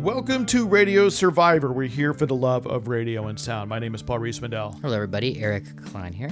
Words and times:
Welcome 0.00 0.46
to 0.46 0.66
Radio 0.66 1.10
Survivor. 1.10 1.70
We're 1.70 1.86
here 1.86 2.14
for 2.14 2.24
the 2.24 2.34
love 2.34 2.66
of 2.66 2.88
radio 2.88 3.26
and 3.26 3.38
sound. 3.38 3.68
My 3.68 3.78
name 3.78 3.94
is 3.94 4.00
Paul 4.00 4.18
Riismandel. 4.18 4.80
Hello, 4.80 4.94
everybody. 4.94 5.42
Eric 5.42 5.64
Klein 5.84 6.14
here. 6.14 6.30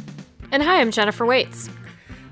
And 0.51 0.63
hi, 0.63 0.81
I'm 0.81 0.91
Jennifer 0.91 1.27
Waits. 1.27 1.69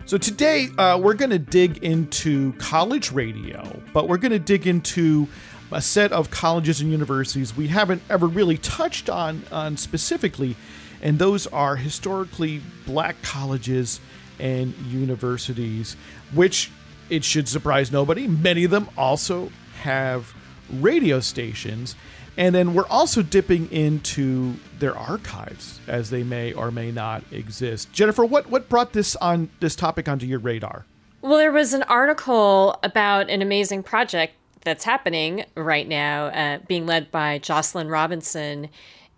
So 0.07 0.17
today 0.17 0.69
uh, 0.79 0.97
we're 0.97 1.13
going 1.13 1.33
to 1.33 1.39
dig 1.39 1.85
into 1.85 2.55
college 2.55 3.13
radio, 3.13 3.83
but 3.93 4.09
we're 4.09 4.17
going 4.17 4.33
to 4.33 4.39
dig 4.39 4.67
into 4.67 5.29
a 5.71 5.83
set 5.83 6.11
of 6.11 6.31
colleges 6.31 6.81
and 6.81 6.91
universities 6.91 7.55
we 7.55 7.69
haven't 7.69 8.01
ever 8.09 8.27
really 8.27 8.57
touched 8.57 9.11
on, 9.11 9.43
on 9.53 9.77
specifically, 9.77 10.57
and 11.03 11.19
those 11.19 11.47
are 11.49 11.77
historically 11.77 12.63
black 12.87 13.21
colleges 13.21 14.01
and 14.39 14.75
universities, 14.87 15.99
which 16.33 16.71
it 17.11 17.25
should 17.25 17.47
surprise 17.47 17.93
nobody. 17.93 18.27
Many 18.27 18.65
of 18.65 18.71
them 18.71 18.89
also 18.97 19.51
have 19.83 20.35
radio 20.71 21.21
stations. 21.21 21.95
And 22.37 22.55
then 22.55 22.75
we're 22.75 22.87
also 22.89 23.23
dipping 23.23 23.71
into 23.73 24.57
their 24.79 24.97
archives 24.97 25.81
as 25.89 26.11
they 26.11 26.23
may 26.23 26.53
or 26.53 26.71
may 26.71 26.93
not 26.93 27.25
exist. 27.33 27.93
Jennifer, 27.93 28.25
what, 28.25 28.51
what 28.51 28.69
brought 28.69 28.93
this 28.93 29.17
on 29.17 29.49
this 29.61 29.75
topic 29.75 30.07
onto 30.07 30.27
your 30.27 30.39
radar? 30.39 30.85
Well, 31.23 31.39
there 31.39 31.53
was 31.53 31.73
an 31.73 31.83
article 31.85 32.79
about 32.83 33.31
an 33.31 33.41
amazing 33.41 33.83
project 33.83 34.35
that's 34.63 34.85
happening 34.85 35.45
right 35.55 35.89
now, 35.89 36.27
uh, 36.27 36.59
being 36.69 36.87
led 36.87 37.11
by 37.11 37.39
Jocelyn 37.39 37.89
Robinson. 37.89 38.69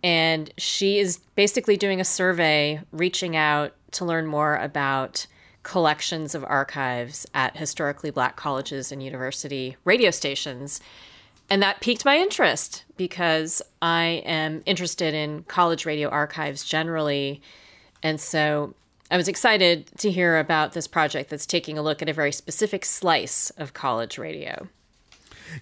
And 0.04 0.52
she 0.58 0.98
is 0.98 1.18
basically 1.34 1.76
doing 1.76 2.00
a 2.00 2.04
survey, 2.04 2.80
reaching 2.92 3.34
out 3.34 3.74
to 3.92 4.04
learn 4.04 4.26
more 4.26 4.56
about 4.56 5.26
collections 5.64 6.34
of 6.34 6.44
archives 6.44 7.26
at 7.34 7.56
historically 7.56 8.10
black 8.10 8.36
colleges 8.36 8.92
and 8.92 9.02
university 9.02 9.76
radio 9.84 10.10
stations. 10.10 10.80
And 11.50 11.62
that 11.62 11.80
piqued 11.80 12.04
my 12.04 12.16
interest 12.16 12.84
because 12.96 13.62
I 13.80 14.22
am 14.26 14.62
interested 14.66 15.14
in 15.14 15.44
college 15.44 15.86
radio 15.86 16.08
archives 16.08 16.64
generally. 16.64 17.40
And 18.02 18.20
so 18.20 18.74
I 19.10 19.16
was 19.16 19.28
excited 19.28 19.86
to 19.98 20.10
hear 20.10 20.38
about 20.38 20.72
this 20.72 20.86
project 20.86 21.30
that's 21.30 21.46
taking 21.46 21.78
a 21.78 21.82
look 21.82 22.02
at 22.02 22.08
a 22.08 22.12
very 22.12 22.32
specific 22.32 22.84
slice 22.84 23.50
of 23.50 23.72
college 23.72 24.18
radio. 24.18 24.68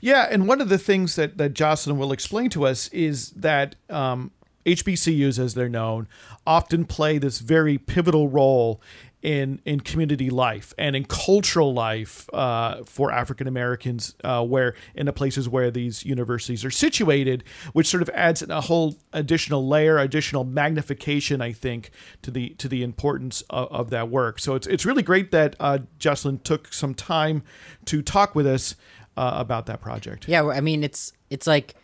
Yeah, 0.00 0.26
and 0.28 0.48
one 0.48 0.60
of 0.60 0.68
the 0.68 0.78
things 0.78 1.14
that, 1.14 1.38
that 1.38 1.52
Jocelyn 1.52 1.96
will 1.96 2.10
explain 2.10 2.50
to 2.50 2.66
us 2.66 2.88
is 2.88 3.30
that 3.30 3.76
um, 3.88 4.32
HBCUs, 4.64 5.38
as 5.38 5.54
they're 5.54 5.68
known, 5.68 6.08
often 6.44 6.84
play 6.84 7.18
this 7.18 7.38
very 7.38 7.78
pivotal 7.78 8.28
role 8.28 8.80
in 9.27 9.60
in 9.64 9.80
community 9.80 10.30
life 10.30 10.72
and 10.78 10.94
in 10.94 11.05
cultural 11.05 11.74
life 11.74 12.32
uh, 12.32 12.84
for 12.84 13.10
African 13.10 13.48
Americans, 13.48 14.14
uh, 14.22 14.44
where 14.44 14.77
in 14.94 15.06
the 15.06 15.12
places 15.12 15.48
where 15.48 15.69
these 15.69 16.05
universities 16.05 16.64
are 16.64 16.70
situated, 16.70 17.42
which 17.72 17.88
sort 17.88 18.02
of 18.02 18.10
adds 18.10 18.41
a 18.42 18.60
whole 18.62 18.94
additional 19.12 19.66
layer, 19.66 19.98
additional 19.98 20.44
magnification, 20.44 21.42
I 21.42 21.50
think, 21.50 21.91
to 22.22 22.30
the 22.30 22.50
to 22.50 22.69
the 22.69 22.84
importance 22.84 23.42
of, 23.50 23.66
of 23.72 23.91
that 23.91 24.10
work. 24.10 24.38
So 24.38 24.54
it's 24.54 24.69
it's 24.69 24.86
really 24.86 25.02
great 25.02 25.32
that 25.32 25.56
uh, 25.58 25.80
Jocelyn 25.98 26.38
took 26.38 26.72
some 26.72 26.94
time 26.94 27.42
to 27.86 28.02
talk 28.02 28.36
with 28.36 28.47
us 28.47 28.77
uh, 29.16 29.32
about 29.34 29.66
that 29.66 29.80
project. 29.80 30.28
Yeah, 30.28 30.47
I 30.47 30.60
mean 30.60 30.84
it's 30.84 31.12
it's 31.30 31.48
like 31.48 31.74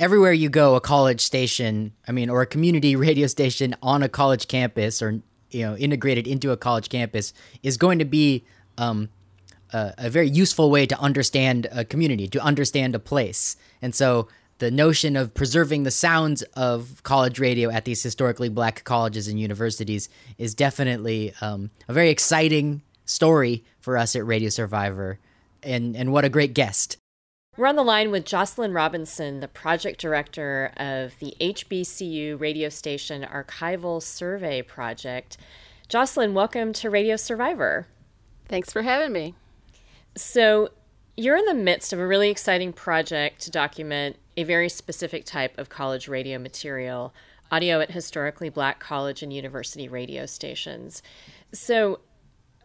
everywhere 0.00 0.32
you 0.32 0.48
go, 0.48 0.74
a 0.74 0.80
college 0.80 1.20
station, 1.20 1.92
I 2.08 2.12
mean, 2.12 2.28
or 2.28 2.42
a 2.42 2.46
community 2.46 2.96
radio 3.06 3.28
station 3.28 3.76
on 3.82 4.02
a 4.02 4.08
college 4.08 4.48
campus 4.48 5.00
or 5.00 5.22
you 5.50 5.62
know 5.62 5.76
integrated 5.76 6.26
into 6.26 6.50
a 6.50 6.56
college 6.56 6.88
campus 6.88 7.32
is 7.62 7.76
going 7.76 7.98
to 7.98 8.04
be 8.04 8.44
um, 8.76 9.08
a, 9.72 9.94
a, 9.98 10.10
very 10.10 10.28
useful 10.28 10.70
way 10.70 10.86
to 10.86 10.98
understand 11.00 11.66
a 11.72 11.84
community, 11.84 12.28
to 12.28 12.40
understand 12.40 12.94
a 12.94 12.98
place, 12.98 13.56
and 13.82 13.94
so 13.94 14.28
the 14.58 14.70
notion 14.70 15.16
of 15.16 15.34
preserving 15.34 15.84
the 15.84 15.90
sounds 15.90 16.42
of 16.54 17.02
college 17.04 17.38
radio 17.38 17.70
at 17.70 17.84
these 17.84 18.02
historically 18.02 18.48
black 18.48 18.84
colleges 18.84 19.28
and 19.28 19.38
universities 19.40 20.08
is 20.36 20.54
definitely 20.54 21.32
um, 21.40 21.70
a 21.86 21.92
very 21.92 22.10
exciting 22.10 22.82
story 23.04 23.64
for 23.80 23.96
us 23.96 24.14
at 24.14 24.26
Radio 24.26 24.48
Survivor, 24.48 25.18
and 25.62 25.96
and 25.96 26.12
what 26.12 26.24
a 26.24 26.28
great 26.28 26.54
guest. 26.54 26.97
We're 27.58 27.66
on 27.66 27.74
the 27.74 27.82
line 27.82 28.12
with 28.12 28.24
Jocelyn 28.24 28.72
Robinson, 28.72 29.40
the 29.40 29.48
project 29.48 30.00
director 30.00 30.70
of 30.76 31.18
the 31.18 31.34
HBCU 31.40 32.38
radio 32.38 32.68
station 32.68 33.26
archival 33.28 34.00
survey 34.00 34.62
project. 34.62 35.36
Jocelyn, 35.88 36.34
welcome 36.34 36.72
to 36.74 36.88
Radio 36.88 37.16
Survivor. 37.16 37.88
Thanks 38.46 38.72
for 38.72 38.82
having 38.82 39.12
me. 39.12 39.34
So, 40.14 40.68
you're 41.16 41.36
in 41.36 41.46
the 41.46 41.54
midst 41.54 41.92
of 41.92 41.98
a 41.98 42.06
really 42.06 42.30
exciting 42.30 42.72
project 42.72 43.40
to 43.40 43.50
document 43.50 44.18
a 44.36 44.44
very 44.44 44.68
specific 44.68 45.24
type 45.24 45.58
of 45.58 45.68
college 45.68 46.06
radio 46.06 46.38
material, 46.38 47.12
audio 47.50 47.80
at 47.80 47.90
historically 47.90 48.50
black 48.50 48.78
college 48.78 49.20
and 49.20 49.32
university 49.32 49.88
radio 49.88 50.26
stations. 50.26 51.02
So, 51.52 51.98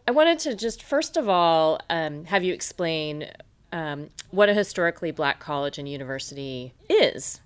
I 0.06 0.12
wanted 0.12 0.38
to 0.38 0.54
just 0.54 0.84
first 0.84 1.16
of 1.16 1.28
all 1.28 1.80
um, 1.90 2.26
have 2.26 2.44
you 2.44 2.54
explain 2.54 3.28
um, 3.74 4.10
what 4.30 4.48
a 4.48 4.54
historically 4.54 5.10
black 5.10 5.40
college 5.40 5.78
and 5.78 5.88
university 5.88 6.72
is 6.88 7.40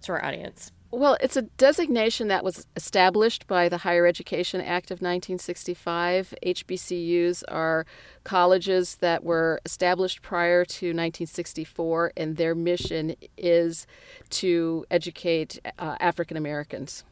to 0.00 0.12
our 0.12 0.24
audience. 0.24 0.72
Well, 0.90 1.18
it's 1.20 1.36
a 1.36 1.42
designation 1.42 2.28
that 2.28 2.42
was 2.42 2.66
established 2.74 3.46
by 3.46 3.68
the 3.68 3.78
Higher 3.78 4.06
Education 4.06 4.62
Act 4.62 4.90
of 4.90 5.02
1965. 5.02 6.32
HBCUs 6.42 7.42
are 7.48 7.84
colleges 8.22 8.96
that 8.96 9.24
were 9.24 9.60
established 9.66 10.22
prior 10.22 10.64
to 10.64 10.86
1964, 10.86 12.12
and 12.16 12.36
their 12.38 12.54
mission 12.54 13.16
is 13.36 13.86
to 14.30 14.86
educate 14.90 15.58
uh, 15.78 15.96
African 16.00 16.38
Americans. 16.38 17.04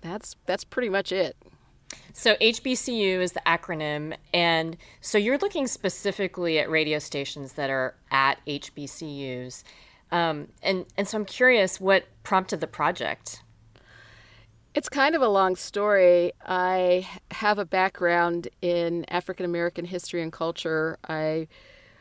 That's 0.00 0.34
that's 0.46 0.64
pretty 0.64 0.88
much 0.88 1.12
it. 1.12 1.36
So 2.12 2.34
HBCU 2.36 3.20
is 3.20 3.32
the 3.32 3.42
acronym, 3.46 4.16
and 4.32 4.76
so 5.00 5.18
you're 5.18 5.38
looking 5.38 5.66
specifically 5.66 6.58
at 6.58 6.70
radio 6.70 6.98
stations 6.98 7.54
that 7.54 7.70
are 7.70 7.94
at 8.10 8.38
HBCUs, 8.46 9.64
um, 10.12 10.48
and 10.62 10.86
and 10.96 11.08
so 11.08 11.18
I'm 11.18 11.24
curious 11.24 11.80
what 11.80 12.06
prompted 12.22 12.60
the 12.60 12.66
project. 12.66 13.42
It's 14.74 14.88
kind 14.88 15.14
of 15.14 15.22
a 15.22 15.28
long 15.28 15.54
story. 15.54 16.32
I 16.44 17.08
have 17.30 17.58
a 17.58 17.64
background 17.64 18.48
in 18.60 19.04
African 19.08 19.44
American 19.44 19.84
history 19.84 20.22
and 20.22 20.32
culture. 20.32 20.98
I 21.08 21.48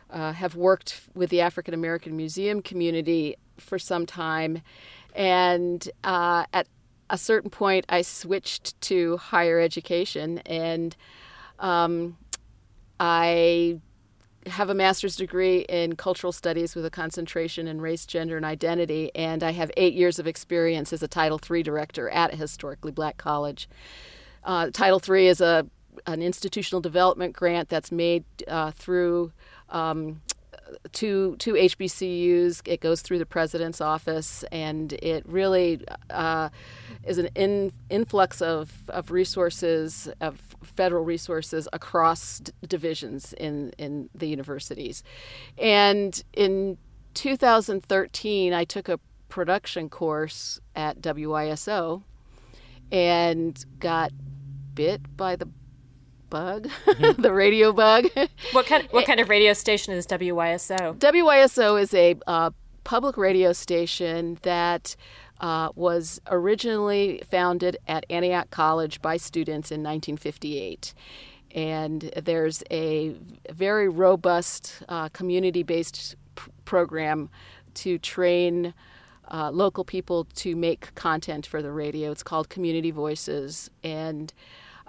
uh, 0.10 0.32
have 0.34 0.56
worked 0.56 1.02
with 1.14 1.30
the 1.30 1.42
African 1.42 1.74
American 1.74 2.16
Museum 2.16 2.62
community 2.62 3.36
for 3.58 3.80
some 3.80 4.06
time, 4.06 4.62
and 5.16 5.90
uh, 6.04 6.46
at 6.54 6.68
a 7.14 7.18
certain 7.18 7.52
point, 7.52 7.86
I 7.90 8.02
switched 8.02 8.82
to 8.82 9.18
higher 9.18 9.60
education, 9.60 10.40
and 10.40 10.96
um, 11.60 12.18
I 13.00 13.80
have 14.48 14.72
a 14.72 14.74
master's 14.74 15.16
degree 15.16 15.60
in 15.70 15.96
cultural 15.96 16.34
studies 16.34 16.74
with 16.74 16.88
a 16.88 16.90
concentration 16.90 17.68
in 17.68 17.80
race, 17.82 18.08
gender, 18.08 18.36
and 18.36 18.44
identity, 18.44 19.12
and 19.14 19.44
I 19.44 19.52
have 19.52 19.70
eight 19.78 19.94
years 19.94 20.18
of 20.18 20.26
experience 20.26 20.92
as 20.92 21.04
a 21.04 21.08
Title 21.08 21.40
III 21.40 21.62
director 21.62 22.10
at 22.10 22.34
a 22.34 22.36
historically 22.36 22.92
black 22.92 23.18
college. 23.18 23.70
Uh, 24.44 24.72
Title 24.72 25.00
III 25.08 25.28
is 25.28 25.40
a 25.40 25.68
an 26.08 26.24
institutional 26.24 26.82
development 26.82 27.36
grant 27.36 27.70
that's 27.70 27.92
made 27.92 28.24
uh, 28.48 28.72
through 28.72 29.32
um, 29.70 30.20
to 30.94 31.36
to 31.38 31.54
HBCUs. 31.54 32.62
It 32.66 32.82
goes 32.82 33.02
through 33.02 33.20
the 33.20 33.26
president's 33.26 33.82
office, 33.82 34.44
and 34.52 34.94
it 34.94 35.24
really 35.28 35.84
uh, 36.10 36.50
is 37.04 37.18
an 37.18 37.30
in, 37.36 37.72
influx 37.90 38.42
of, 38.42 38.90
of 38.90 39.12
resources, 39.12 40.10
of 40.22 40.40
federal 40.64 41.04
resources 41.04 41.68
across 41.74 42.40
d- 42.40 42.52
divisions 42.68 43.34
in 43.34 43.74
in 43.78 44.10
the 44.14 44.28
universities. 44.28 45.04
And 45.58 46.24
in 46.34 46.78
2013, 47.14 48.54
I 48.54 48.64
took 48.64 48.90
a 48.90 49.00
production 49.30 49.90
course 49.90 50.60
at 50.76 51.02
WYSO, 51.02 52.04
and 52.92 53.66
got 53.80 54.12
bit 54.76 55.16
by 55.16 55.36
the 55.36 55.48
bug, 56.34 56.68
mm-hmm. 56.86 57.22
the 57.28 57.32
radio 57.32 57.72
bug. 57.72 58.08
what 58.54 58.66
kind 58.66 58.88
What 58.90 59.06
kind 59.06 59.20
of 59.20 59.30
radio 59.30 59.54
station 59.54 59.94
is 59.94 60.08
WYSO? 60.08 60.98
WYSO 60.98 61.80
is 61.80 61.94
a 61.94 62.16
uh, 62.28 62.50
public 62.84 63.16
radio 63.18 63.54
station 63.54 64.38
that. 64.42 64.96
Uh, 65.42 65.70
was 65.76 66.22
originally 66.28 67.22
founded 67.30 67.76
at 67.86 68.06
Antioch 68.10 68.50
College 68.50 69.02
by 69.02 69.18
students 69.18 69.72
in 69.72 69.82
1958. 69.82 70.94
And 71.54 72.02
there's 72.24 72.64
a 72.72 73.16
very 73.52 73.90
robust 73.90 74.84
uh, 74.88 75.10
community 75.10 75.64
based 75.64 76.16
p- 76.36 76.50
program 76.64 77.30
to 77.74 77.98
train 77.98 78.74
uh, 79.32 79.52
local 79.52 79.84
people 79.84 80.26
to 80.36 80.56
make 80.56 80.96
content 80.96 81.46
for 81.46 81.62
the 81.62 81.72
radio. 81.74 82.12
It's 82.12 82.24
called 82.24 82.48
Community 82.48 82.92
Voices. 82.92 83.70
And 83.84 84.32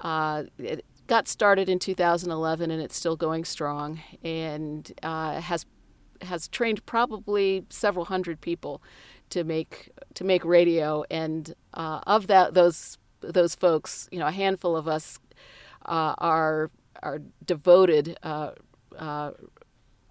uh, 0.02 0.44
it, 0.58 0.85
got 1.06 1.28
started 1.28 1.68
in 1.68 1.78
2011 1.78 2.70
and 2.70 2.80
it's 2.82 2.96
still 2.96 3.16
going 3.16 3.44
strong 3.44 4.00
and 4.22 4.92
uh, 5.02 5.40
has 5.40 5.66
has 6.22 6.48
trained 6.48 6.84
probably 6.86 7.64
several 7.68 8.06
hundred 8.06 8.40
people 8.40 8.82
to 9.30 9.44
make 9.44 9.90
to 10.14 10.24
make 10.24 10.44
radio, 10.44 11.04
and 11.10 11.54
uh, 11.74 12.00
of 12.06 12.26
that 12.28 12.54
those 12.54 12.98
those 13.20 13.54
folks, 13.54 14.08
you 14.12 14.18
know, 14.18 14.26
a 14.26 14.32
handful 14.32 14.76
of 14.76 14.88
us 14.88 15.18
uh, 15.86 16.14
are 16.18 16.70
are 17.02 17.20
devoted 17.44 18.16
uh, 18.22 18.52
uh, 18.98 19.32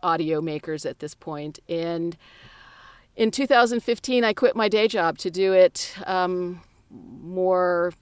audio 0.02 0.42
makers 0.42 0.86
at 0.86 1.00
this 1.00 1.16
point. 1.16 1.60
and 1.68 2.18
in 3.16 3.30
2015, 3.30 4.24
I 4.24 4.34
quit 4.34 4.56
my 4.56 4.68
day 4.68 4.88
job 4.88 5.20
to 5.20 5.30
do 5.30 5.54
it 5.54 5.96
um, 6.08 6.62
more 6.90 7.94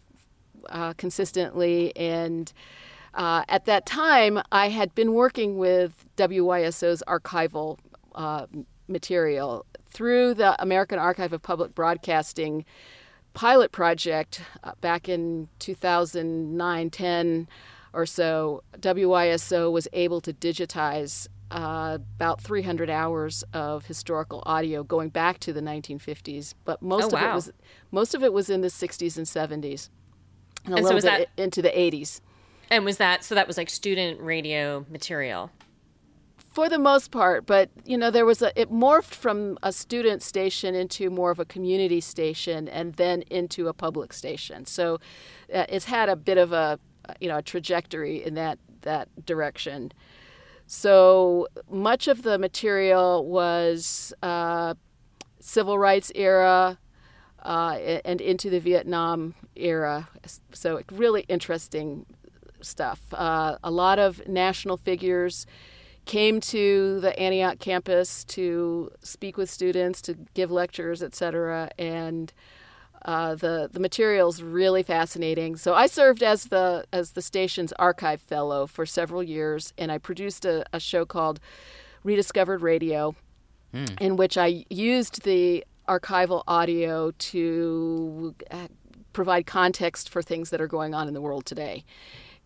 uh, 0.70 0.94
consistently. 0.94 1.96
And 1.96 2.52
uh, 3.14 3.44
at 3.48 3.66
that 3.66 3.86
time, 3.86 4.42
I 4.52 4.70
had 4.70 4.96
been 4.96 5.14
working 5.14 5.58
with 5.58 6.06
WYSO's 6.18 7.04
archival 7.08 7.78
uh, 8.16 8.48
material 8.88 9.66
through 9.90 10.34
the 10.34 10.62
American 10.62 11.00
Archive 11.00 11.34
of 11.34 11.42
Public 11.42 11.76
Broadcasting 11.76 12.66
pilot 13.34 13.72
project 13.72 14.42
uh, 14.64 14.74
back 14.82 15.08
in 15.08 15.48
2009 15.60 16.90
10 16.90 17.48
or 17.94 18.06
so. 18.06 18.64
WYSO 18.80 19.72
was 19.72 19.88
able 19.94 20.22
to 20.22 20.34
digitize 20.34 21.28
uh, 21.50 21.98
about 22.16 22.42
300 22.42 22.90
hours 22.90 23.44
of 23.54 23.86
historical 23.86 24.42
audio 24.46 24.84
going 24.84 25.10
back 25.10 25.40
to 25.40 25.52
the 25.52 25.60
1950s, 25.62 26.54
but 26.64 26.82
most 26.82 27.14
Oh, 27.14 27.18
of 27.18 27.24
it 27.24 27.34
was 27.34 27.52
most 27.92 28.14
of 28.16 28.24
it 28.24 28.32
was 28.32 28.50
in 28.50 28.62
the 28.62 28.70
60s 28.70 29.18
and 29.18 29.26
70s, 29.64 29.90
and 30.66 30.74
a 30.74 30.78
And 30.78 30.84
little 30.86 30.90
so 30.90 30.96
was 30.96 31.04
bit 31.06 31.30
that- 31.36 31.42
into 31.44 31.62
the 31.62 31.70
80s. 31.78 32.22
And 32.70 32.86
was 32.86 32.98
that 32.98 33.24
so? 33.24 33.36
That 33.36 33.48
was 33.48 33.58
like 33.58 33.70
student 33.70 34.22
radio 34.22 34.86
material. 34.90 35.52
For 36.38 36.68
the 36.70 36.80
most 36.80 37.12
part, 37.12 37.46
but 37.46 37.70
you 37.86 37.98
know, 37.98 38.10
there 38.12 38.26
was 38.26 38.42
a 38.42 38.58
it 38.60 38.72
morphed 38.72 39.14
from 39.14 39.58
a 39.64 39.72
student 39.74 40.22
station 40.24 40.74
into 40.76 41.10
more 41.10 41.32
of 41.32 41.40
a 41.40 41.46
community 41.46 42.00
station, 42.02 42.68
and 42.70 42.94
then 42.96 43.24
into 43.24 43.68
a 43.68 43.74
public 43.74 44.14
station. 44.14 44.66
So, 44.66 44.96
uh, 45.54 45.66
it's 45.70 45.86
had 45.86 46.08
a 46.10 46.16
bit 46.16 46.38
of 46.38 46.52
a 46.54 46.80
you 47.20 47.28
know 47.28 47.38
a 47.38 47.42
trajectory 47.42 48.24
in 48.24 48.34
that 48.36 48.58
that 48.82 49.08
direction. 49.26 49.92
So 50.68 51.48
much 51.70 52.08
of 52.08 52.24
the 52.24 52.38
material 52.38 53.26
was 53.26 54.14
uh, 54.24 54.76
civil 55.42 55.78
rights 55.78 56.12
era 56.16 56.80
uh, 57.42 57.78
and 58.06 58.22
into 58.22 58.50
the 58.50 58.60
Vietnam 58.60 59.34
era. 59.56 60.10
So 60.54 60.82
really 60.92 61.26
interesting 61.28 62.06
stuff. 62.62 63.02
Uh, 63.14 63.58
a 63.64 63.72
lot 63.72 64.00
of 64.00 64.28
national 64.28 64.78
figures 64.78 65.46
came 66.06 66.40
to 66.40 67.00
the 67.00 67.18
Antioch 67.20 67.60
campus 67.60 68.24
to 68.26 68.92
speak 69.02 69.38
with 69.38 69.50
students, 69.50 70.02
to 70.04 70.16
give 70.34 70.52
lectures, 70.52 71.04
etc. 71.04 71.70
And 71.78 72.34
uh, 73.04 73.36
the 73.36 73.70
the 73.72 73.80
material's 73.80 74.42
really 74.42 74.84
fascinating. 74.84 75.56
So 75.56 75.74
I 75.74 75.88
served 75.88 76.22
as 76.22 76.46
the 76.46 76.86
as 76.94 77.12
the 77.12 77.22
station's 77.22 77.74
archive 77.74 78.22
fellow 78.22 78.68
for 78.68 78.86
several 78.86 79.24
years, 79.24 79.74
and 79.78 79.92
I 79.92 79.98
produced 79.98 80.46
a, 80.46 80.66
a 80.72 80.80
show 80.80 81.06
called 81.06 81.40
Rediscovered 82.04 82.62
Radio, 82.62 83.16
in 84.00 84.18
which 84.18 84.38
I 84.38 84.66
used 84.70 85.24
the 85.24 85.64
archival 85.88 86.44
audio 86.48 87.12
to 87.12 88.36
uh, 88.50 88.68
provide 89.14 89.46
context 89.46 90.10
for 90.10 90.22
things 90.22 90.50
that 90.50 90.62
are 90.62 90.68
going 90.68 90.94
on 90.94 91.08
in 91.08 91.14
the 91.14 91.22
world 91.22 91.46
today. 91.46 91.84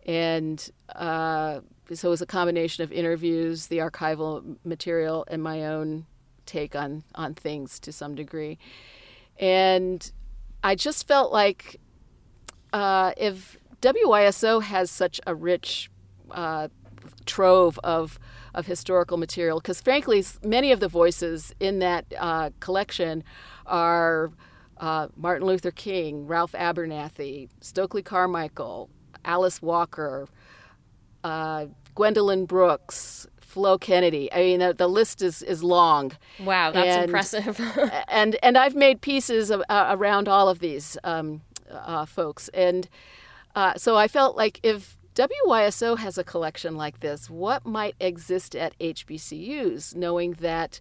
And 0.06 0.70
uh, 0.94 1.60
so 1.92 2.08
it 2.08 2.10
was 2.10 2.22
a 2.22 2.26
combination 2.26 2.84
of 2.84 2.92
interviews, 2.92 3.66
the 3.66 3.78
archival 3.78 4.56
material, 4.64 5.24
and 5.28 5.42
my 5.42 5.66
own 5.66 6.06
take 6.46 6.76
on 6.76 7.02
on 7.14 7.34
things 7.34 7.80
to 7.80 7.92
some 7.92 8.14
degree. 8.14 8.58
And 9.38 10.10
I 10.62 10.74
just 10.74 11.06
felt 11.06 11.32
like 11.32 11.80
uh, 12.72 13.12
if 13.16 13.56
WYSO 13.82 14.62
has 14.62 14.90
such 14.90 15.20
a 15.26 15.34
rich 15.34 15.90
uh, 16.30 16.68
trove 17.26 17.78
of 17.84 18.18
of 18.54 18.66
historical 18.66 19.18
material, 19.18 19.58
because 19.60 19.80
frankly, 19.82 20.24
many 20.42 20.72
of 20.72 20.80
the 20.80 20.88
voices 20.88 21.54
in 21.60 21.78
that 21.80 22.06
uh, 22.18 22.50
collection 22.60 23.22
are 23.66 24.30
uh, 24.78 25.08
Martin 25.16 25.46
Luther 25.46 25.70
King, 25.70 26.26
Ralph 26.26 26.52
Abernathy, 26.52 27.48
Stokely 27.60 28.02
Carmichael, 28.02 28.88
Alice 29.26 29.60
Walker, 29.60 30.26
uh, 31.24 31.66
Gwendolyn 31.94 32.46
Brooks, 32.46 33.26
Flo 33.40 33.78
Kennedy. 33.78 34.32
I 34.32 34.36
mean, 34.38 34.60
the, 34.60 34.74
the 34.74 34.88
list 34.88 35.22
is 35.22 35.42
is 35.42 35.62
long 35.62 36.12
Wow, 36.42 36.72
that's 36.72 36.96
And- 36.96 37.04
impressive. 37.04 37.60
and 38.08 38.36
and 38.42 38.56
I've 38.58 38.74
made 38.74 39.00
pieces 39.00 39.50
of, 39.50 39.62
uh, 39.68 39.86
around 39.90 40.28
all 40.28 40.48
of 40.48 40.58
these 40.60 40.96
um, 41.04 41.42
uh, 41.70 42.04
folks, 42.06 42.48
and 42.50 42.88
uh, 43.54 43.74
so 43.76 43.96
I 43.96 44.08
felt 44.08 44.36
like 44.36 44.60
if 44.62 44.95
WYSO 45.16 45.98
has 45.98 46.18
a 46.18 46.24
collection 46.24 46.76
like 46.76 47.00
this, 47.00 47.30
what 47.30 47.64
might 47.64 47.96
exist 47.98 48.54
at 48.54 48.78
HBCUs, 48.78 49.96
knowing 49.96 50.32
that 50.32 50.78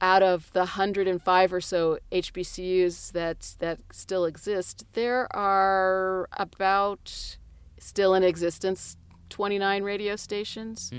out 0.00 0.22
of 0.22 0.52
the 0.52 0.60
105 0.60 1.52
or 1.52 1.60
so 1.60 1.98
HBCUs 2.10 3.12
that 3.12 3.54
that 3.60 3.78
still 3.92 4.24
exist, 4.24 4.84
there 4.94 5.34
are 5.34 6.28
about 6.32 7.36
still 7.78 8.14
in 8.14 8.24
existence 8.24 8.96
29 9.28 9.84
radio 9.84 10.16
stations. 10.16 10.90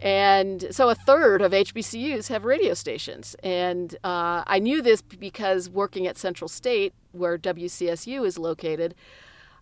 And 0.00 0.66
so 0.70 0.88
a 0.88 0.94
third 0.94 1.42
of 1.42 1.52
HBCUs 1.52 2.28
have 2.28 2.44
radio 2.44 2.74
stations. 2.74 3.36
And 3.42 3.94
uh, 4.02 4.44
I 4.46 4.58
knew 4.58 4.82
this 4.82 5.02
because 5.02 5.70
working 5.70 6.06
at 6.06 6.18
Central 6.18 6.48
State, 6.48 6.94
where 7.12 7.38
WCSU 7.38 8.26
is 8.26 8.38
located, 8.38 8.94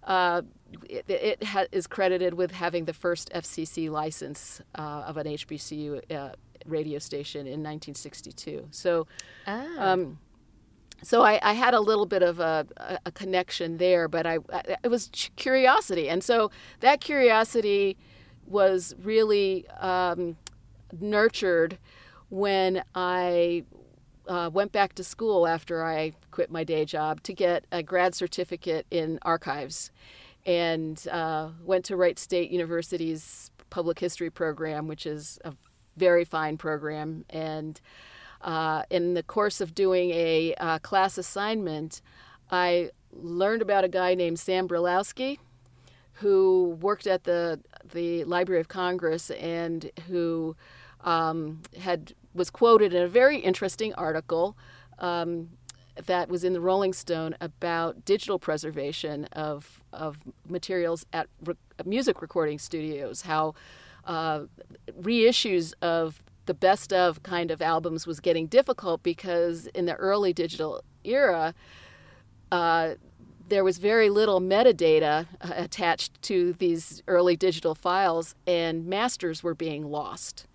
uh, 0.05 0.43
it, 0.88 1.05
it 1.09 1.44
ha- 1.44 1.67
is 1.73 1.87
credited 1.87 2.35
with 2.35 2.53
having 2.53 2.85
the 2.85 2.93
first 2.93 3.31
FCC 3.35 3.91
license 3.91 4.61
uh, 4.75 5.05
of 5.06 5.17
an 5.17 5.26
HBCU 5.26 6.12
uh, 6.12 6.31
radio 6.67 6.99
station 6.99 7.41
in 7.41 7.62
1962. 7.62 8.69
So, 8.71 9.06
um, 9.79 10.19
so 11.03 11.23
I, 11.23 11.38
I 11.43 11.53
had 11.53 11.75
a 11.75 11.81
little 11.81 12.06
bit 12.06 12.23
of 12.23 12.41
a, 12.41 12.67
a, 12.76 12.99
a 13.06 13.12
connection 13.12 13.76
there, 13.79 14.09
but 14.09 14.26
I, 14.26 14.38
I 14.53 14.76
it 14.82 14.88
was 14.88 15.11
curiosity, 15.37 16.09
and 16.09 16.25
so 16.25 16.50
that 16.81 17.00
curiosity 17.00 17.97
was 18.47 18.94
really 19.03 19.69
um, 19.81 20.37
nurtured 21.00 21.79
when 22.29 22.82
I 22.94 23.65
uh, 24.27 24.51
went 24.53 24.72
back 24.72 24.94
to 24.94 25.05
school 25.05 25.46
after 25.46 25.84
I 25.84 26.15
quit 26.31 26.51
my 26.51 26.65
day 26.65 26.84
job 26.84 27.22
to 27.25 27.34
get 27.34 27.67
a 27.70 27.82
grad 27.82 28.15
certificate 28.15 28.87
in 28.91 29.19
archives, 29.22 29.91
and 30.46 31.06
uh, 31.10 31.51
went 31.63 31.84
to 31.86 31.96
Wright 31.96 32.19
State 32.19 32.51
University's 32.51 33.51
public 33.70 33.98
history 33.98 34.31
program, 34.31 34.86
which 34.86 35.06
is 35.06 35.39
a 35.44 35.55
very 35.96 36.24
fine 36.24 36.56
program, 36.56 37.24
and 37.31 37.81
uh, 38.44 38.82
in 38.91 39.15
the 39.15 39.22
course 39.22 39.60
of 39.60 39.74
doing 39.74 40.10
a 40.10 40.55
uh, 40.56 40.79
class 40.81 41.17
assignment, 41.17 42.03
I 42.51 42.91
learned 43.10 43.63
about 43.63 43.84
a 43.84 43.89
guy 43.89 44.15
named 44.15 44.39
Sam 44.39 44.69
Brylawski, 44.69 45.39
who 46.15 46.77
worked 46.81 47.06
at 47.06 47.24
the 47.24 47.60
the 47.93 48.24
Library 48.24 48.60
of 48.60 48.69
Congress 48.69 49.31
and 49.31 49.91
who 50.08 50.56
um, 51.03 51.63
had 51.79 52.15
was 52.34 52.51
quoted 52.51 52.93
in 52.93 53.03
a 53.03 53.08
very 53.08 53.39
interesting 53.39 53.94
article 53.94 54.56
um, 54.98 55.51
that 56.06 56.29
was 56.29 56.44
in 56.44 56.53
the 56.53 56.60
Rolling 56.60 56.93
Stone 56.93 57.36
about 57.41 58.05
digital 58.05 58.39
preservation 58.39 59.27
of 59.32 59.81
of 59.93 60.19
materials 60.48 61.06
at 61.13 61.29
re- 61.44 61.55
music 61.84 62.20
recording 62.20 62.58
studios. 62.58 63.22
How 63.22 63.55
uh, 64.05 64.44
reissues 65.01 65.72
of 65.81 66.22
the 66.46 66.55
best 66.55 66.93
of 66.93 67.22
kind 67.22 67.51
of 67.51 67.63
albums 67.63 68.06
was 68.06 68.20
getting 68.20 68.46
difficult 68.46 69.03
because 69.03 69.67
in 69.69 69.86
the 69.86 69.94
early 69.94 70.32
digital 70.32 70.82
era, 71.05 71.55
uh, 72.53 72.94
there 73.48 73.65
was 73.65 73.79
very 73.79 74.10
little 74.10 74.41
metadata 74.41 75.27
uh, 75.41 75.53
attached 75.55 76.20
to 76.22 76.53
these 76.55 77.03
early 77.06 77.36
digital 77.36 77.74
files, 77.74 78.34
and 78.46 78.86
masters 78.86 79.43
were 79.43 79.55
being 79.55 79.91
lost, 79.91 80.46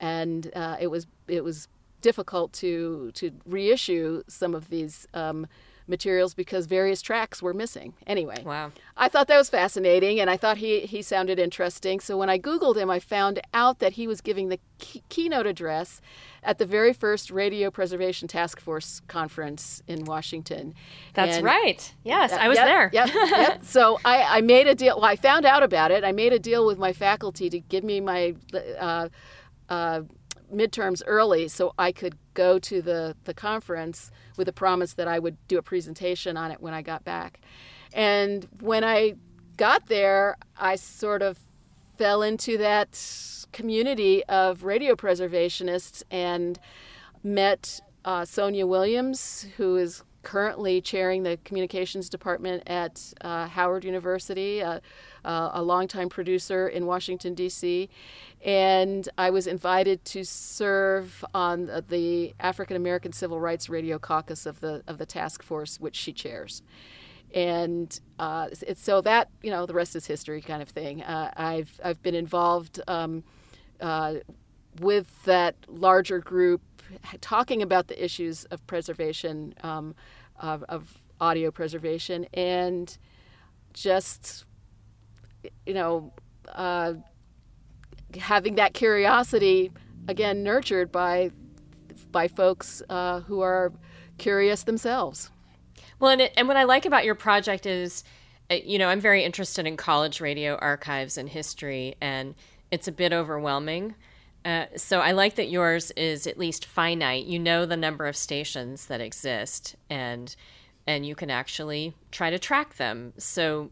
and 0.00 0.50
uh, 0.54 0.76
it 0.80 0.88
was 0.88 1.06
it 1.28 1.44
was 1.44 1.68
difficult 2.00 2.52
to 2.54 3.10
to 3.14 3.30
reissue 3.46 4.22
some 4.28 4.54
of 4.54 4.68
these 4.70 5.06
um, 5.14 5.46
materials 5.86 6.34
because 6.34 6.66
various 6.66 7.02
tracks 7.02 7.42
were 7.42 7.52
missing. 7.52 7.94
Anyway, 8.06 8.40
wow. 8.44 8.70
I 8.96 9.08
thought 9.08 9.26
that 9.26 9.36
was 9.38 9.50
fascinating, 9.50 10.20
and 10.20 10.30
I 10.30 10.36
thought 10.36 10.58
he, 10.58 10.80
he 10.80 11.02
sounded 11.02 11.40
interesting. 11.40 11.98
So 11.98 12.16
when 12.16 12.30
I 12.30 12.38
Googled 12.38 12.76
him, 12.76 12.88
I 12.88 13.00
found 13.00 13.40
out 13.52 13.80
that 13.80 13.94
he 13.94 14.06
was 14.06 14.20
giving 14.20 14.50
the 14.50 14.60
key- 14.78 15.02
keynote 15.08 15.46
address 15.48 16.00
at 16.44 16.58
the 16.58 16.64
very 16.66 16.92
first 16.92 17.32
Radio 17.32 17.72
Preservation 17.72 18.28
Task 18.28 18.60
Force 18.60 19.00
conference 19.08 19.82
in 19.88 20.04
Washington. 20.04 20.74
That's 21.14 21.38
And- 21.38 21.44
right. 21.44 21.92
Yes, 22.04 22.32
I 22.34 22.46
was 22.46 22.56
Yep, 22.58 22.66
there. 22.66 22.90
Yep, 22.92 23.08
yep. 23.14 23.64
So 23.64 23.98
I, 24.04 24.38
I 24.38 24.40
made 24.42 24.68
a 24.68 24.76
deal. 24.76 24.94
Well, 24.94 25.06
I 25.10 25.16
found 25.16 25.44
out 25.44 25.64
about 25.64 25.90
it. 25.90 26.04
I 26.04 26.12
made 26.12 26.32
a 26.32 26.38
deal 26.38 26.64
with 26.66 26.78
my 26.78 26.92
faculty 26.92 27.50
to 27.50 27.58
give 27.58 27.82
me 27.82 28.00
my 28.00 28.36
uh, 28.78 29.08
uh, 29.68 30.02
midterms 30.52 31.02
early 31.06 31.48
so 31.48 31.72
I 31.78 31.92
could 31.92 32.16
go 32.34 32.58
to 32.58 32.82
the, 32.82 33.16
the 33.24 33.34
conference 33.34 34.10
with 34.36 34.48
a 34.48 34.52
promise 34.52 34.94
that 34.94 35.08
I 35.08 35.18
would 35.18 35.36
do 35.48 35.58
a 35.58 35.62
presentation 35.62 36.36
on 36.36 36.50
it 36.50 36.60
when 36.60 36.74
I 36.74 36.82
got 36.82 37.04
back. 37.04 37.40
And 37.92 38.46
when 38.60 38.84
I 38.84 39.14
got 39.56 39.86
there, 39.86 40.36
I 40.56 40.76
sort 40.76 41.22
of 41.22 41.38
fell 41.98 42.22
into 42.22 42.56
that 42.58 42.98
community 43.52 44.24
of 44.24 44.64
radio 44.64 44.94
preservationists 44.94 46.02
and 46.10 46.58
met 47.22 47.80
uh, 48.04 48.22
Sonja 48.22 48.66
Williams, 48.66 49.46
who 49.56 49.76
is 49.76 50.02
currently 50.22 50.80
chairing 50.80 51.22
the 51.22 51.38
communications 51.44 52.08
department 52.08 52.62
at 52.66 53.12
uh, 53.20 53.46
Howard 53.48 53.84
University, 53.84 54.62
uh, 54.62 54.80
uh, 55.24 55.50
a 55.52 55.62
longtime 55.62 56.08
producer 56.08 56.68
in 56.68 56.86
Washington, 56.86 57.34
D.C. 57.34 57.88
And 58.44 59.08
I 59.18 59.30
was 59.30 59.46
invited 59.46 60.04
to 60.06 60.24
serve 60.24 61.24
on 61.34 61.70
the 61.88 62.34
African 62.40 62.76
American 62.76 63.12
Civil 63.12 63.40
Rights 63.40 63.68
Radio 63.68 63.98
Caucus 63.98 64.46
of 64.46 64.60
the, 64.60 64.82
of 64.86 64.98
the 64.98 65.06
task 65.06 65.42
force, 65.42 65.78
which 65.78 65.96
she 65.96 66.12
chairs. 66.12 66.62
And 67.34 67.98
uh, 68.18 68.48
so 68.74 69.00
that, 69.02 69.28
you 69.42 69.50
know, 69.50 69.66
the 69.66 69.74
rest 69.74 69.94
is 69.94 70.06
history 70.06 70.40
kind 70.40 70.62
of 70.62 70.68
thing. 70.68 71.02
Uh, 71.02 71.30
I've, 71.36 71.80
I've 71.84 72.02
been 72.02 72.14
involved 72.14 72.80
um, 72.88 73.22
uh, 73.80 74.14
with 74.80 75.24
that 75.24 75.54
larger 75.68 76.18
group 76.18 76.62
talking 77.20 77.62
about 77.62 77.88
the 77.88 78.04
issues 78.04 78.44
of 78.46 78.66
preservation, 78.66 79.54
um, 79.62 79.94
of, 80.38 80.64
of, 80.64 80.98
audio 81.20 81.50
preservation, 81.50 82.24
and 82.32 82.96
just, 83.74 84.46
you 85.66 85.74
know, 85.74 86.12
uh, 86.48 86.94
having 88.18 88.56
that 88.56 88.74
curiosity 88.74 89.70
again 90.08 90.42
nurtured 90.42 90.90
by 90.90 91.30
by 92.10 92.28
folks 92.28 92.82
uh, 92.88 93.20
who 93.20 93.40
are 93.40 93.72
curious 94.18 94.64
themselves. 94.64 95.30
Well, 95.98 96.10
and, 96.10 96.22
it, 96.22 96.32
and 96.36 96.48
what 96.48 96.56
I 96.56 96.64
like 96.64 96.86
about 96.86 97.04
your 97.04 97.14
project 97.14 97.66
is, 97.66 98.04
uh, 98.50 98.54
you 98.64 98.78
know, 98.78 98.88
I'm 98.88 99.00
very 99.00 99.22
interested 99.22 99.66
in 99.66 99.76
college 99.76 100.20
radio 100.20 100.56
archives 100.56 101.18
and 101.18 101.28
history, 101.28 101.94
and 102.00 102.34
it's 102.70 102.88
a 102.88 102.92
bit 102.92 103.12
overwhelming. 103.12 103.94
Uh, 104.44 104.66
so 104.76 105.00
I 105.00 105.12
like 105.12 105.34
that 105.34 105.50
yours 105.50 105.90
is 105.92 106.26
at 106.26 106.38
least 106.38 106.64
finite. 106.64 107.26
You 107.26 107.38
know 107.38 107.66
the 107.66 107.76
number 107.76 108.06
of 108.06 108.16
stations 108.16 108.86
that 108.86 109.00
exist, 109.00 109.76
and 109.90 110.34
and 110.86 111.04
you 111.04 111.14
can 111.14 111.30
actually 111.30 111.94
try 112.10 112.30
to 112.30 112.38
track 112.38 112.76
them. 112.76 113.12
So 113.18 113.70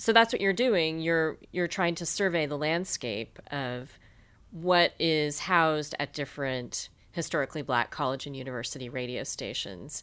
so 0.00 0.14
that's 0.14 0.32
what 0.32 0.40
you're 0.40 0.54
doing. 0.54 1.00
You're 1.00 1.36
you're 1.52 1.68
trying 1.68 1.94
to 1.96 2.06
survey 2.06 2.46
the 2.46 2.56
landscape 2.56 3.38
of 3.50 3.98
what 4.50 4.94
is 4.98 5.40
housed 5.40 5.94
at 5.98 6.14
different 6.14 6.88
historically 7.12 7.60
black 7.60 7.90
college 7.90 8.26
and 8.26 8.34
university 8.34 8.88
radio 8.88 9.24
stations. 9.24 10.02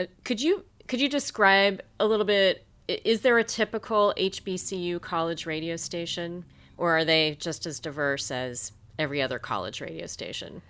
Uh, 0.00 0.06
could 0.24 0.40
you 0.40 0.64
could 0.88 1.00
you 1.00 1.08
describe 1.08 1.80
a 2.00 2.06
little 2.08 2.26
bit? 2.26 2.66
Is 2.88 3.20
there 3.20 3.38
a 3.38 3.44
typical 3.44 4.12
HBCU 4.16 5.00
college 5.00 5.46
radio 5.46 5.76
station, 5.76 6.44
or 6.76 6.96
are 6.96 7.04
they 7.04 7.36
just 7.38 7.66
as 7.66 7.78
diverse 7.78 8.32
as 8.32 8.72
every 8.98 9.22
other 9.22 9.38
college 9.38 9.80
radio 9.80 10.06
station? 10.06 10.60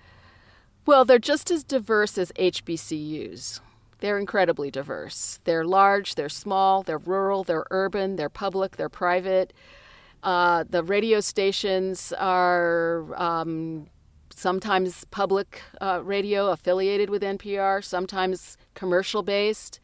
Well, 0.85 1.07
they're 1.07 1.19
just 1.19 1.51
as 1.51 1.65
diverse 1.65 2.19
as 2.19 2.31
HBCUs. 2.33 3.61
They're 4.01 4.19
incredibly 4.19 4.71
diverse. 4.71 5.41
They're 5.45 5.65
large, 5.65 6.15
they're 6.15 6.29
small, 6.29 6.83
they're 6.83 6.99
rural, 6.99 7.45
they're 7.45 7.67
urban, 7.71 8.17
they're 8.17 8.29
public, 8.29 8.77
they're 8.77 8.89
private. 8.89 9.53
Uh, 10.23 10.65
the 10.69 10.83
radio 10.83 11.21
stations 11.21 12.13
are 12.19 13.15
um, 13.17 13.87
sometimes 14.35 15.05
public 15.07 15.63
uh, 15.81 16.01
radio 16.05 16.51
affiliated 16.51 17.09
with 17.09 17.23
NPR, 17.23 17.83
sometimes 17.83 18.57
commercial 18.75 19.23
based. 19.23 19.81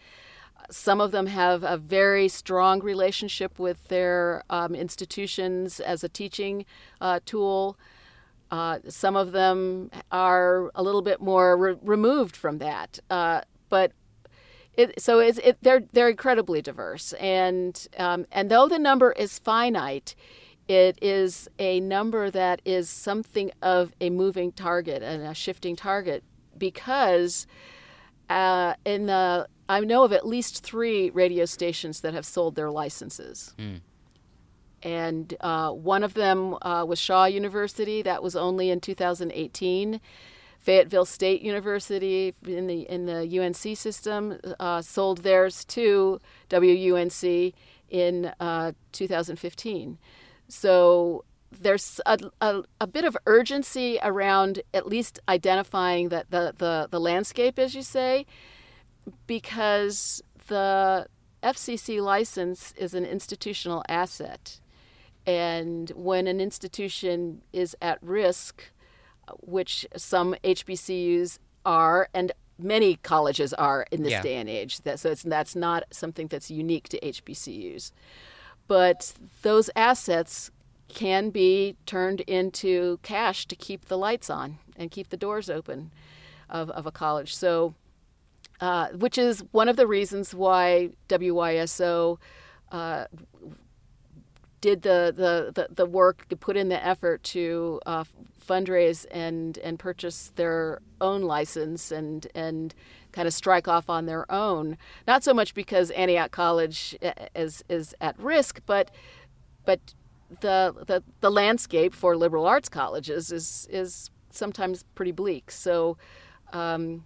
Some 0.71 1.00
of 1.00 1.11
them 1.11 1.26
have 1.26 1.64
a 1.64 1.76
very 1.76 2.28
strong 2.28 2.81
relationship 2.81 3.59
with 3.59 3.88
their 3.88 4.42
um, 4.50 4.75
institutions 4.75 5.81
as 5.81 6.04
a 6.04 6.09
teaching 6.09 6.64
uh, 7.00 7.21
tool. 7.25 7.78
Uh, 8.50 8.78
some 8.88 9.16
of 9.16 9.33
them 9.33 9.90
are 10.11 10.71
a 10.75 10.83
little 10.83 11.02
bit 11.02 11.21
more 11.21 11.57
re- 11.57 11.76
removed 11.83 12.37
from 12.37 12.59
that, 12.59 12.99
uh, 13.09 13.40
but 13.71 13.92
it, 14.75 15.00
so 15.00 15.19
it's, 15.19 15.38
it, 15.38 15.59
they're 15.62 15.83
they're 15.93 16.09
incredibly 16.09 16.62
diverse, 16.62 17.12
and 17.14 17.87
um, 17.99 18.26
and 18.33 18.50
though 18.50 18.69
the 18.69 18.79
number 18.79 19.12
is 19.12 19.38
finite, 19.38 20.14
it 20.69 20.99
is 21.02 21.49
a 21.59 21.81
number 21.81 22.31
that 22.31 22.62
is 22.64 22.88
something 22.88 23.50
of 23.61 23.93
a 24.00 24.11
moving 24.11 24.52
target 24.52 25.02
and 25.02 25.23
a 25.23 25.35
shifting 25.35 25.76
target 25.76 26.25
because 26.57 27.47
uh, 28.31 28.75
in 28.85 29.07
the 29.07 29.47
I 29.69 29.81
know 29.81 30.05
of 30.05 30.12
at 30.12 30.26
least 30.26 30.64
three 30.64 31.11
radio 31.11 31.45
stations 31.45 32.00
that 32.00 32.14
have 32.14 32.25
sold 32.25 32.55
their 32.57 32.71
licenses. 32.71 33.55
Mm 33.59 33.81
and 34.83 35.35
uh, 35.41 35.71
one 35.71 36.02
of 36.02 36.14
them 36.14 36.57
uh, 36.62 36.85
was 36.87 36.99
Shaw 36.99 37.25
University. 37.25 38.02
That 38.02 38.23
was 38.23 38.35
only 38.35 38.71
in 38.71 38.81
2018. 38.81 40.00
Fayetteville 40.62 41.04
State 41.04 41.42
University 41.42 42.35
in 42.47 42.69
the 42.69 42.83
in 42.83 43.07
the 43.07 43.40
UNC 43.40 43.76
system 43.76 44.38
uh, 44.61 44.81
sold 44.81 45.19
theirs 45.19 45.64
to 45.64 46.21
WUNC 46.50 47.52
in 47.90 48.33
uh, 48.38 48.73
2015. 48.92 49.99
So 50.49 51.25
there's 51.50 52.00
a, 52.07 52.19
a, 52.40 52.62
a, 52.81 52.87
bit 52.87 53.04
of 53.04 53.16
urgency 53.26 53.99
around 54.02 54.62
at 54.73 54.87
least 54.87 55.19
identifying 55.28 56.09
that 56.09 56.31
the, 56.31 56.54
the, 56.57 56.88
the 56.90 56.99
landscape, 56.99 57.59
as 57.59 57.75
you 57.75 57.83
say, 57.83 58.25
because 59.26 60.23
the 60.47 61.07
FCC 61.42 62.02
license 62.02 62.73
is 62.76 62.95
an 62.95 63.04
institutional 63.04 63.85
asset. 63.88 64.61
And 65.26 65.90
when 65.95 66.26
an 66.26 66.40
institution 66.40 67.42
is 67.52 67.76
at 67.83 67.99
risk, 68.02 68.71
which 69.41 69.87
some 69.97 70.35
HBCUs 70.45 71.38
are, 71.64 72.09
and 72.12 72.33
many 72.59 72.97
colleges 72.97 73.52
are 73.55 73.87
in 73.91 74.02
this 74.02 74.12
yeah. 74.12 74.23
day 74.23 74.37
and 74.37 74.49
age, 74.49 74.81
that, 74.83 75.00
so 75.00 75.11
it's, 75.11 75.23
that's 75.23 75.57
not 75.57 75.85
something 75.91 76.26
that's 76.26 76.50
unique 76.50 76.88
to 76.91 77.00
HBCUs. 77.00 77.93
But 78.69 79.14
those 79.43 79.71
assets 79.75 80.50
can 80.88 81.31
be 81.31 81.76
turned 81.87 82.21
into 82.23 82.99
cash 83.02 83.47
to 83.47 83.57
keep 83.57 83.87
the 83.87 83.99
lights 83.99 84.29
on 84.29 84.59
and 84.76 84.91
keep 84.91 85.09
the 85.09 85.17
doors 85.17 85.49
open 85.49 85.91
of, 86.50 86.71
of 86.71 86.87
a 86.87 86.93
college. 86.93 87.35
So, 87.35 87.75
uh, 88.61 88.88
which 88.88 89.19
is 89.19 89.43
one 89.50 89.69
of 89.69 89.76
the 89.76 89.87
reasons 89.87 90.35
why 90.35 90.91
WYSO 91.09 92.19
uh, 92.71 93.07
did 94.62 94.83
the, 94.83 95.12
the, 95.14 95.52
the, 95.52 95.75
the 95.75 95.85
work, 95.85 96.25
put 96.40 96.57
in 96.57 96.69
the 96.71 96.87
effort 96.87 97.23
to 97.25 97.81
uh, 97.85 98.04
fundraise 98.40 99.04
and, 99.11 99.59
and 99.59 99.78
purchase 99.78 100.33
their 100.37 100.81
own 101.00 101.23
license 101.23 101.90
and, 101.90 102.28
and 102.35 102.73
kind 103.11 103.26
of 103.26 103.35
strike 103.35 103.66
off 103.66 103.90
on 103.90 104.07
their 104.07 104.31
own. 104.33 104.78
Not 105.07 105.25
so 105.25 105.35
much 105.35 105.52
because 105.52 105.90
Antioch 105.90 106.31
College 106.31 106.97
is, 107.35 107.62
is 107.69 107.95
at 108.00 108.19
risk, 108.19 108.61
but, 108.64 108.92
but 109.66 109.81
the, 110.40 110.73
the, 110.87 111.02
the 111.21 111.31
landscape 111.31 111.92
for 111.92 112.16
liberal 112.16 112.47
arts 112.47 112.69
colleges 112.69 113.33
is, 113.33 113.66
is 113.69 114.11
sometimes 114.31 114.85
pretty 114.95 115.12
bleak. 115.12 115.50
So, 115.50 115.99
um, 116.52 117.04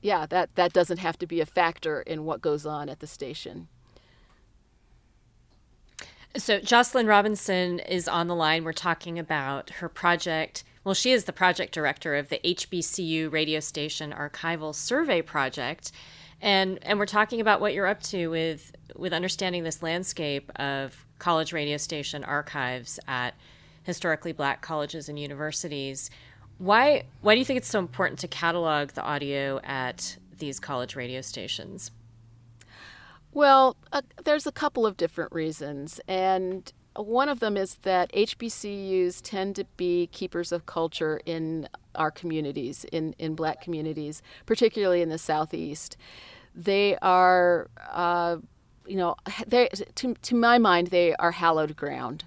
yeah, 0.00 0.26
that, 0.26 0.54
that 0.54 0.72
doesn't 0.72 0.98
have 0.98 1.18
to 1.18 1.26
be 1.26 1.40
a 1.40 1.46
factor 1.46 2.02
in 2.02 2.24
what 2.24 2.40
goes 2.40 2.64
on 2.64 2.88
at 2.88 3.00
the 3.00 3.06
station. 3.08 3.66
So 6.36 6.58
Jocelyn 6.58 7.06
Robinson 7.06 7.78
is 7.78 8.08
on 8.08 8.26
the 8.26 8.34
line. 8.34 8.64
We're 8.64 8.72
talking 8.72 9.20
about 9.20 9.70
her 9.70 9.88
project. 9.88 10.64
Well, 10.82 10.94
she 10.94 11.12
is 11.12 11.24
the 11.24 11.32
project 11.32 11.72
director 11.72 12.16
of 12.16 12.28
the 12.28 12.40
HBCU 12.44 13.30
radio 13.30 13.60
station 13.60 14.12
archival 14.12 14.74
survey 14.74 15.22
project. 15.22 15.92
And 16.40 16.80
and 16.82 16.98
we're 16.98 17.06
talking 17.06 17.40
about 17.40 17.60
what 17.60 17.72
you're 17.72 17.86
up 17.86 18.02
to 18.04 18.28
with 18.28 18.72
with 18.96 19.12
understanding 19.12 19.62
this 19.62 19.80
landscape 19.80 20.50
of 20.56 21.06
college 21.20 21.52
radio 21.52 21.76
station 21.76 22.24
archives 22.24 22.98
at 23.06 23.34
historically 23.84 24.32
black 24.32 24.60
colleges 24.60 25.08
and 25.08 25.18
universities. 25.18 26.10
Why 26.58 27.04
why 27.20 27.34
do 27.34 27.38
you 27.38 27.44
think 27.44 27.58
it's 27.58 27.68
so 27.68 27.78
important 27.78 28.18
to 28.20 28.28
catalog 28.28 28.90
the 28.90 29.02
audio 29.02 29.60
at 29.62 30.16
these 30.36 30.58
college 30.58 30.96
radio 30.96 31.20
stations? 31.20 31.92
Well, 33.34 33.76
uh, 33.92 34.02
there's 34.22 34.46
a 34.46 34.52
couple 34.52 34.86
of 34.86 34.96
different 34.96 35.32
reasons. 35.32 36.00
And 36.06 36.72
one 36.94 37.28
of 37.28 37.40
them 37.40 37.56
is 37.56 37.74
that 37.82 38.12
HBCUs 38.12 39.20
tend 39.22 39.56
to 39.56 39.64
be 39.76 40.06
keepers 40.06 40.52
of 40.52 40.66
culture 40.66 41.20
in 41.26 41.68
our 41.96 42.12
communities, 42.12 42.84
in, 42.92 43.14
in 43.18 43.34
black 43.34 43.60
communities, 43.60 44.22
particularly 44.46 45.02
in 45.02 45.08
the 45.08 45.18
Southeast. 45.18 45.96
They 46.54 46.96
are, 47.02 47.68
uh, 47.90 48.36
you 48.86 48.96
know, 48.96 49.16
they, 49.48 49.68
to, 49.96 50.14
to 50.14 50.34
my 50.36 50.58
mind, 50.58 50.88
they 50.88 51.16
are 51.16 51.32
hallowed 51.32 51.74
ground. 51.74 52.26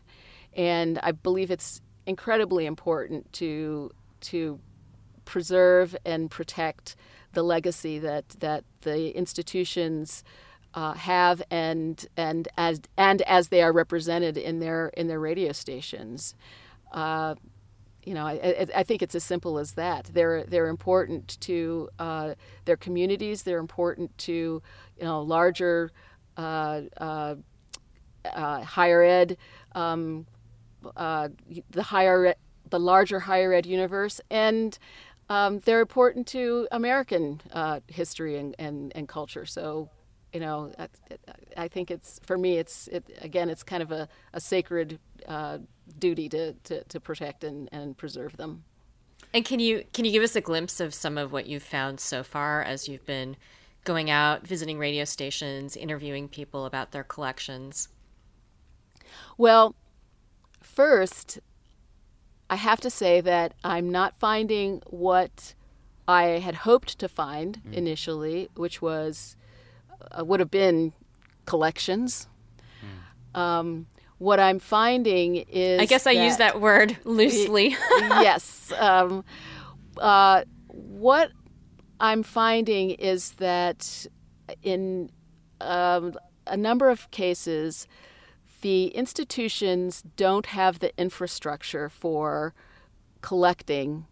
And 0.54 1.00
I 1.02 1.14
believe 1.14 1.52
it's 1.52 1.82
incredibly 2.06 2.66
important 2.66 3.32
to, 3.34 3.92
to 4.22 4.60
preserve 5.24 5.96
and 6.06 6.30
protect 6.30 6.98
the 7.34 7.44
legacy 7.44 8.00
that 8.00 8.30
that 8.40 8.64
the 8.82 9.16
institutions 9.16 10.24
uh, 10.74 10.94
have 10.94 11.42
and 11.50 12.06
and 12.16 12.48
as 12.58 12.82
and 12.98 13.22
as 13.24 13.50
they 13.50 13.62
are 13.62 13.72
represented 13.72 14.38
in 14.38 14.60
their 14.60 14.90
in 14.90 15.08
their 15.08 15.20
radio 15.20 15.52
stations. 15.52 16.36
Uh, 16.92 17.36
you 18.04 18.14
know, 18.14 18.26
I, 18.26 18.66
I, 18.74 18.84
think 18.84 19.02
it's 19.02 19.16
as 19.16 19.26
simple 19.26 19.60
as 19.60 19.74
that. 19.74 20.10
They're 20.14 20.46
they're 20.46 20.70
important 20.70 21.38
to 21.42 21.90
uh, 22.00 22.36
their 22.64 22.78
communities. 22.78 23.44
They're 23.44 23.60
important 23.60 24.18
to 24.20 24.32
you 24.98 25.04
know 25.04 25.22
larger 25.22 25.92
uh, 26.38 26.84
uh, 26.98 27.36
uh, 28.24 28.62
higher 28.64 29.04
ed, 29.04 29.38
um, 29.74 30.26
the 30.82 31.84
higher 31.84 32.36
the 32.70 32.80
larger 32.80 33.20
higher 33.20 33.52
ed 33.52 33.66
universe, 33.66 34.22
and 34.30 34.78
um, 35.30 35.60
they're 35.60 35.82
important 35.82 36.28
to 36.28 36.68
American 36.72 37.42
history 37.88 38.38
and, 38.38 38.56
and, 38.58 38.94
and 38.96 39.10
culture. 39.10 39.46
So 39.46 39.90
you 40.34 40.40
know, 40.40 40.72
I, 40.78 40.88
I, 41.56 41.68
think 41.68 41.90
it's 41.90 42.20
for 42.26 42.38
me. 42.38 42.58
It's 42.58 42.88
it, 42.90 43.18
again, 43.22 43.50
it's 43.50 43.64
kind 43.64 43.82
of 43.82 43.92
a, 43.92 44.08
a 44.34 44.42
sacred 44.42 45.00
uh, 45.28 45.60
duty 45.98 46.30
to, 46.30 46.54
to, 46.54 46.84
to 46.84 47.00
protect 47.00 47.44
and, 47.44 47.70
and 47.72 47.98
preserve 47.98 48.38
them. 48.38 48.64
And 49.34 49.44
can 49.44 49.60
you 49.60 49.84
can 49.94 50.06
you 50.06 50.12
give 50.12 50.24
us 50.24 50.36
a 50.36 50.42
glimpse 50.42 50.80
of 50.80 50.94
some 50.94 51.18
of 51.18 51.32
what 51.32 51.48
you've 51.48 51.64
found 51.64 52.00
so 52.00 52.24
far 52.24 52.62
as 52.62 52.88
you've 52.88 53.06
been 53.06 53.36
going 53.84 54.10
out, 54.10 54.46
visiting 54.46 54.78
radio 54.78 55.06
stations, 55.06 55.76
interviewing 55.76 56.28
people 56.28 56.66
about 56.66 56.92
their 56.92 57.04
collections? 57.04 57.90
Well, 59.38 59.76
first, 60.62 61.40
I 62.50 62.56
have 62.56 62.82
to 62.82 62.90
say 62.90 63.22
that 63.22 63.54
I'm 63.64 63.90
not 63.90 64.20
finding 64.20 64.82
what 64.88 65.54
I 66.08 66.40
had 66.40 66.56
hoped 66.56 67.00
to 67.00 67.10
find 67.10 67.62
mm. 67.64 67.74
initially, 67.74 68.50
which 68.56 68.82
was 68.82 69.36
uh, 70.12 70.24
would 70.24 70.40
have 70.40 70.52
been 70.52 70.94
collections. 71.46 72.28
Mm. 73.36 73.40
Um, 73.40 73.88
what 74.18 74.40
I'm 74.40 74.60
finding 74.60 75.38
is. 75.50 75.80
I 75.80 75.86
guess 75.86 76.08
I 76.08 76.12
use 76.12 76.38
that 76.38 76.60
word 76.60 76.98
loosely. 77.04 77.76
yes. 78.00 78.72
Um, 78.78 79.24
uh, 79.98 80.44
what 80.68 81.32
I'm 82.00 82.24
finding 82.24 82.92
is 82.92 83.32
that 83.34 84.08
in 84.64 85.12
um, 85.62 86.14
a 86.46 86.58
number 86.58 86.90
of 86.90 87.10
cases, 87.12 87.88
the 88.62 88.88
institutions 88.88 90.04
don't 90.16 90.48
have 90.48 90.80
the 90.80 90.98
infrastructure 91.00 91.90
for 91.90 92.54
collecting 93.22 94.06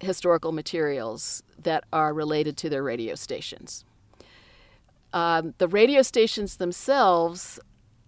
historical 0.00 0.52
materials 0.52 1.42
that 1.58 1.84
are 1.92 2.12
related 2.12 2.56
to 2.58 2.68
their 2.68 2.82
radio 2.82 3.14
stations. 3.14 3.84
Um, 5.12 5.54
the 5.58 5.68
radio 5.68 6.02
stations 6.02 6.56
themselves 6.56 7.58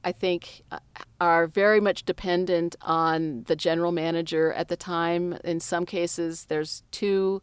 I 0.04 0.12
think, 0.12 0.62
uh, 0.70 0.78
are 1.20 1.46
very 1.46 1.80
much 1.80 2.04
dependent 2.04 2.76
on 2.82 3.44
the 3.44 3.56
general 3.56 3.92
manager 3.92 4.52
at 4.52 4.68
the 4.68 4.76
time. 4.76 5.38
In 5.44 5.60
some 5.60 5.84
cases, 5.84 6.46
there's 6.46 6.82
two, 6.90 7.42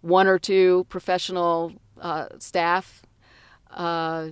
one 0.00 0.26
or 0.26 0.38
two 0.38 0.86
professional 0.88 1.72
uh, 2.00 2.26
staff. 2.38 3.02
Uh, 3.70 4.30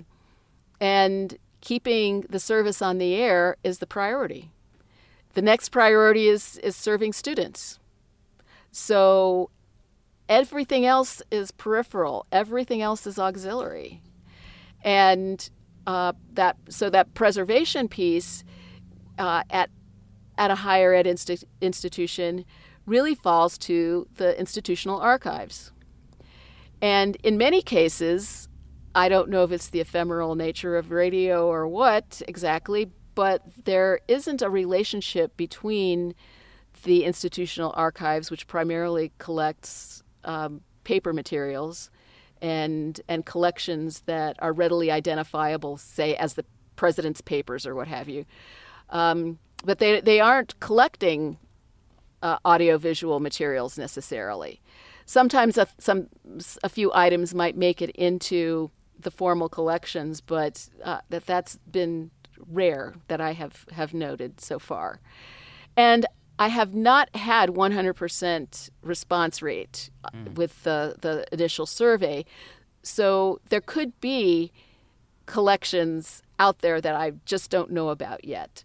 and 0.81 1.37
keeping 1.61 2.23
the 2.23 2.41
service 2.41 2.81
on 2.81 2.99
the 2.99 3.15
air 3.15 3.57
is 3.63 3.79
the 3.79 3.87
priority. 3.87 4.51
The 5.35 5.43
next 5.43 5.69
priority 5.69 6.29
is, 6.29 6.57
is 6.59 6.75
serving 6.75 7.13
students. 7.13 7.79
So 8.73 9.51
everything 10.29 10.87
else 10.87 11.23
is 11.31 11.51
peripheral, 11.51 12.27
everything 12.33 12.81
else 12.81 13.07
is 13.07 13.19
auxiliary. 13.19 14.01
And 14.83 15.49
uh, 15.87 16.13
that 16.35 16.57
so 16.69 16.91
that 16.91 17.15
preservation 17.15 17.89
piece 17.89 18.45
uh, 19.19 19.43
at 19.51 19.71
at 20.37 20.51
a 20.51 20.57
higher 20.57 20.95
ed 20.95 21.07
insti- 21.07 21.45
institution 21.61 22.45
really 22.87 23.15
falls 23.15 23.59
to 23.59 24.07
the 24.17 24.39
institutional 24.39 24.99
archives. 24.99 25.73
And 26.81 27.17
in 27.23 27.37
many 27.37 27.61
cases, 27.61 28.49
I 28.95 29.09
don't 29.09 29.29
know 29.29 29.45
if 29.45 29.53
it's 29.53 29.69
the 29.69 29.81
ephemeral 29.81 30.35
nature 30.35 30.77
of 30.77 30.91
radio 30.91 31.47
or 31.47 31.67
what 31.69 32.23
exactly, 32.29 32.91
but 33.15 33.43
there 33.65 34.01
isn't 34.09 34.43
a 34.43 34.49
relationship 34.49 35.37
between 35.37 36.15
the 36.85 37.05
institutional 37.05 37.75
archives, 37.77 38.31
which 38.31 38.47
primarily 38.47 39.13
collects 39.19 40.03
um, 40.25 40.61
paper 40.85 41.13
materials, 41.13 41.91
and 42.43 43.01
and 43.09 43.25
collections 43.25 44.03
that 44.07 44.37
are 44.41 44.53
readily 44.53 44.91
identifiable, 44.91 45.77
say 45.77 46.15
as 46.17 46.35
the 46.35 46.45
president's 46.77 47.21
papers 47.21 47.67
or 47.67 47.75
what 47.75 47.89
have 47.89 48.09
you. 48.09 48.25
Um, 48.91 49.39
but 49.65 49.79
they 49.79 50.01
they 50.01 50.21
aren't 50.21 50.59
collecting 50.61 51.39
uh, 52.23 52.39
audiovisual 52.45 53.21
materials 53.21 53.79
necessarily. 53.79 54.61
Sometimes 55.05 55.57
a, 55.57 55.67
some 55.79 56.09
a 56.63 56.69
few 56.69 56.93
items 56.95 57.35
might 57.35 57.57
make 57.57 57.81
it 57.81 57.91
into 57.91 58.71
the 58.99 59.11
formal 59.11 59.49
collections, 59.49 60.21
but 60.21 60.69
uh, 60.85 61.01
that 61.09 61.27
that's 61.27 61.57
been 61.71 62.11
rare 62.47 62.95
that 63.09 63.21
I 63.21 63.33
have 63.33 63.65
have 63.73 63.95
noted 63.95 64.41
so 64.41 64.59
far. 64.59 65.01
And 65.77 66.07
I 66.39 66.49
have 66.49 66.75
not 66.75 67.15
had 67.17 67.51
100% 67.51 68.71
response 68.83 69.43
rate 69.43 69.91
mm. 70.05 70.35
with 70.35 70.63
the, 70.63 70.97
the 71.01 71.27
initial 71.33 71.67
survey. 71.67 72.25
So 72.83 73.41
there 73.49 73.61
could 73.61 74.01
be 74.01 74.53
collections 75.27 76.23
out 76.39 76.61
there 76.61 76.81
that 76.81 76.95
I 76.95 77.13
just 77.25 77.51
don't 77.51 77.71
know 77.71 77.89
about 77.89 78.25
yet. 78.25 78.63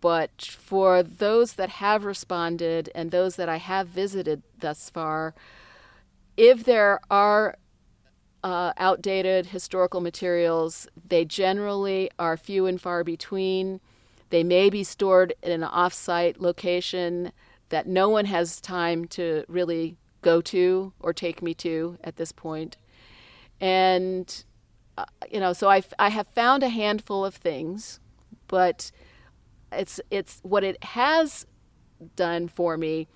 But 0.00 0.42
for 0.42 1.02
those 1.02 1.54
that 1.54 1.68
have 1.68 2.04
responded 2.04 2.90
and 2.94 3.10
those 3.10 3.36
that 3.36 3.48
I 3.48 3.58
have 3.58 3.88
visited 3.88 4.42
thus 4.58 4.90
far, 4.90 5.34
if 6.36 6.64
there 6.64 7.00
are 7.10 7.56
uh, 8.42 8.72
outdated 8.76 9.46
historical 9.46 10.00
materials, 10.00 10.88
they 11.08 11.24
generally 11.24 12.10
are 12.18 12.36
few 12.36 12.66
and 12.66 12.80
far 12.80 13.04
between. 13.04 13.80
They 14.32 14.42
may 14.42 14.70
be 14.70 14.82
stored 14.82 15.34
in 15.42 15.62
an 15.62 15.68
offsite 15.68 16.40
location 16.40 17.32
that 17.68 17.86
no 17.86 18.08
one 18.08 18.24
has 18.24 18.62
time 18.62 19.04
to 19.08 19.44
really 19.46 19.98
go 20.22 20.40
to 20.40 20.94
or 21.00 21.12
take 21.12 21.42
me 21.42 21.52
to 21.52 21.98
at 22.02 22.16
this 22.16 22.32
point. 22.32 22.78
And, 23.60 24.42
uh, 24.96 25.04
you 25.30 25.38
know, 25.38 25.52
so 25.52 25.68
I, 25.68 25.82
I 25.98 26.08
have 26.08 26.28
found 26.28 26.62
a 26.62 26.70
handful 26.70 27.26
of 27.26 27.34
things, 27.34 28.00
but 28.48 28.90
it's, 29.70 30.00
it's 30.10 30.40
what 30.42 30.64
it 30.64 30.82
has 30.82 31.46
done 32.16 32.48
for 32.48 32.78
me 32.78 33.08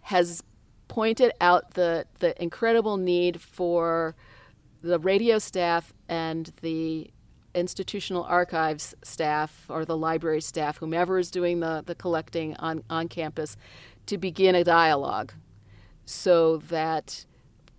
has 0.00 0.42
pointed 0.88 1.30
out 1.40 1.74
the, 1.74 2.06
the 2.18 2.42
incredible 2.42 2.96
need 2.96 3.40
for 3.40 4.16
the 4.82 4.98
radio 4.98 5.38
staff 5.38 5.94
and 6.08 6.52
the 6.60 7.08
institutional 7.54 8.24
archives 8.24 8.94
staff 9.02 9.66
or 9.68 9.84
the 9.84 9.96
library 9.96 10.40
staff, 10.40 10.78
whomever 10.78 11.18
is 11.18 11.30
doing 11.30 11.60
the, 11.60 11.82
the 11.84 11.94
collecting 11.94 12.56
on, 12.56 12.82
on 12.88 13.08
campus, 13.08 13.56
to 14.06 14.18
begin 14.18 14.54
a 14.54 14.64
dialogue 14.64 15.32
so 16.04 16.58
that 16.58 17.24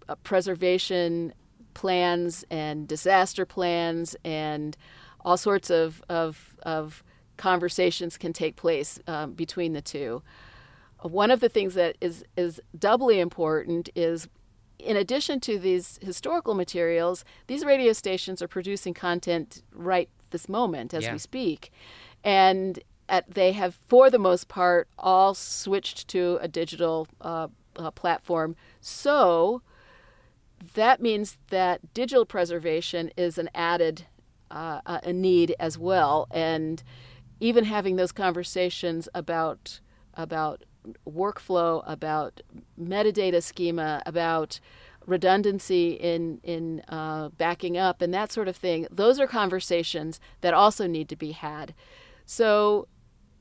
uh, 0.07 0.15
preservation 0.23 1.33
plans 1.73 2.45
and 2.49 2.87
disaster 2.87 3.45
plans 3.45 4.15
and 4.23 4.77
all 5.21 5.37
sorts 5.37 5.69
of, 5.69 6.03
of, 6.09 6.55
of 6.63 7.03
conversations 7.37 8.17
can 8.17 8.33
take 8.33 8.55
place 8.55 8.99
um, 9.07 9.33
between 9.33 9.73
the 9.73 9.81
two. 9.81 10.21
One 11.01 11.31
of 11.31 11.39
the 11.39 11.49
things 11.49 11.73
that 11.73 11.97
is, 11.99 12.23
is 12.37 12.61
doubly 12.77 13.19
important 13.19 13.89
is 13.95 14.27
in 14.79 14.97
addition 14.97 15.39
to 15.41 15.57
these 15.57 15.99
historical 16.01 16.53
materials, 16.53 17.23
these 17.47 17.63
radio 17.63 17.93
stations 17.93 18.41
are 18.41 18.47
producing 18.47 18.93
content 18.93 19.63
right 19.73 20.09
this 20.31 20.49
moment 20.49 20.93
as 20.93 21.03
yeah. 21.03 21.13
we 21.13 21.19
speak. 21.19 21.71
And 22.23 22.79
at, 23.09 23.29
they 23.33 23.51
have, 23.53 23.79
for 23.87 24.09
the 24.09 24.19
most 24.19 24.47
part, 24.47 24.87
all 24.97 25.33
switched 25.33 26.07
to 26.09 26.39
a 26.41 26.47
digital 26.47 27.07
uh, 27.21 27.47
uh, 27.75 27.91
platform. 27.91 28.55
So 28.81 29.61
that 30.73 31.01
means 31.01 31.37
that 31.49 31.93
digital 31.93 32.25
preservation 32.25 33.11
is 33.17 33.37
an 33.37 33.49
added 33.53 34.05
uh, 34.51 34.81
a 34.85 35.11
need 35.11 35.55
as 35.59 35.77
well. 35.77 36.27
And 36.31 36.83
even 37.39 37.65
having 37.65 37.95
those 37.95 38.11
conversations 38.11 39.09
about 39.13 39.79
about 40.13 40.63
workflow, 41.07 41.83
about 41.85 42.41
metadata 42.79 43.41
schema, 43.41 44.01
about 44.05 44.59
redundancy 45.05 45.91
in 45.93 46.39
in 46.43 46.81
uh, 46.87 47.29
backing 47.37 47.77
up 47.77 48.01
and 48.01 48.13
that 48.13 48.31
sort 48.31 48.47
of 48.47 48.55
thing. 48.55 48.87
Those 48.89 49.19
are 49.19 49.27
conversations 49.27 50.19
that 50.41 50.53
also 50.53 50.87
need 50.87 51.09
to 51.09 51.15
be 51.15 51.31
had. 51.31 51.73
So 52.25 52.87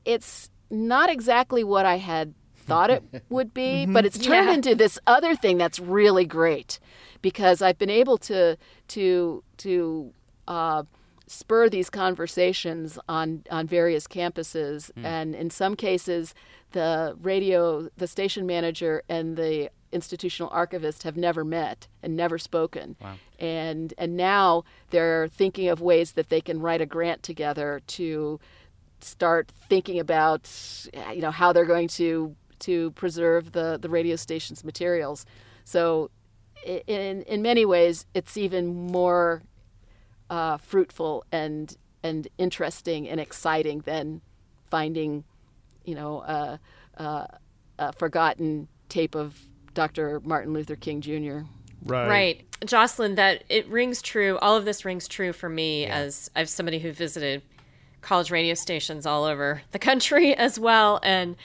it's 0.05 0.49
not 0.69 1.09
exactly 1.09 1.63
what 1.63 1.85
I 1.85 1.97
had 1.97 2.33
thought 2.57 2.89
it 2.89 3.03
would 3.29 3.53
be, 3.53 3.85
but 3.85 4.05
it's 4.05 4.17
turned 4.17 4.47
Yeah. 4.49 4.53
into 4.55 4.75
this 4.75 4.99
other 5.07 5.35
thing 5.35 5.57
that's 5.57 5.79
really 5.79 6.25
great 6.25 6.79
because 7.21 7.61
I've 7.61 7.77
been 7.77 7.89
able 7.89 8.17
to 8.19 8.57
to 8.89 9.43
to 9.57 10.13
uh, 10.47 10.83
spur 11.27 11.69
these 11.69 11.89
conversations 11.89 12.99
on 13.07 13.43
on 13.49 13.67
various 13.67 14.07
campuses, 14.07 14.91
hmm. 14.93 15.05
and 15.05 15.35
in 15.35 15.49
some 15.49 15.75
cases, 15.75 16.33
the 16.71 17.17
radio, 17.21 17.89
the 17.97 18.07
station 18.07 18.45
manager, 18.45 19.03
and 19.07 19.37
the 19.37 19.69
institutional 19.93 20.51
archivist 20.51 21.03
have 21.03 21.15
never 21.15 21.45
met 21.45 21.87
and 22.01 22.15
never 22.15 22.37
spoken. 22.37 22.95
Wow. 22.99 23.15
And 23.39 23.93
and 23.97 24.17
now 24.17 24.63
they're 24.89 25.27
thinking 25.27 25.69
of 25.69 25.81
ways 25.81 26.13
that 26.13 26.29
they 26.29 26.41
can 26.41 26.59
write 26.59 26.81
a 26.81 26.85
grant 26.85 27.23
together 27.23 27.81
to 27.87 28.39
start 29.01 29.51
thinking 29.69 29.99
about 29.99 30.49
you 31.13 31.21
know 31.21 31.31
how 31.31 31.53
they're 31.53 31.65
going 31.65 31.87
to 31.89 32.35
to 32.59 32.91
preserve 32.91 33.51
the 33.51 33.77
the 33.79 33.89
radio 33.89 34.15
station's 34.15 34.63
materials. 34.63 35.25
So 35.63 36.09
in 36.65 37.23
in 37.23 37.41
many 37.41 37.65
ways 37.65 38.05
it's 38.13 38.35
even 38.35 38.91
more 38.91 39.43
uh, 40.33 40.57
fruitful 40.57 41.23
and 41.31 41.77
and 42.01 42.27
interesting 42.39 43.07
and 43.07 43.19
exciting 43.19 43.81
than 43.81 44.19
finding 44.65 45.23
you 45.85 45.93
know 45.93 46.21
a, 46.21 46.59
a, 46.95 47.39
a 47.77 47.93
forgotten 47.93 48.67
tape 48.89 49.13
of 49.13 49.39
Dr. 49.75 50.19
Martin 50.21 50.51
Luther 50.51 50.75
King 50.75 51.01
Jr. 51.01 51.41
Right. 51.85 52.07
Right. 52.07 52.45
Jocelyn, 52.65 53.15
that 53.15 53.43
it 53.47 53.67
rings 53.67 54.01
true. 54.01 54.39
All 54.39 54.55
of 54.55 54.65
this 54.65 54.83
rings 54.85 55.07
true 55.07 55.33
for 55.33 55.49
me 55.49 55.85
as 55.85 56.31
as 56.35 56.49
somebody 56.49 56.79
who 56.79 56.91
visited 56.91 57.43
college 58.01 58.31
radio 58.31 58.55
stations 58.55 59.05
all 59.05 59.25
over 59.25 59.61
the 59.71 59.79
country 59.79 60.35
as 60.47 60.57
well. 60.59 60.99
And 61.03 61.35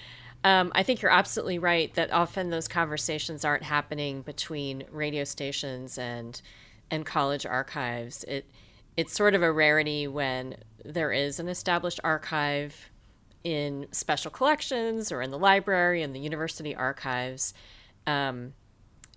um, 0.45 0.73
I 0.75 0.83
think 0.83 1.03
you're 1.03 1.11
absolutely 1.11 1.59
right 1.59 1.93
that 1.95 2.11
often 2.11 2.49
those 2.49 2.69
conversations 2.69 3.45
aren't 3.45 3.65
happening 3.65 4.23
between 4.23 4.85
radio 4.91 5.25
stations 5.25 5.99
and 5.99 6.41
and 6.91 7.05
college 7.05 7.45
archives. 7.45 8.25
It 8.25 8.47
it's 8.99 9.15
sort 9.15 9.37
of 9.37 9.45
a 9.45 9.53
rarity 9.53 10.09
when 10.09 10.57
there 10.85 11.13
is 11.13 11.39
an 11.39 11.49
established 11.49 12.01
archive 12.03 12.91
in 13.45 13.87
special 13.93 14.29
collections 14.29 15.13
or 15.13 15.23
in 15.23 15.31
the 15.31 15.39
library 15.39 16.03
and 16.03 16.13
the 16.13 16.19
university 16.19 16.75
archives. 16.75 17.55
Um, 18.09 18.55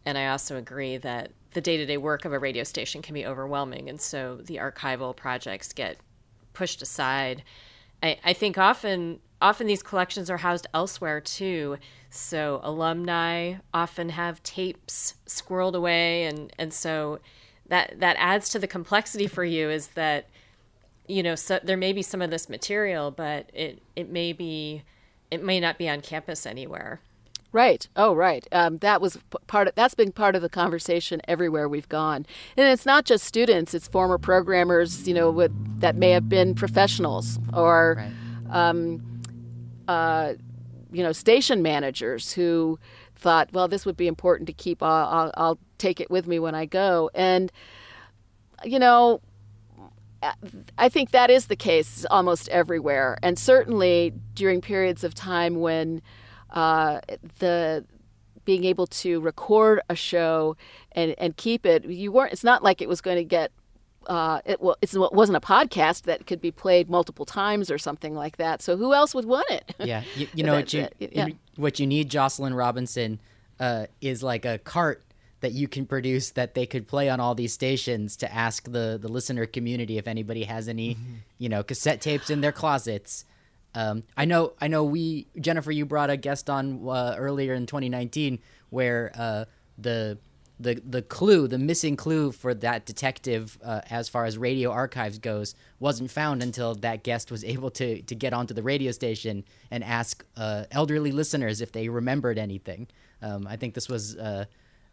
and 0.06 0.20
I 0.20 0.28
also 0.28 0.56
agree 0.56 0.98
that 0.98 1.32
the 1.54 1.62
day 1.62 1.78
to 1.78 1.88
day 1.88 1.98
work 1.98 2.26
of 2.26 2.32
a 2.32 2.38
radio 2.38 2.64
station 2.64 3.02
can 3.02 3.16
be 3.16 3.26
overwhelming. 3.26 3.90
And 3.90 4.00
so 4.00 4.36
the 4.36 4.58
archival 4.58 5.16
projects 5.16 5.74
get 5.74 5.98
pushed 6.54 6.84
aside. 6.84 7.44
I, 8.04 8.20
I 8.24 8.34
think 8.34 8.60
often 8.60 9.20
often 9.42 9.66
these 9.66 9.82
collections 9.82 10.30
are 10.30 10.38
housed 10.38 10.68
elsewhere 10.76 11.20
too. 11.20 11.78
So 12.12 12.60
alumni 12.62 13.56
often 13.74 14.10
have 14.10 14.44
tapes 14.44 15.16
squirreled 15.26 15.74
away 15.74 16.26
and, 16.26 16.54
and 16.60 16.72
so 16.72 17.20
that 17.72 18.00
that 18.00 18.16
adds 18.20 18.50
to 18.50 18.60
the 18.60 18.68
complexity 18.68 19.28
for 19.28 19.44
you 19.46 19.70
is 19.70 19.88
that 19.90 20.28
you 21.08 21.24
know 21.24 21.36
so 21.36 21.60
there 21.64 21.78
may 21.78 21.94
be 21.94 22.02
some 22.02 22.22
of 22.22 22.30
this 22.30 22.50
material 22.50 23.10
but 23.12 23.50
it 23.54 23.82
it 23.96 24.10
may 24.10 24.34
be 24.34 24.84
it 25.32 25.42
may 25.42 25.60
not 25.60 25.78
be 25.78 25.88
on 25.90 26.02
campus 26.02 26.46
anywhere. 26.46 27.00
Right. 27.54 27.86
Oh, 27.98 28.14
right. 28.14 28.48
Um, 28.54 28.78
that 28.78 29.02
was 29.02 29.18
part 29.48 29.68
of 29.68 29.76
that's 29.76 29.94
been 29.94 30.12
part 30.12 30.36
of 30.36 30.42
the 30.42 30.50
conversation 30.50 31.22
everywhere 31.28 31.68
we've 31.68 31.90
gone, 31.90 32.26
and 32.56 32.68
it's 32.68 32.86
not 32.86 33.04
just 33.06 33.24
students. 33.26 33.74
It's 33.74 33.88
former 33.90 34.18
programmers, 34.18 35.06
you 35.08 35.14
know, 35.14 35.30
with, 35.32 35.52
that 35.82 35.96
may 35.98 36.12
have 36.12 36.30
been 36.30 36.56
professionals 36.56 37.40
or, 37.54 37.98
Right. 37.98 38.70
um, 38.70 39.22
uh, 39.88 40.34
you 40.94 41.04
know, 41.04 41.12
station 41.12 41.62
managers 41.62 42.32
who 42.32 42.80
thought, 43.22 43.50
well, 43.54 43.68
this 43.68 43.86
would 43.86 43.98
be 43.98 44.08
important 44.08 44.48
to 44.48 44.54
keep. 44.54 44.84
I'll, 44.84 45.08
I'll, 45.08 45.32
I'll 45.38 45.60
take 45.78 46.02
it 46.02 46.12
with 46.12 46.28
me 46.28 46.40
when 46.40 46.56
I 46.56 46.66
go, 46.66 47.10
and 47.14 47.52
you 48.64 48.80
know, 48.80 49.22
I 50.78 50.90
think 50.90 51.12
that 51.12 51.32
is 51.32 51.48
the 51.48 51.56
case 51.56 52.06
almost 52.12 52.50
everywhere, 52.50 53.18
and 53.24 53.40
certainly 53.40 54.14
during 54.34 54.62
periods 54.62 55.04
of 55.04 55.16
time 55.16 55.56
when 55.62 56.02
uh, 56.52 57.00
the 57.40 57.86
being 58.46 58.64
able 58.66 58.88
to 58.88 59.20
record 59.22 59.82
a 59.90 59.96
show 59.96 60.58
and, 60.94 61.16
and 61.18 61.38
keep 61.38 61.66
it, 61.66 61.86
you 61.86 62.12
weren't. 62.12 62.34
It's 62.34 62.44
not 62.44 62.64
like 62.64 62.82
it 62.82 62.90
was 62.90 63.02
going 63.02 63.18
to 63.18 63.24
get. 63.24 63.52
Uh, 64.08 64.42
it, 64.46 64.60
well, 64.62 64.76
it 64.82 64.92
wasn't 65.14 65.36
a 65.38 65.42
podcast 65.42 66.04
that 66.04 66.26
could 66.26 66.42
be 66.42 66.52
played 66.52 66.90
multiple 66.90 67.26
times 67.26 67.70
or 67.70 67.78
something 67.78 68.16
like 68.16 68.38
that. 68.38 68.62
So 68.62 68.76
who 68.78 68.94
else 68.94 69.14
would 69.14 69.26
want 69.26 69.50
it? 69.50 69.76
Yeah, 69.80 70.04
you, 70.16 70.28
you 70.34 70.44
know 70.44 70.54
That- 70.54 70.58
what 70.58 70.74
you 70.74 70.82
that- 70.82 71.14
yeah. 71.16 71.28
what 71.56 71.80
you 71.80 71.88
need, 71.88 72.10
Jocelyn 72.10 72.54
Robinson, 72.54 73.20
uh, 73.60 73.86
is 74.02 74.24
like 74.24 74.44
a 74.46 74.58
cart 74.58 75.04
that 75.42 75.54
you 75.54 75.68
can 75.68 75.86
produce 75.86 76.32
that 76.32 76.54
they 76.54 76.66
could 76.66 76.88
play 76.88 77.10
on 77.10 77.20
all 77.20 77.34
these 77.36 77.54
stations 77.54 78.16
to 78.18 78.32
ask 78.34 78.64
the 78.72 78.98
the 79.02 79.08
listener 79.08 79.46
community 79.46 79.98
if 79.98 80.08
anybody 80.08 80.44
has 80.44 80.68
any, 80.68 80.96
Mm-hmm. 80.96 81.14
you 81.38 81.50
know, 81.50 81.64
cassette 81.64 82.02
tapes 82.02 82.30
in 82.30 82.42
their 82.42 82.52
closets. 82.52 83.26
Um, 83.74 84.04
I 84.18 84.26
know, 84.26 84.54
I 84.60 84.68
know. 84.68 84.84
We 84.84 85.28
Jennifer, 85.40 85.72
you 85.72 85.86
brought 85.86 86.10
a 86.10 86.18
guest 86.18 86.50
on 86.50 86.88
uh, 86.90 87.16
earlier 87.18 87.54
in 87.54 87.66
2019 87.68 88.40
where 88.70 89.12
uh, 89.16 89.46
the 89.78 90.18
the 90.62 90.82
the 90.86 91.02
clue, 91.02 91.48
the 91.48 91.58
missing 91.58 91.96
clue 91.96 92.32
for 92.32 92.54
that 92.54 92.86
detective, 92.86 93.58
uh, 93.64 93.82
as 93.90 94.10
far 94.10 94.26
as 94.26 94.38
radio 94.38 94.72
archives 94.72 95.20
goes, 95.20 95.56
wasn't 95.80 96.12
found 96.12 96.44
until 96.44 96.76
that 96.76 97.04
guest 97.04 97.32
was 97.32 97.44
able 97.44 97.72
to 97.72 98.02
to 98.04 98.16
get 98.16 98.34
onto 98.34 98.54
the 98.54 98.64
radio 98.64 98.92
station 98.92 99.44
and 99.70 99.84
ask 99.84 100.24
uh, 100.38 100.66
elderly 100.72 101.12
listeners 101.12 101.62
if 101.62 101.72
they 101.72 101.90
remembered 101.90 102.38
anything. 102.38 102.88
Um, 103.22 103.48
I 103.48 103.56
think 103.56 103.74
this 103.74 103.90
was. 103.90 104.16
Uh, 104.16 104.46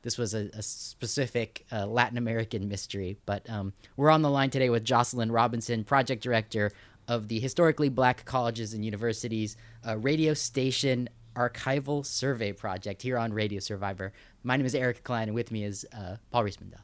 this 0.02 0.16
was 0.16 0.32
a, 0.32 0.48
a 0.54 0.62
specific 0.62 1.66
uh, 1.72 1.84
Latin 1.84 2.18
American 2.18 2.68
mystery, 2.68 3.18
but 3.26 3.50
um, 3.50 3.72
we're 3.96 4.10
on 4.10 4.22
the 4.22 4.30
line 4.30 4.48
today 4.48 4.70
with 4.70 4.84
Jocelyn 4.84 5.32
Robinson, 5.32 5.82
project 5.82 6.22
director 6.22 6.70
of 7.08 7.26
the 7.26 7.40
Historically 7.40 7.88
Black 7.88 8.24
Colleges 8.24 8.74
and 8.74 8.84
Universities 8.84 9.56
uh, 9.86 9.98
Radio 9.98 10.34
Station 10.34 11.08
Archival 11.38 12.04
Survey 12.04 12.52
Project 12.52 13.02
here 13.02 13.16
on 13.16 13.32
Radio 13.32 13.60
Survivor. 13.60 14.12
My 14.42 14.56
name 14.56 14.66
is 14.66 14.74
Eric 14.74 15.04
Klein, 15.04 15.28
and 15.28 15.34
with 15.34 15.50
me 15.50 15.64
is 15.64 15.86
uh, 15.92 16.16
Paul 16.30 16.44
Riismandel. 16.44 16.80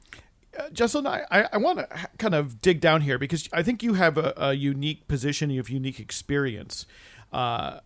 Uh, 0.58 0.70
Jocelyn, 0.70 1.06
I, 1.06 1.48
I, 1.52 1.56
want 1.56 1.78
to 1.78 1.88
kind 2.18 2.34
of 2.34 2.60
dig 2.60 2.80
down 2.80 3.00
here 3.00 3.18
because 3.18 3.48
I 3.52 3.62
think 3.62 3.82
you 3.82 3.94
have 3.94 4.16
a, 4.16 4.32
a 4.36 4.52
unique 4.52 5.08
position, 5.08 5.50
you 5.50 5.58
have 5.58 5.68
unique 5.68 5.98
experience. 5.98 6.86
Uh, 7.32 7.80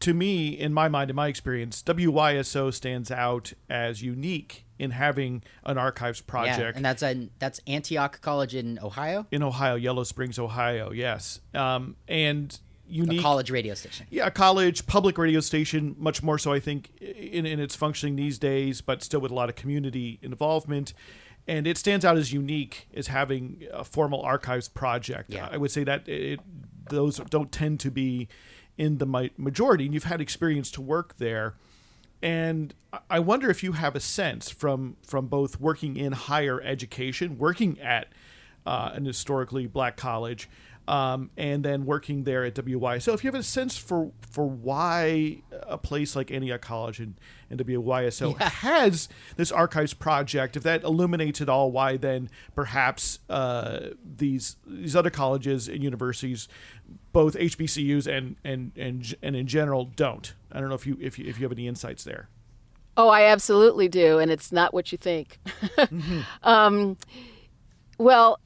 to 0.00 0.14
me, 0.14 0.48
in 0.48 0.72
my 0.72 0.88
mind, 0.88 1.10
in 1.10 1.16
my 1.16 1.28
experience, 1.28 1.82
WYSO 1.82 2.72
stands 2.72 3.10
out 3.10 3.52
as 3.68 4.02
unique 4.02 4.64
in 4.78 4.92
having 4.92 5.42
an 5.64 5.78
archives 5.78 6.20
Yeah, 6.20 6.30
project 6.30 6.76
and 6.76 6.84
that's 6.84 7.02
a, 7.02 7.28
that's 7.38 7.60
Antioch 7.66 8.20
College 8.20 8.54
in 8.54 8.78
Ohio, 8.82 9.26
in 9.30 9.42
Ohio, 9.42 9.74
Yellow 9.74 10.04
Springs, 10.04 10.38
Ohio. 10.38 10.92
Yes, 10.92 11.40
um, 11.54 11.96
and 12.08 12.58
a 12.88 12.92
unique 12.92 13.22
college 13.22 13.50
radio 13.50 13.74
station. 13.74 14.06
Yeah, 14.10 14.26
a 14.26 14.30
college 14.30 14.86
public 14.86 15.18
radio 15.18 15.40
station, 15.40 15.94
much 15.98 16.22
more 16.22 16.38
so, 16.38 16.52
I 16.52 16.60
think, 16.60 16.90
in, 17.00 17.46
in 17.46 17.60
its 17.60 17.74
functioning 17.74 18.16
these 18.16 18.38
days, 18.38 18.80
but 18.80 19.02
still 19.02 19.20
with 19.20 19.30
a 19.30 19.34
lot 19.34 19.48
of 19.48 19.54
community 19.56 20.18
involvement. 20.22 20.92
And 21.48 21.66
it 21.66 21.78
stands 21.78 22.04
out 22.04 22.16
as 22.16 22.32
unique 22.32 22.88
as 22.94 23.06
having 23.06 23.64
a 23.72 23.84
formal 23.84 24.20
archives 24.22 24.68
project. 24.68 25.32
Yeah. 25.32 25.48
I 25.50 25.56
would 25.56 25.70
say 25.70 25.84
that 25.84 26.08
it, 26.08 26.40
those 26.90 27.18
don't 27.30 27.52
tend 27.52 27.78
to 27.80 27.90
be 27.90 28.28
in 28.76 28.98
the 28.98 29.30
majority, 29.36 29.84
and 29.84 29.94
you've 29.94 30.04
had 30.04 30.20
experience 30.20 30.70
to 30.72 30.80
work 30.80 31.16
there. 31.18 31.54
And 32.22 32.74
I- 32.92 32.98
I 33.10 33.18
wonder 33.20 33.50
if 33.50 33.62
you 33.62 33.72
have 33.72 33.94
a 33.94 34.00
sense 34.00 34.50
from 34.50 34.96
from 35.02 35.26
both 35.28 35.60
working 35.60 35.96
in 35.96 36.12
higher 36.12 36.60
education, 36.62 37.38
working 37.38 37.78
at 37.80 38.08
uh, 38.66 38.90
an 38.94 39.04
historically 39.04 39.66
black 39.66 39.96
college, 39.96 40.48
um, 40.88 41.30
and 41.36 41.64
then 41.64 41.84
working 41.84 42.24
there 42.24 42.44
at 42.44 42.54
WYSO. 42.54 43.12
If 43.14 43.24
you 43.24 43.28
have 43.28 43.38
a 43.38 43.42
sense 43.42 43.76
for 43.76 44.12
for 44.20 44.46
why 44.46 45.42
a 45.62 45.78
place 45.78 46.14
like 46.14 46.30
Antioch 46.30 46.60
College 46.60 47.00
and, 47.00 47.14
and 47.50 47.58
WYSO 47.58 48.38
has 48.40 49.08
this 49.36 49.50
archives 49.50 49.94
project, 49.94 50.56
if 50.56 50.62
that 50.62 50.84
illuminates 50.84 51.40
at 51.40 51.48
all, 51.48 51.72
why 51.72 51.96
then 51.96 52.30
perhaps 52.54 53.18
uh, 53.28 53.88
these 54.04 54.56
these 54.66 54.94
other 54.94 55.10
colleges 55.10 55.68
and 55.68 55.82
universities, 55.82 56.48
both 57.12 57.34
HBCUs 57.34 58.06
and 58.06 58.36
and 58.44 58.72
and 58.76 59.14
and 59.22 59.36
in 59.36 59.46
general, 59.46 59.84
don't. 59.84 60.34
I 60.52 60.60
don't 60.60 60.68
know 60.68 60.76
if 60.76 60.86
you 60.86 60.96
if 61.00 61.18
you 61.18 61.26
if 61.26 61.38
you 61.38 61.44
have 61.44 61.52
any 61.52 61.66
insights 61.66 62.04
there. 62.04 62.28
Oh, 62.98 63.08
I 63.08 63.24
absolutely 63.24 63.88
do, 63.88 64.18
and 64.18 64.30
it's 64.30 64.52
not 64.52 64.72
what 64.72 64.90
you 64.90 64.96
think. 64.96 65.38
um, 66.42 66.96
well, 67.98 68.38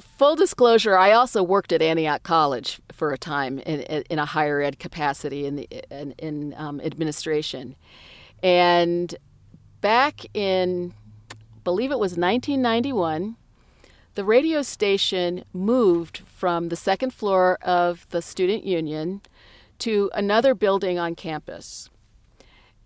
full 0.00 0.36
disclosure, 0.36 0.96
I 0.96 1.12
also 1.12 1.42
worked 1.42 1.72
at 1.72 1.82
Antioch 1.82 2.22
College 2.22 2.80
for 2.92 3.12
a 3.12 3.18
time 3.18 3.58
in, 3.60 3.80
in 3.80 4.18
a 4.18 4.24
higher 4.24 4.60
ed 4.60 4.78
capacity 4.78 5.46
in 5.46 5.56
the 5.56 5.68
in, 5.90 6.12
in 6.18 6.54
um, 6.56 6.80
administration, 6.80 7.76
and 8.42 9.14
back 9.80 10.24
in, 10.34 10.94
believe 11.64 11.90
it 11.90 11.98
was 11.98 12.12
1991. 12.12 13.36
The 14.16 14.24
radio 14.24 14.62
station 14.62 15.44
moved 15.52 16.18
from 16.26 16.68
the 16.68 16.76
second 16.76 17.14
floor 17.14 17.58
of 17.62 18.06
the 18.10 18.20
student 18.20 18.64
union 18.64 19.22
to 19.78 20.10
another 20.14 20.54
building 20.54 20.98
on 20.98 21.14
campus 21.14 21.88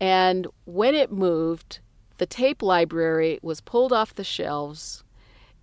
And 0.00 0.46
when 0.64 0.94
it 0.94 1.12
moved, 1.12 1.80
the 2.18 2.26
tape 2.26 2.62
library 2.62 3.38
was 3.42 3.60
pulled 3.60 3.92
off 3.92 4.14
the 4.14 4.24
shelves 4.24 5.03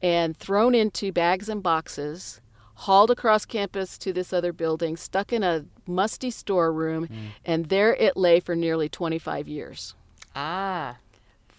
and 0.01 0.35
thrown 0.35 0.75
into 0.75 1.11
bags 1.11 1.49
and 1.49 1.61
boxes, 1.61 2.41
hauled 2.75 3.11
across 3.11 3.45
campus 3.45 3.97
to 3.99 4.11
this 4.11 4.33
other 4.33 4.51
building, 4.51 4.97
stuck 4.97 5.31
in 5.31 5.43
a 5.43 5.65
musty 5.85 6.31
storeroom, 6.31 7.07
mm. 7.07 7.17
and 7.45 7.67
there 7.67 7.93
it 7.93 8.17
lay 8.17 8.39
for 8.39 8.55
nearly 8.55 8.89
25 8.89 9.47
years. 9.47 9.93
Ah. 10.35 10.97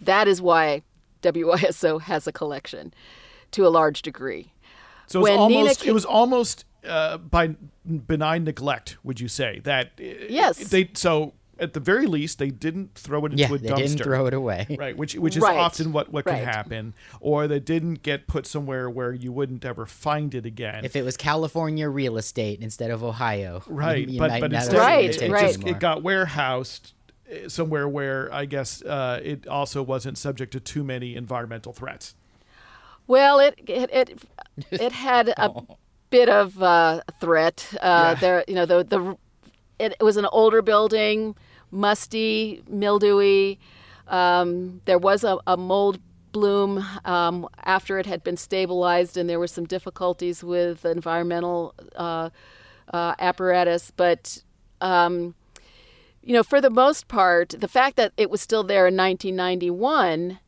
That 0.00 0.26
is 0.26 0.42
why 0.42 0.82
WYSO 1.22 2.00
has 2.02 2.26
a 2.26 2.32
collection 2.32 2.92
to 3.52 3.66
a 3.66 3.68
large 3.68 4.02
degree. 4.02 4.52
So 5.06 5.20
it 5.20 5.22
was 5.22 5.38
almost, 5.38 5.86
it 5.86 5.92
was 5.92 6.04
almost 6.04 6.64
uh, 6.86 7.18
by 7.18 7.54
benign 7.84 8.44
neglect, 8.44 8.96
would 9.04 9.20
you 9.20 9.28
say 9.28 9.60
that? 9.60 9.92
Uh, 10.00 10.26
yes. 10.28 10.58
They 10.58 10.90
so 10.94 11.34
at 11.62 11.72
the 11.74 11.80
very 11.80 12.06
least 12.06 12.38
they 12.38 12.50
didn't 12.50 12.94
throw 12.94 13.24
it 13.24 13.32
into 13.32 13.42
yeah, 13.42 13.46
a 13.46 13.50
dumpster. 13.50 13.60
they 13.60 13.74
didn't 13.74 13.98
throw 14.02 14.26
it 14.26 14.34
away. 14.34 14.66
Right, 14.82 14.96
which 14.96 15.14
which 15.14 15.36
is 15.36 15.42
right. 15.42 15.56
often 15.56 15.92
what 15.92 16.10
what 16.12 16.26
right. 16.26 16.38
can 16.38 16.44
happen, 16.44 16.94
or 17.20 17.46
they 17.46 17.60
didn't 17.60 18.02
get 18.02 18.26
put 18.26 18.46
somewhere 18.46 18.90
where 18.90 19.12
you 19.12 19.30
wouldn't 19.30 19.64
ever 19.64 19.86
find 19.86 20.34
it 20.34 20.44
again. 20.44 20.84
If 20.84 20.96
it 20.96 21.04
was 21.04 21.16
California 21.16 21.88
real 21.88 22.16
estate 22.16 22.60
instead 22.60 22.90
of 22.90 23.04
Ohio, 23.04 23.62
right? 23.68 24.08
You, 24.08 24.14
you 24.14 24.18
but 24.18 24.40
but 24.40 24.52
instead 24.52 24.76
right, 24.76 25.04
it, 25.04 25.22
it, 25.22 25.30
right. 25.30 25.54
Just, 25.54 25.64
it 25.66 25.78
got 25.78 26.02
warehoused 26.02 26.94
uh, 27.30 27.48
somewhere 27.48 27.88
where 27.88 28.32
I 28.32 28.46
guess 28.46 28.82
uh, 28.82 29.20
it 29.22 29.46
also 29.46 29.82
wasn't 29.82 30.18
subject 30.18 30.52
to 30.52 30.60
too 30.60 30.82
many 30.82 31.14
environmental 31.14 31.72
threats. 31.72 32.14
Well, 33.06 33.38
it 33.38 33.54
it 33.68 33.90
it, 33.92 34.22
it 34.70 34.92
had 34.92 35.28
a 35.28 35.50
oh. 35.50 35.78
bit 36.10 36.28
of 36.28 36.60
uh, 36.60 37.02
threat. 37.20 37.68
Uh, 37.74 37.76
yeah. 37.76 38.14
There, 38.14 38.44
you 38.48 38.54
know, 38.54 38.66
the 38.66 38.84
the 38.84 39.16
it, 39.78 39.96
it, 39.98 40.02
was 40.02 40.16
an 40.16 40.26
older 40.26 40.62
building, 40.62 41.34
musty, 41.72 42.62
mildewy. 42.68 43.58
Um, 44.06 44.80
there 44.84 44.98
was 44.98 45.24
a, 45.24 45.38
a 45.46 45.56
mold 45.56 45.98
bloom 46.30 46.84
um, 47.04 47.48
after 47.64 47.98
it 47.98 48.06
had 48.06 48.22
been 48.22 48.36
stabilized, 48.36 49.16
and 49.16 49.28
there 49.28 49.38
were 49.38 49.48
some 49.48 49.64
difficulties 49.64 50.44
with 50.44 50.84
environmental 50.84 51.74
uh, 51.96 52.30
uh 52.92 53.14
apparatus. 53.18 53.90
But 53.90 54.42
um, 54.80 55.34
you 56.22 56.32
know, 56.32 56.42
for 56.42 56.60
the 56.60 56.70
most 56.70 57.08
part, 57.08 57.50
the 57.58 57.68
fact 57.68 57.96
that 57.96 58.12
it 58.16 58.30
was 58.30 58.40
still 58.40 58.62
there 58.62 58.86
in 58.86 58.96
1991 58.96 60.38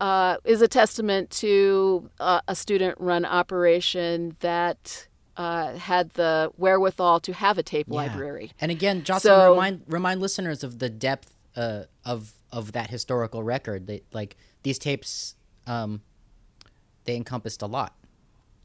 uh, 0.00 0.36
is 0.44 0.62
a 0.62 0.68
testament 0.68 1.30
to 1.30 2.08
uh, 2.18 2.40
a 2.48 2.54
student 2.54 2.96
run 2.98 3.24
operation 3.24 4.36
that 4.40 5.06
uh, 5.40 5.74
had 5.78 6.10
the 6.10 6.52
wherewithal 6.58 7.18
to 7.18 7.32
have 7.32 7.56
a 7.56 7.62
tape 7.62 7.86
yeah. 7.88 7.96
library. 7.96 8.52
And 8.60 8.70
again, 8.70 9.02
Jocelyn, 9.04 9.34
so, 9.34 9.50
remind 9.52 9.82
remind 9.86 10.20
listeners 10.20 10.62
of 10.62 10.80
the 10.80 10.90
depth 10.90 11.34
uh, 11.56 11.84
of 12.04 12.34
of 12.52 12.72
that 12.72 12.90
historical 12.90 13.42
record. 13.42 13.86
That 13.86 14.04
like 14.12 14.36
these 14.64 14.78
tapes, 14.78 15.36
um, 15.66 16.02
they 17.04 17.16
encompassed 17.16 17.62
a 17.62 17.66
lot. 17.66 17.94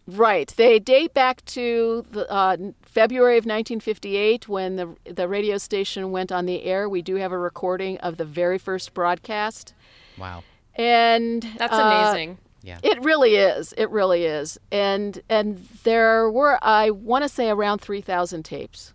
Right. 0.06 0.54
They 0.56 0.78
date 0.78 1.16
back 1.16 1.44
to 1.46 2.06
the, 2.12 2.30
uh, 2.30 2.58
February 2.82 3.38
of 3.38 3.46
1958 3.46 4.50
when 4.50 4.76
the 4.76 4.96
the 5.06 5.30
radio 5.30 5.58
station 5.58 6.12
went 6.12 6.30
on 6.30 6.46
the 6.46 6.64
air. 6.64 6.90
We 6.90 7.02
do 7.02 7.16
have 7.16 7.32
a 7.32 7.40
recording 7.40 7.98
of 8.00 8.18
the 8.18 8.26
very 8.26 8.58
first 8.58 8.94
broadcast. 8.94 9.74
Wow 10.18 10.44
and 10.76 11.42
that's 11.58 11.74
uh, 11.74 11.78
amazing. 11.78 12.38
Yeah. 12.65 12.80
It 12.82 12.99
really 13.04 13.36
is. 13.36 13.73
It 13.78 13.89
really 13.91 14.25
is. 14.25 14.58
And 14.71 15.21
and 15.30 15.67
there 15.84 16.30
were 16.32 16.58
I 16.63 16.89
want 16.89 17.23
to 17.23 17.30
say 17.30 17.49
around 17.49 17.80
3000 17.80 18.43
tapes. 18.43 18.93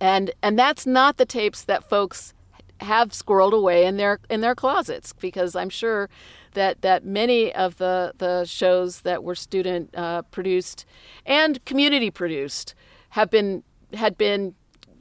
And 0.00 0.30
and 0.42 0.56
that's 0.56 0.86
not 0.86 1.16
the 1.16 1.26
tapes 1.26 1.64
that 1.64 1.88
folks 1.88 2.34
have 2.80 3.10
squirreled 3.10 3.52
away 3.52 3.84
in 3.84 3.96
their 3.96 4.20
in 4.30 4.42
their 4.42 4.54
closets 4.54 5.12
because 5.12 5.56
I'm 5.56 5.70
sure 5.70 6.08
that 6.54 6.82
that 6.82 7.04
many 7.04 7.52
of 7.52 7.78
the 7.78 8.12
the 8.18 8.44
shows 8.44 9.00
that 9.00 9.24
were 9.24 9.34
student 9.34 9.90
uh, 9.96 10.22
produced 10.22 10.84
and 11.26 11.64
community 11.64 12.10
produced 12.10 12.74
have 13.10 13.28
been 13.28 13.64
had 13.94 14.16
been 14.16 14.54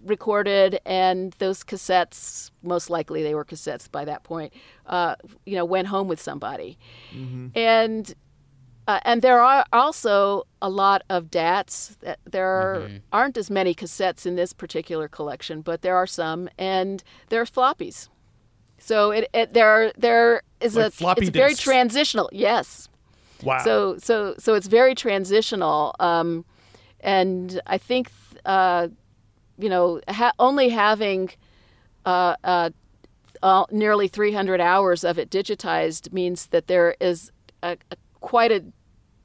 recorded, 0.06 0.80
and 0.86 1.34
those 1.40 1.64
cassettes, 1.64 2.52
most 2.64 2.90
likely 2.90 3.24
they 3.24 3.36
were 3.36 3.46
cassettes 3.46 3.90
by 3.92 4.06
that 4.06 4.24
point, 4.24 4.54
uh, 4.88 5.16
you 5.46 5.56
know, 5.56 5.66
went 5.66 5.88
home 5.88 6.08
with 6.08 6.22
somebody. 6.22 6.78
Mm-hmm. 7.14 7.48
And 7.56 8.14
uh, 8.88 9.00
and 9.04 9.22
there 9.22 9.40
are 9.40 9.64
also 9.72 10.48
a 10.62 10.70
lot 10.70 11.04
of 11.10 11.30
DATs. 11.30 11.98
There 12.26 12.48
are, 12.48 12.80
mm-hmm. 12.80 12.98
aren't 13.14 13.38
as 13.38 13.50
many 13.50 13.76
cassettes 13.76 14.26
in 14.26 14.36
this 14.36 14.54
particular 14.54 15.08
collection, 15.08 15.62
but 15.62 15.82
there 15.82 15.96
are 15.96 16.08
some, 16.08 16.50
and 16.58 17.04
there 17.30 17.40
are 17.42 17.46
floppies. 17.46 18.10
So 18.80 19.12
it, 19.12 19.30
it 19.34 19.54
there 19.54 19.94
there 19.96 20.42
is 20.60 20.76
like 20.76 20.88
a 20.88 20.92
floppy 20.92 21.22
it's 21.22 21.32
disks. 21.32 21.38
very 21.38 21.56
transitional. 21.56 22.30
Yes. 22.34 22.90
Wow. 23.44 23.64
So 23.64 23.98
so 24.00 24.36
so 24.40 24.56
it's 24.56 24.68
very 24.68 24.96
transitional, 24.96 25.96
um, 26.00 26.46
and 27.00 27.62
I 27.68 27.78
think 27.78 28.12
uh, 28.46 28.88
you 29.58 29.70
know, 29.70 30.02
ha- 30.08 30.34
only 30.40 30.70
having 30.70 31.30
uh, 32.06 32.36
uh, 32.44 32.70
uh, 33.44 33.66
nearly 33.72 34.08
300 34.08 34.62
hours 34.62 35.04
of 35.04 35.18
it 35.18 35.30
digitized 35.30 36.12
means 36.12 36.48
that 36.48 36.68
there 36.68 36.96
is 37.00 37.32
a, 37.64 37.78
a, 37.92 37.96
quite 38.20 38.52
a 38.52 38.64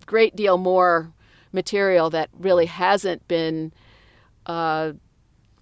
great 0.07 0.37
deal 0.37 0.59
more 0.59 1.13
material 1.53 2.11
that 2.11 2.29
really 2.39 2.67
hasn't 2.67 3.27
been 3.29 3.73
uh, 4.47 4.93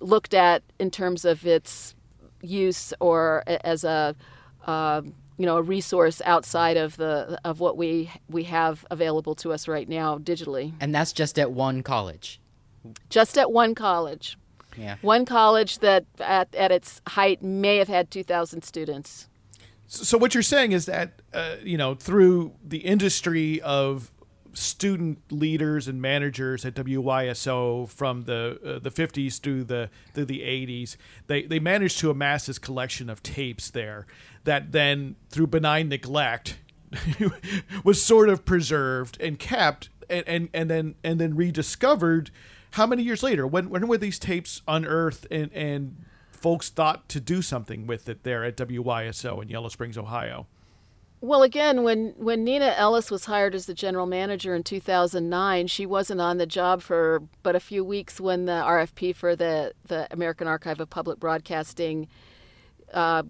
looked 0.00 0.34
at 0.34 0.62
in 0.78 0.90
terms 0.90 1.24
of 1.24 1.46
its 1.46 1.94
use 2.42 2.92
or 3.00 3.42
as 3.46 3.84
a 3.84 4.14
uh, 4.66 5.02
you 5.38 5.46
know 5.46 5.56
a 5.56 5.62
resource 5.62 6.20
outside 6.24 6.76
of 6.76 6.96
the 6.96 7.38
of 7.44 7.60
what 7.60 7.76
we 7.76 8.10
we 8.28 8.44
have 8.44 8.84
available 8.90 9.34
to 9.34 9.52
us 9.52 9.66
right 9.66 9.88
now 9.88 10.18
digitally. 10.18 10.74
And 10.80 10.94
that's 10.94 11.12
just 11.12 11.38
at 11.38 11.52
one 11.52 11.82
college. 11.82 12.40
Just 13.08 13.38
at 13.38 13.50
one 13.50 13.74
college. 13.74 14.36
Yeah. 14.76 14.96
One 15.02 15.24
college 15.24 15.78
that 15.78 16.04
at, 16.18 16.54
at 16.54 16.72
its 16.72 17.00
height 17.08 17.42
may 17.42 17.76
have 17.76 17.88
had 17.88 18.10
2,000 18.10 18.62
students. 18.62 19.28
So 19.86 20.18
what 20.18 20.34
you're 20.34 20.42
saying 20.42 20.72
is 20.72 20.86
that 20.86 21.22
uh, 21.32 21.56
you 21.62 21.76
know 21.76 21.94
through 21.94 22.54
the 22.66 22.78
industry 22.78 23.60
of 23.60 24.10
student 24.54 25.18
leaders 25.30 25.88
and 25.88 26.00
managers 26.00 26.64
at 26.64 26.74
WYSO 26.74 27.88
from 27.88 28.22
the 28.22 28.58
uh, 28.64 28.78
the 28.78 28.90
50s 28.90 29.40
through 29.40 29.64
the 29.64 29.90
through 30.12 30.24
the 30.24 30.40
80s, 30.40 30.96
they 31.26 31.42
they 31.42 31.58
managed 31.58 31.98
to 31.98 32.10
amass 32.10 32.46
this 32.46 32.58
collection 32.58 33.10
of 33.10 33.22
tapes 33.22 33.70
there 33.70 34.06
that 34.44 34.72
then 34.72 35.16
through 35.30 35.48
benign 35.48 35.88
neglect 35.88 36.58
was 37.84 38.02
sort 38.02 38.28
of 38.28 38.44
preserved 38.44 39.20
and 39.20 39.38
kept 39.38 39.90
and, 40.08 40.26
and, 40.28 40.48
and 40.54 40.70
then 40.70 40.94
and 41.02 41.20
then 41.20 41.34
rediscovered 41.34 42.30
how 42.74 42.86
many 42.86 43.02
years 43.02 43.22
later? 43.22 43.46
When 43.46 43.70
when 43.70 43.86
were 43.86 43.98
these 43.98 44.18
tapes 44.18 44.62
unearthed 44.66 45.26
and 45.30 45.52
and 45.52 46.04
folks 46.32 46.68
thought 46.68 47.08
to 47.08 47.20
do 47.20 47.40
something 47.40 47.86
with 47.86 48.08
it 48.08 48.22
there 48.22 48.44
at 48.44 48.56
WYSO 48.56 49.42
in 49.42 49.48
Yellow 49.48 49.68
Springs, 49.68 49.96
Ohio? 49.96 50.46
Well, 51.20 51.42
again, 51.42 51.84
when, 51.84 52.12
when 52.18 52.44
Neenah 52.44 52.74
Ellis 52.76 53.10
was 53.10 53.24
hired 53.24 53.54
as 53.54 53.64
the 53.64 53.72
general 53.72 54.04
manager 54.04 54.54
in 54.54 54.62
2009, 54.62 55.68
she 55.68 55.86
wasn't 55.86 56.20
on 56.20 56.36
the 56.36 56.44
job 56.44 56.82
for 56.82 57.22
but 57.42 57.56
a 57.56 57.60
few 57.60 57.82
weeks 57.82 58.20
when 58.20 58.44
the 58.44 58.52
RFP 58.52 59.16
for 59.16 59.34
the, 59.34 59.72
the 59.86 60.06
American 60.10 60.46
Archive 60.46 60.80
of 60.80 60.90
Public 60.90 61.18
Broadcasting 61.18 62.08
uh, 62.92 63.22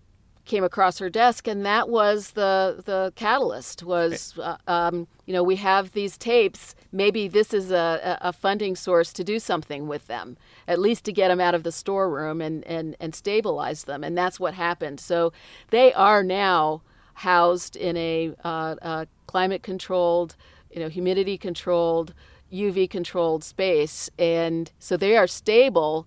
came 0.45 0.65
across 0.65 0.99
her 0.99 1.11
desk, 1.11 1.49
and 1.49 1.65
that 1.65 1.89
was 1.89 2.33
the 2.33 2.83
the 2.85 3.13
catalyst. 3.17 3.83
Was 3.83 4.39
uh, 4.39 4.57
um, 4.67 5.07
you 5.27 5.33
know 5.33 5.43
we 5.43 5.57
have 5.57 5.93
these 5.93 6.17
tapes. 6.17 6.75
Maybe 6.93 7.29
this 7.29 7.53
is 7.53 7.71
a, 7.71 8.19
a 8.21 8.33
funding 8.33 8.77
source 8.77 9.13
to 9.15 9.25
do 9.25 9.39
something 9.39 9.89
with 9.89 10.07
them, 10.07 10.37
at 10.69 10.79
least 10.79 11.05
to 11.05 11.13
get 11.13 11.29
them 11.29 11.41
out 11.41 11.55
of 11.55 11.63
the 11.63 11.73
storeroom 11.73 12.41
and 12.41 12.65
and 12.67 12.97
and 13.01 13.15
stabilize 13.15 13.85
them. 13.85 14.05
And 14.05 14.17
that's 14.17 14.39
what 14.39 14.55
happened. 14.55 15.01
So 15.01 15.33
they 15.71 15.93
are 15.95 16.23
now 16.23 16.83
housed 17.15 17.77
in 17.77 17.97
a, 17.97 18.35
uh, 18.45 18.75
a 18.83 19.07
climate 19.27 19.63
controlled, 19.63 20.37
you 20.71 20.81
know, 20.81 20.89
humidity 20.89 21.39
controlled, 21.39 22.13
UV 22.53 22.91
controlled 22.91 23.43
space, 23.43 24.11
and 24.19 24.71
so 24.79 24.97
they 24.97 25.17
are 25.17 25.27
stable. 25.27 26.07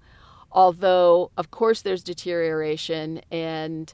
Although, 0.52 1.32
of 1.38 1.52
course, 1.52 1.82
there's 1.82 2.04
deterioration 2.04 3.22
and 3.32 3.94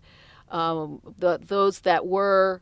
um, 0.54 1.02
the, 1.18 1.40
those 1.46 1.82
that 1.82 2.06
were 2.06 2.62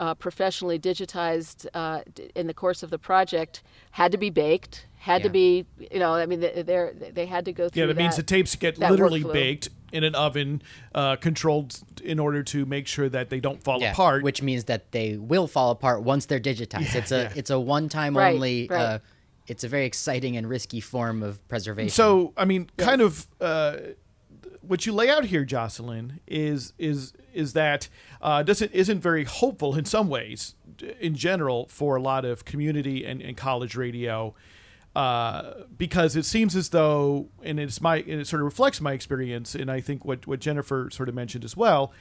uh, 0.00 0.14
professionally 0.14 0.78
digitized 0.78 1.66
uh, 1.74 2.00
in 2.34 2.46
the 2.46 2.54
course 2.54 2.82
of 2.82 2.90
the 2.90 2.98
project 2.98 3.62
had 3.92 4.12
to 4.12 4.18
be 4.18 4.30
baked, 4.30 4.86
had 4.98 5.20
yeah. 5.20 5.24
to 5.24 5.28
be, 5.30 5.66
you 5.90 5.98
know, 5.98 6.14
I 6.14 6.26
mean, 6.26 6.40
they 6.40 7.10
they 7.14 7.26
had 7.26 7.44
to 7.44 7.52
go 7.52 7.68
through. 7.68 7.80
Yeah, 7.80 7.86
that, 7.86 7.94
that 7.94 8.02
means 8.02 8.16
the 8.16 8.22
tapes 8.22 8.56
get 8.56 8.78
literally 8.78 9.22
workflow. 9.22 9.32
baked 9.32 9.68
in 9.92 10.04
an 10.04 10.14
oven, 10.14 10.62
uh, 10.94 11.16
controlled 11.16 11.80
in 12.02 12.18
order 12.18 12.42
to 12.42 12.64
make 12.64 12.86
sure 12.86 13.08
that 13.08 13.30
they 13.30 13.40
don't 13.40 13.62
fall 13.62 13.80
yeah, 13.80 13.92
apart. 13.92 14.22
Which 14.22 14.42
means 14.42 14.64
that 14.64 14.92
they 14.92 15.16
will 15.16 15.46
fall 15.46 15.70
apart 15.70 16.02
once 16.02 16.26
they're 16.26 16.40
digitized. 16.40 16.94
Yeah, 16.94 17.00
it's 17.00 17.12
a 17.12 17.22
yeah. 17.22 17.32
it's 17.36 17.50
a 17.50 17.60
one 17.60 17.88
time 17.88 18.16
Right, 18.16 18.34
only. 18.34 18.68
right. 18.68 18.80
Uh, 18.80 18.98
it's 19.46 19.64
a 19.64 19.68
very 19.68 19.84
exciting 19.84 20.36
and 20.36 20.48
risky 20.48 20.80
form 20.80 21.24
of 21.24 21.46
preservation. 21.48 21.90
So, 21.90 22.32
I 22.36 22.44
mean, 22.44 22.70
kind 22.76 23.00
of 23.00 23.26
uh, 23.40 23.78
what 24.60 24.86
you 24.86 24.92
lay 24.92 25.08
out 25.08 25.26
here, 25.26 25.44
Jocelyn, 25.44 26.20
is 26.26 26.72
is 26.78 27.12
is 27.32 27.52
that 27.54 27.88
uh, 28.20 28.42
doesn't 28.42 28.72
isn't 28.72 29.00
very 29.00 29.24
hopeful 29.24 29.76
in 29.76 29.84
some 29.84 30.08
ways, 30.08 30.54
in 31.00 31.14
general, 31.14 31.66
for 31.68 31.96
a 31.96 32.02
lot 32.02 32.24
of 32.24 32.44
community 32.44 33.04
and, 33.04 33.22
and 33.22 33.36
college 33.36 33.74
radio, 33.74 34.34
uh, 34.94 35.52
because 35.76 36.16
it 36.16 36.24
seems 36.24 36.54
as 36.56 36.70
though, 36.70 37.28
and 37.42 37.58
it's 37.58 37.80
my 37.80 37.96
and 37.96 38.20
it 38.20 38.26
sort 38.26 38.40
of 38.40 38.44
reflects 38.44 38.80
my 38.80 38.92
experience, 38.92 39.54
and 39.54 39.70
I 39.70 39.80
think 39.80 40.04
what 40.04 40.26
what 40.26 40.40
Jennifer 40.40 40.88
sort 40.92 41.08
of 41.08 41.14
mentioned 41.14 41.44
as 41.44 41.56
well, 41.56 41.92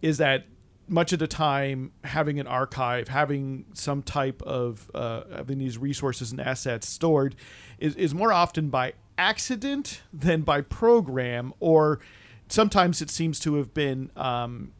is 0.00 0.18
that 0.18 0.44
much 0.86 1.12
of 1.12 1.18
the 1.18 1.26
time 1.26 1.92
having 2.04 2.38
an 2.38 2.46
archive, 2.46 3.08
having 3.08 3.64
some 3.72 4.02
type 4.02 4.42
of 4.42 4.90
uh, 4.94 5.22
having 5.34 5.58
these 5.58 5.78
resources 5.78 6.30
and 6.30 6.40
assets 6.40 6.88
stored, 6.88 7.34
is, 7.78 7.96
is 7.96 8.14
more 8.14 8.32
often 8.32 8.68
by 8.68 8.92
accident 9.18 10.02
than 10.12 10.42
by 10.42 10.60
program, 10.60 11.52
or 11.60 12.00
sometimes 12.48 13.00
it 13.02 13.10
seems 13.10 13.38
to 13.40 13.54
have 13.56 13.72
been 13.74 14.10
um, 14.16 14.72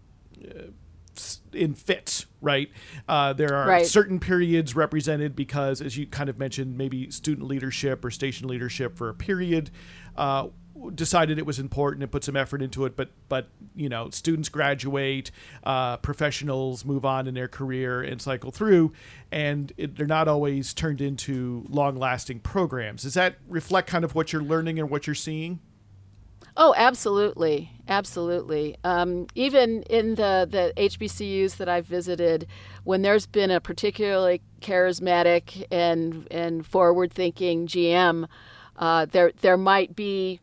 in 1.52 1.74
fits, 1.74 2.26
right? 2.40 2.70
Uh, 3.08 3.32
there 3.32 3.54
are 3.54 3.68
Right. 3.68 3.86
certain 3.86 4.18
periods 4.18 4.74
represented 4.74 5.36
because, 5.36 5.80
as 5.80 5.96
you 5.96 6.06
kind 6.06 6.28
of 6.28 6.38
mentioned, 6.38 6.76
maybe 6.76 7.10
student 7.10 7.46
leadership 7.46 8.04
or 8.04 8.10
station 8.10 8.48
leadership 8.48 8.96
for 8.96 9.08
a 9.08 9.14
period 9.14 9.70
uh, 10.16 10.48
decided 10.90 11.38
it 11.38 11.46
was 11.46 11.58
important 11.58 12.02
and 12.02 12.10
put 12.10 12.24
some 12.24 12.36
effort 12.36 12.62
into 12.62 12.84
it. 12.84 12.96
But 12.96 13.10
but 13.28 13.48
you 13.74 13.88
know, 13.88 14.10
students 14.10 14.48
graduate, 14.48 15.30
uh, 15.62 15.96
professionals 15.98 16.84
move 16.84 17.04
on 17.04 17.26
in 17.26 17.34
their 17.34 17.48
career 17.48 18.02
and 18.02 18.20
cycle 18.20 18.50
through, 18.50 18.92
and 19.30 19.72
it, 19.76 19.96
they're 19.96 20.06
not 20.06 20.28
always 20.28 20.74
turned 20.74 21.00
into 21.00 21.64
long-lasting 21.68 22.40
programs. 22.40 23.02
Does 23.02 23.14
that 23.14 23.36
reflect 23.48 23.88
kind 23.88 24.04
of 24.04 24.14
what 24.14 24.32
you're 24.32 24.42
learning 24.42 24.78
and 24.78 24.90
what 24.90 25.06
you're 25.06 25.14
seeing? 25.14 25.60
Oh, 26.56 26.72
absolutely, 26.76 27.72
absolutely. 27.88 28.76
Um, 28.84 29.26
even 29.34 29.82
in 29.84 30.14
the 30.14 30.46
the 30.48 30.72
HBCUs 30.76 31.56
that 31.56 31.68
I've 31.68 31.86
visited, 31.86 32.46
when 32.84 33.02
there's 33.02 33.26
been 33.26 33.50
a 33.50 33.60
particularly 33.60 34.40
charismatic 34.60 35.64
and 35.72 36.28
and 36.30 36.64
forward 36.64 37.12
thinking 37.12 37.66
GM, 37.66 38.28
uh, 38.76 39.06
there 39.06 39.32
there 39.40 39.56
might 39.56 39.96
be 39.96 40.40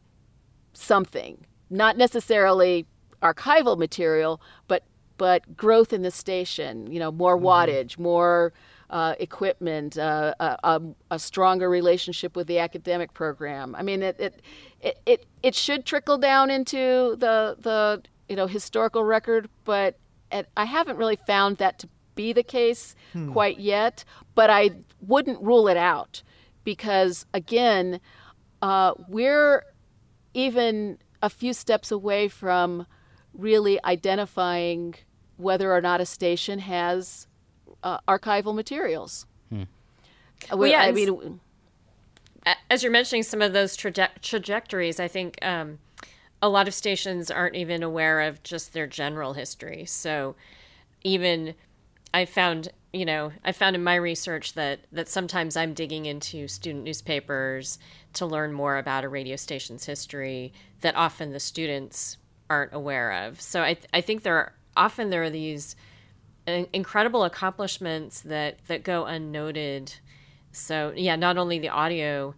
something, 0.73 1.45
not 1.69 1.97
necessarily 1.97 2.85
archival 3.21 3.77
material, 3.77 4.41
but 4.67 4.83
but 5.17 5.55
growth 5.55 5.93
in 5.93 6.01
the 6.01 6.11
station. 6.11 6.91
You 6.91 6.99
know, 6.99 7.11
more 7.11 7.37
wattage, 7.37 7.97
more 7.99 8.53
uh, 8.89 9.15
equipment, 9.19 9.97
uh, 9.97 10.33
a, 10.39 10.57
a, 10.63 10.81
a 11.11 11.19
stronger 11.19 11.69
relationship 11.69 12.35
with 12.35 12.47
the 12.47 12.59
academic 12.59 13.13
program. 13.13 13.73
I 13.75 13.83
mean, 13.83 14.03
it 14.03 14.19
it, 14.19 14.41
it 14.81 14.99
it 15.05 15.25
it 15.43 15.55
should 15.55 15.85
trickle 15.85 16.17
down 16.17 16.49
into 16.49 17.15
the 17.17 17.55
the 17.59 18.01
you 18.27 18.35
know 18.35 18.47
historical 18.47 19.03
record, 19.03 19.49
but 19.63 19.97
it, 20.31 20.47
I 20.57 20.65
haven't 20.65 20.97
really 20.97 21.17
found 21.27 21.57
that 21.57 21.79
to 21.79 21.89
be 22.15 22.33
the 22.33 22.43
case 22.43 22.95
quite 23.31 23.59
yet. 23.59 24.03
But 24.35 24.49
I 24.49 24.71
wouldn't 25.01 25.41
rule 25.41 25.67
it 25.67 25.77
out 25.77 26.23
because 26.63 27.25
again, 27.33 28.01
uh, 28.61 28.93
we're 29.07 29.63
even 30.33 30.97
a 31.21 31.29
few 31.29 31.53
steps 31.53 31.91
away 31.91 32.27
from 32.27 32.85
really 33.33 33.83
identifying 33.83 34.95
whether 35.37 35.73
or 35.73 35.81
not 35.81 36.01
a 36.01 36.05
station 36.05 36.59
has 36.59 37.27
uh, 37.83 37.99
archival 38.07 38.53
materials. 38.53 39.25
Well, 40.51 40.69
yeah, 40.69 40.81
I 40.81 40.91
mean, 40.91 41.39
as 42.69 42.83
you're 42.83 42.91
mentioning 42.91 43.23
some 43.23 43.41
of 43.41 43.53
those 43.53 43.77
traje- 43.77 44.09
trajectories, 44.21 44.99
I 44.99 45.07
think 45.07 45.37
um, 45.43 45.79
a 46.41 46.49
lot 46.49 46.67
of 46.67 46.73
stations 46.73 47.29
aren't 47.29 47.55
even 47.55 47.83
aware 47.83 48.21
of 48.21 48.41
just 48.43 48.73
their 48.73 48.87
general 48.87 49.33
history. 49.33 49.85
So 49.85 50.35
even 51.03 51.53
I 52.13 52.25
found, 52.25 52.69
you 52.93 53.05
know, 53.05 53.31
I 53.45 53.51
found 53.53 53.75
in 53.75 53.83
my 53.83 53.95
research 53.95 54.53
that 54.53 54.81
that 54.91 55.07
sometimes 55.07 55.55
I'm 55.55 55.73
digging 55.73 56.05
into 56.05 56.47
student 56.47 56.83
newspapers 56.83 57.79
to 58.13 58.25
learn 58.25 58.51
more 58.51 58.77
about 58.77 59.03
a 59.03 59.09
radio 59.09 59.35
station's 59.35 59.85
history 59.85 60.53
that 60.81 60.95
often 60.95 61.31
the 61.31 61.39
students 61.39 62.17
aren't 62.49 62.73
aware 62.73 63.27
of. 63.27 63.39
So 63.39 63.61
I 63.61 63.77
I 63.93 64.01
think 64.01 64.23
there 64.23 64.35
are 64.35 64.53
often 64.75 65.09
there 65.09 65.23
are 65.23 65.29
these 65.29 65.75
in- 66.45 66.67
incredible 66.73 67.23
accomplishments 67.23 68.21
that 68.21 68.57
that 68.67 68.83
go 68.83 69.05
unnoted. 69.05 69.95
So 70.51 70.91
yeah, 70.95 71.15
not 71.15 71.37
only 71.37 71.59
the 71.59 71.69
audio, 71.69 72.35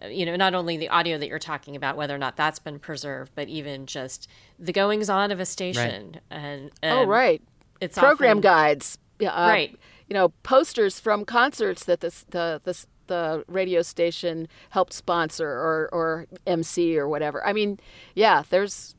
uh, 0.00 0.06
you 0.06 0.24
know, 0.26 0.36
not 0.36 0.54
only 0.54 0.76
the 0.76 0.90
audio 0.90 1.18
that 1.18 1.26
you're 1.28 1.40
talking 1.40 1.74
about, 1.74 1.96
whether 1.96 2.14
or 2.14 2.18
not 2.18 2.36
that's 2.36 2.60
been 2.60 2.78
preserved, 2.78 3.32
but 3.34 3.48
even 3.48 3.86
just 3.86 4.28
the 4.60 4.72
goings 4.72 5.10
on 5.10 5.32
of 5.32 5.40
a 5.40 5.46
station. 5.46 6.12
Right. 6.30 6.38
And, 6.38 6.70
oh 6.84 7.02
um, 7.02 7.08
right, 7.08 7.42
it's 7.80 7.98
program 7.98 8.38
often- 8.38 8.40
guides, 8.42 8.98
yeah, 8.98 9.07
uh, 9.26 9.48
Right. 9.48 9.76
You 10.08 10.14
know, 10.14 10.30
posters 10.42 10.98
from 10.98 11.24
concerts 11.24 11.84
that 11.84 12.00
the 12.00 12.12
the 12.30 12.60
the, 12.64 12.86
the 13.08 13.44
radio 13.46 13.82
station 13.82 14.48
helped 14.70 14.92
sponsor 14.92 15.48
or 15.48 15.88
or 15.92 16.26
MC 16.46 16.98
or 16.98 17.08
whatever. 17.08 17.44
I 17.46 17.52
mean, 17.52 17.78
yeah, 18.14 18.42
there's 18.48 18.94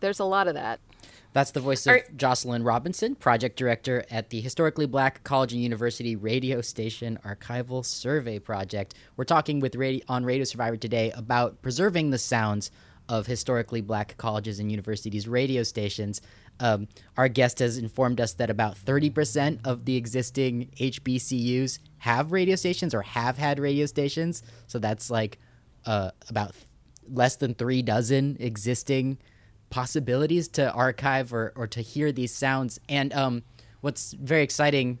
there's 0.00 0.18
a 0.18 0.24
lot 0.24 0.48
of 0.48 0.54
that. 0.54 0.80
That's 1.32 1.50
the 1.50 1.60
voice 1.60 1.86
of 1.86 1.92
Are- 1.96 2.04
Jocelyn 2.16 2.62
Robinson, 2.62 3.14
project 3.14 3.58
director 3.58 4.06
at 4.10 4.30
the 4.30 4.40
Historically 4.40 4.86
Black 4.86 5.22
College 5.22 5.52
and 5.52 5.60
University 5.62 6.16
Radio 6.16 6.62
Station 6.62 7.18
Archival 7.26 7.84
Survey 7.84 8.38
Project. 8.38 8.94
We're 9.18 9.24
talking 9.24 9.60
with 9.60 9.74
radio, 9.74 10.02
on 10.08 10.24
Radio 10.24 10.44
Survivor 10.44 10.78
today 10.78 11.10
about 11.10 11.60
preserving 11.60 12.08
the 12.08 12.16
sounds 12.18 12.70
of 13.10 13.26
historically 13.26 13.82
black 13.82 14.16
colleges 14.16 14.58
and 14.58 14.70
universities 14.70 15.28
radio 15.28 15.62
stations. 15.62 16.22
Um, 16.58 16.88
our 17.16 17.28
guest 17.28 17.58
has 17.58 17.78
informed 17.78 18.20
us 18.20 18.32
that 18.34 18.50
about 18.50 18.76
30% 18.76 19.60
of 19.64 19.84
the 19.84 19.96
existing 19.96 20.70
HBCUs 20.78 21.78
have 21.98 22.32
radio 22.32 22.56
stations 22.56 22.94
or 22.94 23.02
have 23.02 23.36
had 23.36 23.58
radio 23.58 23.86
stations. 23.86 24.42
So 24.66 24.78
that's 24.78 25.10
like 25.10 25.38
uh, 25.84 26.12
about 26.28 26.52
th- 26.52 26.64
less 27.12 27.36
than 27.36 27.54
three 27.54 27.82
dozen 27.82 28.36
existing 28.40 29.18
possibilities 29.70 30.48
to 30.48 30.72
archive 30.72 31.32
or, 31.32 31.52
or 31.56 31.66
to 31.66 31.80
hear 31.80 32.12
these 32.12 32.32
sounds. 32.32 32.78
And 32.88 33.12
um, 33.12 33.42
what's 33.80 34.12
very 34.12 34.42
exciting 34.42 34.98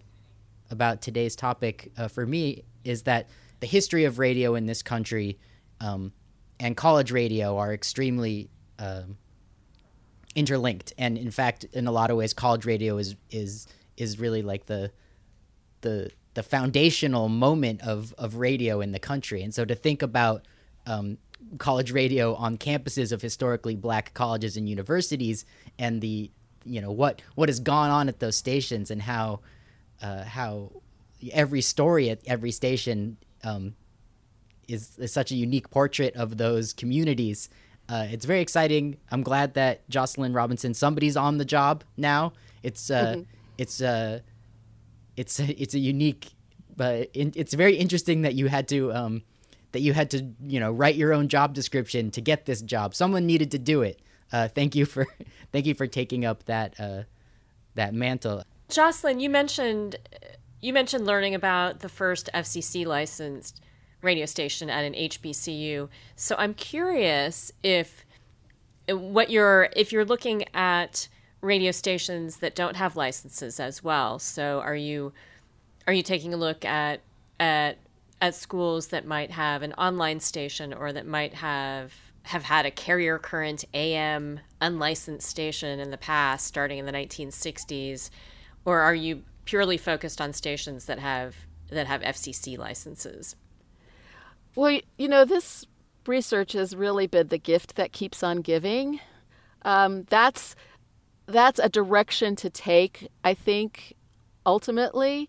about 0.70 1.00
today's 1.00 1.36
topic 1.36 1.92
uh, 1.96 2.08
for 2.08 2.26
me 2.26 2.64
is 2.84 3.02
that 3.02 3.28
the 3.60 3.66
history 3.66 4.04
of 4.04 4.18
radio 4.18 4.54
in 4.54 4.66
this 4.66 4.82
country 4.82 5.38
um, 5.80 6.12
and 6.60 6.76
college 6.76 7.12
radio 7.12 7.56
are 7.56 7.72
extremely 7.72 8.50
um, 8.78 9.16
interlinked. 10.36 10.92
And 10.96 11.18
in 11.18 11.30
fact, 11.32 11.64
in 11.72 11.86
a 11.86 11.92
lot 11.92 12.10
of 12.10 12.16
ways, 12.16 12.32
college 12.32 12.64
radio 12.64 12.98
is 12.98 13.16
is 13.30 13.66
is 13.96 14.20
really 14.20 14.42
like 14.42 14.66
the 14.66 14.92
the 15.80 16.10
the 16.34 16.42
foundational 16.42 17.28
moment 17.28 17.80
of 17.82 18.14
of 18.18 18.36
radio 18.36 18.80
in 18.80 18.92
the 18.92 19.00
country. 19.00 19.42
And 19.42 19.52
so 19.52 19.64
to 19.64 19.74
think 19.74 20.02
about 20.02 20.46
um, 20.86 21.18
college 21.58 21.90
radio 21.90 22.34
on 22.34 22.58
campuses 22.58 23.10
of 23.10 23.22
historically 23.22 23.74
black 23.74 24.14
colleges 24.14 24.56
and 24.56 24.68
universities, 24.68 25.44
and 25.78 26.00
the 26.00 26.30
you 26.64 26.80
know 26.80 26.92
what 26.92 27.22
what 27.34 27.48
has 27.48 27.58
gone 27.58 27.90
on 27.90 28.08
at 28.08 28.20
those 28.20 28.36
stations, 28.36 28.90
and 28.90 29.02
how 29.02 29.40
uh, 30.02 30.24
how 30.24 30.70
every 31.32 31.62
story 31.62 32.10
at 32.10 32.20
every 32.26 32.50
station 32.50 33.16
um, 33.42 33.74
is, 34.68 34.98
is 34.98 35.12
such 35.12 35.30
a 35.30 35.34
unique 35.34 35.70
portrait 35.70 36.14
of 36.16 36.36
those 36.36 36.72
communities. 36.72 37.48
Uh, 37.88 38.06
it's 38.10 38.24
very 38.24 38.40
exciting. 38.40 38.96
I'm 39.10 39.22
glad 39.22 39.54
that 39.54 39.88
Jocelyn 39.88 40.32
Robinson, 40.32 40.74
somebody's 40.74 41.16
on 41.16 41.38
the 41.38 41.44
job 41.44 41.84
now. 41.96 42.32
It's 42.62 42.90
uh, 42.90 43.22
it's 43.58 43.80
uh, 43.80 44.20
it's 45.16 45.38
a, 45.38 45.44
it's 45.62 45.74
a 45.74 45.78
unique, 45.78 46.32
but 46.76 47.10
in, 47.14 47.32
it's 47.36 47.54
very 47.54 47.76
interesting 47.76 48.22
that 48.22 48.34
you 48.34 48.48
had 48.48 48.68
to 48.68 48.92
um, 48.92 49.22
that 49.72 49.80
you 49.80 49.92
had 49.92 50.10
to 50.10 50.26
you 50.42 50.58
know 50.58 50.72
write 50.72 50.96
your 50.96 51.12
own 51.12 51.28
job 51.28 51.54
description 51.54 52.10
to 52.12 52.20
get 52.20 52.46
this 52.46 52.60
job. 52.60 52.94
Someone 52.94 53.26
needed 53.26 53.50
to 53.52 53.58
do 53.58 53.82
it. 53.82 54.00
Uh, 54.32 54.48
thank 54.48 54.74
you 54.74 54.84
for 54.84 55.06
thank 55.52 55.66
you 55.66 55.74
for 55.74 55.86
taking 55.86 56.24
up 56.24 56.44
that 56.44 56.78
uh, 56.80 57.02
that 57.74 57.94
mantle. 57.94 58.42
Jocelyn, 58.68 59.20
you 59.20 59.30
mentioned 59.30 59.96
you 60.60 60.72
mentioned 60.72 61.06
learning 61.06 61.34
about 61.34 61.80
the 61.80 61.88
first 61.88 62.28
FCC 62.34 62.84
licensed 62.84 63.60
radio 64.02 64.26
station 64.26 64.70
at 64.70 64.84
an 64.84 64.94
HBCU. 64.94 65.88
So 66.14 66.36
I'm 66.38 66.54
curious 66.54 67.52
if 67.62 68.04
what 68.88 69.30
you're 69.30 69.68
if 69.74 69.92
you're 69.92 70.04
looking 70.04 70.44
at 70.54 71.08
radio 71.40 71.70
stations 71.70 72.38
that 72.38 72.54
don't 72.54 72.76
have 72.76 72.96
licenses 72.96 73.60
as 73.60 73.82
well. 73.82 74.18
So 74.18 74.60
are 74.60 74.76
you 74.76 75.12
are 75.86 75.92
you 75.92 76.02
taking 76.02 76.34
a 76.34 76.36
look 76.36 76.64
at 76.64 77.00
at 77.38 77.78
at 78.20 78.34
schools 78.34 78.88
that 78.88 79.06
might 79.06 79.30
have 79.30 79.62
an 79.62 79.72
online 79.74 80.20
station 80.20 80.72
or 80.72 80.92
that 80.92 81.06
might 81.06 81.34
have 81.34 81.92
have 82.22 82.44
had 82.44 82.66
a 82.66 82.70
carrier 82.70 83.18
current 83.18 83.64
AM 83.72 84.40
unlicensed 84.60 85.28
station 85.28 85.78
in 85.78 85.90
the 85.90 85.96
past 85.96 86.46
starting 86.46 86.78
in 86.78 86.86
the 86.86 86.92
1960s 86.92 88.10
or 88.64 88.80
are 88.80 88.94
you 88.94 89.22
purely 89.44 89.76
focused 89.76 90.20
on 90.20 90.32
stations 90.32 90.86
that 90.86 90.98
have 90.98 91.36
that 91.70 91.86
have 91.86 92.00
FCC 92.02 92.58
licenses? 92.58 93.36
Well, 94.56 94.80
you 94.98 95.06
know, 95.06 95.24
this 95.24 95.66
research 96.06 96.52
has 96.54 96.74
really 96.74 97.06
been 97.06 97.28
the 97.28 97.38
gift 97.38 97.76
that 97.76 97.92
keeps 97.92 98.22
on 98.22 98.40
giving. 98.40 99.00
um, 99.62 100.04
that's 100.08 100.56
that's 101.26 101.58
a 101.58 101.68
direction 101.68 102.36
to 102.36 102.50
take. 102.50 103.08
I 103.24 103.34
think 103.34 103.94
ultimately. 104.44 105.28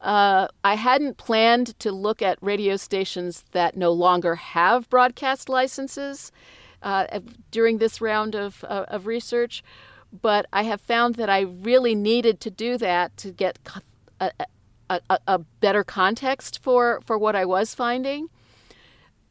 Uh, 0.00 0.48
I 0.64 0.74
hadn't 0.74 1.16
planned 1.16 1.78
to 1.78 1.92
look 1.92 2.22
at 2.22 2.38
radio 2.40 2.76
stations 2.76 3.44
that 3.52 3.76
no 3.76 3.92
longer 3.92 4.34
have 4.36 4.88
broadcast 4.90 5.48
licenses 5.48 6.32
uh, 6.82 7.20
during 7.52 7.78
this 7.78 8.00
round 8.00 8.34
of, 8.34 8.64
uh, 8.64 8.84
of 8.88 9.06
research, 9.06 9.62
but 10.20 10.46
I 10.52 10.64
have 10.64 10.80
found 10.80 11.14
that 11.16 11.30
I 11.30 11.40
really 11.42 11.94
needed 11.94 12.40
to 12.40 12.50
do 12.50 12.78
that 12.78 13.16
to 13.18 13.30
get 13.30 13.60
a, 14.20 14.32
a, 14.90 15.00
a, 15.08 15.18
a 15.28 15.38
better 15.38 15.84
context 15.84 16.60
for, 16.60 17.00
for 17.04 17.16
what 17.16 17.36
I 17.36 17.44
was 17.44 17.72
finding. 17.72 18.28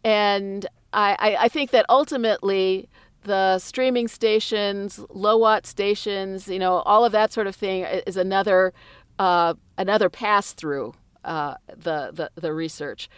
And 0.04 0.66
I, 0.94 1.16
I, 1.20 1.36
I 1.42 1.48
think 1.48 1.72
that 1.72 1.86
ultimately 1.90 2.90
the 3.24 3.60
streaming 3.60 4.08
stations, 4.08 5.00
low 5.10 5.38
watt 5.38 5.66
stations, 5.66 6.48
you 6.48 6.60
know, 6.60 6.78
all 6.80 7.06
of 7.06 7.12
that 7.12 7.32
sort 7.32 7.48
of 7.48 7.56
thing 7.56 7.84
is 7.84 8.18
another 8.18 8.74
uh, 9.20 9.54
another 9.78 10.10
pass 10.10 10.54
through 10.54 10.94
uh, 11.24 11.56
the, 11.68 12.12
the 12.14 12.32
the 12.36 12.54
research. 12.54 13.10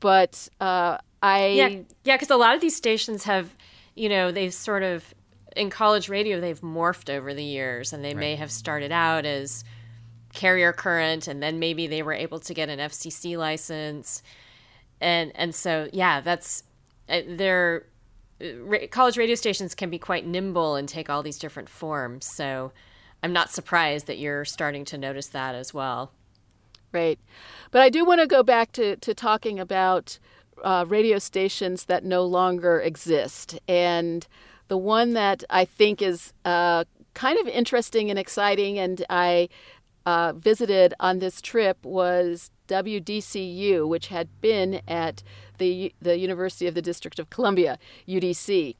But 0.00 0.48
uh, 0.60 0.98
I 1.22 1.46
yeah 1.48 1.68
yeah 2.04 2.16
because 2.16 2.30
a 2.30 2.36
lot 2.36 2.54
of 2.54 2.60
these 2.60 2.76
stations 2.76 3.24
have 3.24 3.54
you 3.94 4.08
know 4.08 4.30
they've 4.30 4.54
sort 4.54 4.82
of 4.82 5.14
in 5.56 5.70
college 5.70 6.08
radio 6.08 6.40
they've 6.40 6.60
morphed 6.60 7.10
over 7.10 7.34
the 7.34 7.44
years 7.44 7.92
and 7.92 8.04
they 8.04 8.10
right. 8.10 8.16
may 8.16 8.36
have 8.36 8.50
started 8.50 8.92
out 8.92 9.26
as 9.26 9.64
carrier 10.32 10.72
current 10.72 11.26
and 11.26 11.42
then 11.42 11.58
maybe 11.58 11.86
they 11.86 12.02
were 12.02 12.12
able 12.12 12.38
to 12.38 12.54
get 12.54 12.68
an 12.68 12.78
FCC 12.78 13.36
license 13.36 14.22
and 15.00 15.32
and 15.34 15.54
so 15.54 15.88
yeah 15.92 16.20
that's 16.20 16.64
uh, 17.08 17.20
they're 17.26 17.86
uh, 18.40 18.86
college 18.90 19.16
radio 19.16 19.34
stations 19.34 19.74
can 19.74 19.90
be 19.90 19.98
quite 19.98 20.26
nimble 20.26 20.76
and 20.76 20.88
take 20.88 21.10
all 21.10 21.22
these 21.22 21.38
different 21.38 21.68
forms 21.68 22.26
so 22.26 22.72
I'm 23.22 23.32
not 23.32 23.50
surprised 23.50 24.06
that 24.06 24.18
you're 24.18 24.44
starting 24.44 24.84
to 24.86 24.98
notice 24.98 25.28
that 25.28 25.54
as 25.54 25.74
well. 25.74 26.12
Right. 26.92 27.18
But 27.70 27.82
I 27.82 27.88
do 27.88 28.04
want 28.04 28.20
to 28.20 28.26
go 28.26 28.42
back 28.42 28.72
to, 28.72 28.96
to 28.96 29.14
talking 29.14 29.60
about 29.60 30.18
uh, 30.64 30.84
radio 30.88 31.18
stations 31.18 31.84
that 31.84 32.04
no 32.04 32.24
longer 32.24 32.80
exist. 32.80 33.58
And 33.68 34.26
the 34.68 34.78
one 34.78 35.12
that 35.14 35.44
I 35.50 35.64
think 35.64 36.02
is 36.02 36.32
uh, 36.44 36.84
kind 37.14 37.38
of 37.38 37.46
interesting 37.46 38.10
and 38.10 38.18
exciting, 38.18 38.78
and 38.78 39.04
I 39.08 39.48
uh, 40.04 40.32
visited 40.32 40.94
on 40.98 41.18
this 41.18 41.40
trip, 41.40 41.84
was 41.84 42.50
WDCU, 42.70 43.86
which 43.88 44.08
had 44.08 44.28
been 44.40 44.80
at 44.86 45.22
the, 45.58 45.92
the 46.00 46.18
University 46.18 46.66
of 46.66 46.74
the 46.74 46.82
District 46.82 47.18
of 47.18 47.28
Columbia, 47.30 47.78
UDC. 48.08 48.76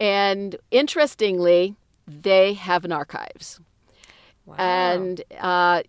And 0.00 0.56
interestingly, 0.70 1.76
they 2.06 2.54
have 2.54 2.84
an 2.84 2.92
archives. 2.92 3.60
Wow. 4.46 4.56
And 4.58 5.22
uh, 5.38 5.82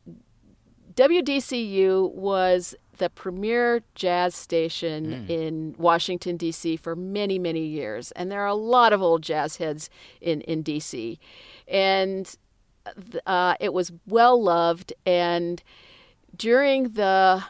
WDCU 0.95 2.13
was 2.13 2.75
the 2.97 3.09
premier 3.09 3.83
jazz 3.95 4.35
station 4.35 5.27
mm. 5.27 5.29
in 5.29 5.75
Washington, 5.77 6.35
D.C. 6.37 6.77
for 6.77 6.95
many, 6.95 7.37
many 7.37 7.65
years. 7.65 8.11
And 8.13 8.31
there 8.31 8.41
are 8.41 8.47
a 8.47 8.55
lot 8.55 8.91
of 8.91 9.01
old 9.01 9.21
jazz 9.21 9.57
heads 9.57 9.89
in, 10.19 10.41
in 10.41 10.63
D.C. 10.63 11.19
And 11.67 12.35
uh, 13.25 13.55
it 13.59 13.73
was 13.73 13.91
well 14.07 14.41
loved. 14.41 14.93
And 15.05 15.61
during 16.35 16.89
the 16.89 17.43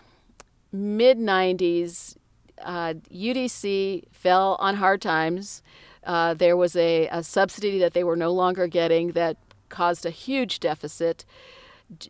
mid 0.72 1.18
90s, 1.18 2.18
uh, 2.62 2.94
UDC 3.12 4.04
fell 4.12 4.58
on 4.60 4.76
hard 4.76 5.02
times. 5.02 5.62
Uh, 6.04 6.34
there 6.34 6.56
was 6.56 6.76
a, 6.76 7.08
a 7.10 7.24
subsidy 7.24 7.80
that 7.80 7.94
they 7.94 8.04
were 8.04 8.16
no 8.16 8.32
longer 8.32 8.68
getting 8.68 9.12
that 9.12 9.38
caused 9.70 10.06
a 10.06 10.10
huge 10.10 10.60
deficit. 10.60 11.26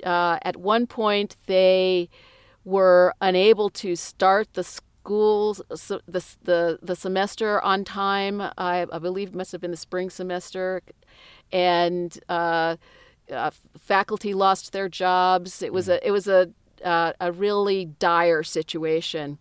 Uh, 0.04 0.38
at 0.44 0.58
one 0.58 0.88
point, 0.88 1.36
they 1.48 2.10
were 2.64 3.14
unable 3.22 3.70
to 3.70 3.96
start 3.96 4.54
the 4.54 4.64
schools 4.64 5.62
so 5.74 6.02
the, 6.08 6.24
the 6.44 6.80
the 6.82 6.96
semester 6.96 7.62
on 7.62 7.84
time. 7.84 8.42
I, 8.42 8.86
I, 8.92 9.00
believe 9.00 9.30
it 9.30 9.36
must 9.36 9.52
have 9.54 9.62
been 9.62 9.72
the 9.72 9.78
spring 9.78 10.10
semester, 10.10 10.82
and 11.52 12.18
uh, 13.32 13.52
faculty 13.80 14.34
lost 14.34 14.72
their 14.72 14.90
jobs. 14.90 15.62
It 15.62 15.74
was 15.74 15.90
a 15.90 16.06
it 16.06 16.12
was 16.12 16.28
a 16.28 16.50
uh, 16.84 17.14
a 17.20 17.32
really 17.32 17.86
dire 17.86 18.44
situation, 18.44 19.38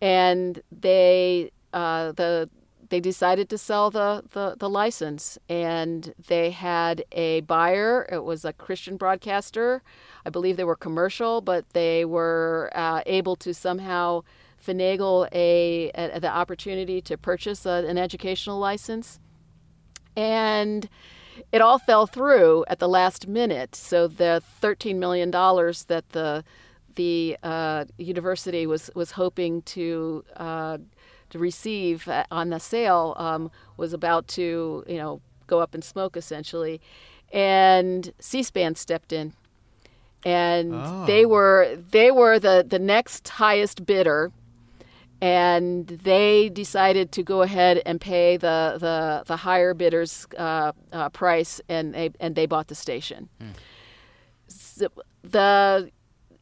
and 0.00 0.62
they 0.72 1.50
uh, 1.72 2.12
the 2.12 2.48
they 2.90 3.00
decided 3.00 3.48
to 3.48 3.56
sell 3.56 3.90
the, 3.90 4.24
the, 4.32 4.56
the, 4.58 4.68
license 4.68 5.38
and 5.48 6.12
they 6.26 6.50
had 6.50 7.04
a 7.12 7.40
buyer. 7.42 8.06
It 8.10 8.24
was 8.24 8.44
a 8.44 8.52
Christian 8.52 8.96
broadcaster. 8.96 9.82
I 10.26 10.30
believe 10.30 10.56
they 10.56 10.64
were 10.64 10.74
commercial, 10.74 11.40
but 11.40 11.70
they 11.70 12.04
were 12.04 12.68
uh, 12.74 13.02
able 13.06 13.36
to 13.36 13.54
somehow 13.54 14.22
finagle 14.64 15.28
a, 15.32 15.90
a, 15.94 16.18
the 16.18 16.28
opportunity 16.28 17.00
to 17.02 17.16
purchase 17.16 17.64
a, 17.64 17.84
an 17.86 17.96
educational 17.96 18.58
license. 18.58 19.20
And 20.16 20.88
it 21.52 21.60
all 21.60 21.78
fell 21.78 22.06
through 22.06 22.64
at 22.68 22.78
the 22.78 22.88
last 22.88 23.26
minute. 23.26 23.74
So 23.74 24.08
the 24.08 24.42
$13 24.62 24.96
million 24.96 25.30
that 25.30 26.04
the 26.10 26.44
the 26.96 27.36
uh, 27.42 27.84
university 27.98 28.66
was 28.66 28.90
was 28.94 29.12
hoping 29.12 29.62
to 29.62 30.24
uh, 30.36 30.78
to 31.30 31.38
receive 31.38 32.06
uh, 32.08 32.24
on 32.30 32.50
the 32.50 32.60
sale 32.60 33.14
um, 33.16 33.50
was 33.76 33.92
about 33.92 34.28
to, 34.28 34.84
you 34.86 34.96
know, 34.96 35.20
go 35.46 35.60
up 35.60 35.74
in 35.74 35.82
smoke 35.82 36.16
essentially, 36.16 36.80
and 37.32 38.12
C-SPAN 38.18 38.74
stepped 38.74 39.12
in, 39.12 39.32
and 40.24 40.74
oh. 40.74 41.06
they 41.06 41.24
were 41.24 41.78
they 41.90 42.10
were 42.10 42.38
the 42.38 42.64
the 42.68 42.78
next 42.78 43.28
highest 43.28 43.86
bidder, 43.86 44.32
and 45.20 45.86
they 45.86 46.48
decided 46.48 47.12
to 47.12 47.22
go 47.22 47.42
ahead 47.42 47.82
and 47.84 48.00
pay 48.00 48.36
the 48.36 48.76
the 48.78 49.24
the 49.26 49.36
higher 49.36 49.74
bidders 49.74 50.26
uh, 50.38 50.72
uh, 50.92 51.08
price, 51.10 51.60
and 51.68 51.94
they 51.94 52.10
and 52.20 52.34
they 52.34 52.46
bought 52.46 52.68
the 52.68 52.74
station. 52.74 53.28
So 54.48 54.88
the 55.22 55.90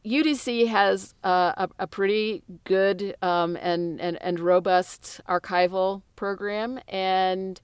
UDC 0.05 0.67
has 0.67 1.13
uh, 1.23 1.53
a, 1.57 1.69
a, 1.79 1.87
pretty 1.87 2.41
good 2.63 3.15
um, 3.21 3.57
and, 3.57 3.99
and, 3.99 4.17
and 4.21 4.39
robust 4.39 5.19
archival 5.27 6.01
program, 6.15 6.79
and 6.87 7.59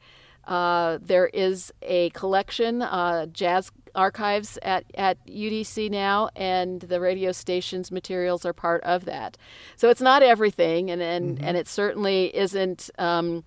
uh, 0.46 1.00
there 1.02 1.28
is 1.28 1.72
a 1.82 2.10
collection, 2.12 2.82
uh, 2.82 3.26
jazz 3.28 3.72
archives 3.96 4.60
at, 4.62 4.86
at 4.96 5.26
UDC 5.26 5.90
now, 5.90 6.30
and 6.36 6.82
the 6.82 7.00
radio 7.00 7.32
station's 7.32 7.92
materials 7.92 8.46
are 8.46 8.54
part 8.54 8.84
of 8.84 9.06
that. 9.06 9.38
So 9.76 9.90
it's 9.90 10.02
not 10.02 10.22
everything, 10.22 10.92
and, 10.92 11.02
and, 11.02 11.38
mm-hmm. 11.38 11.46
and 11.46 11.58
it 11.58 11.68
certainly 11.68 12.36
isn't 12.36 12.90
um, 12.98 13.44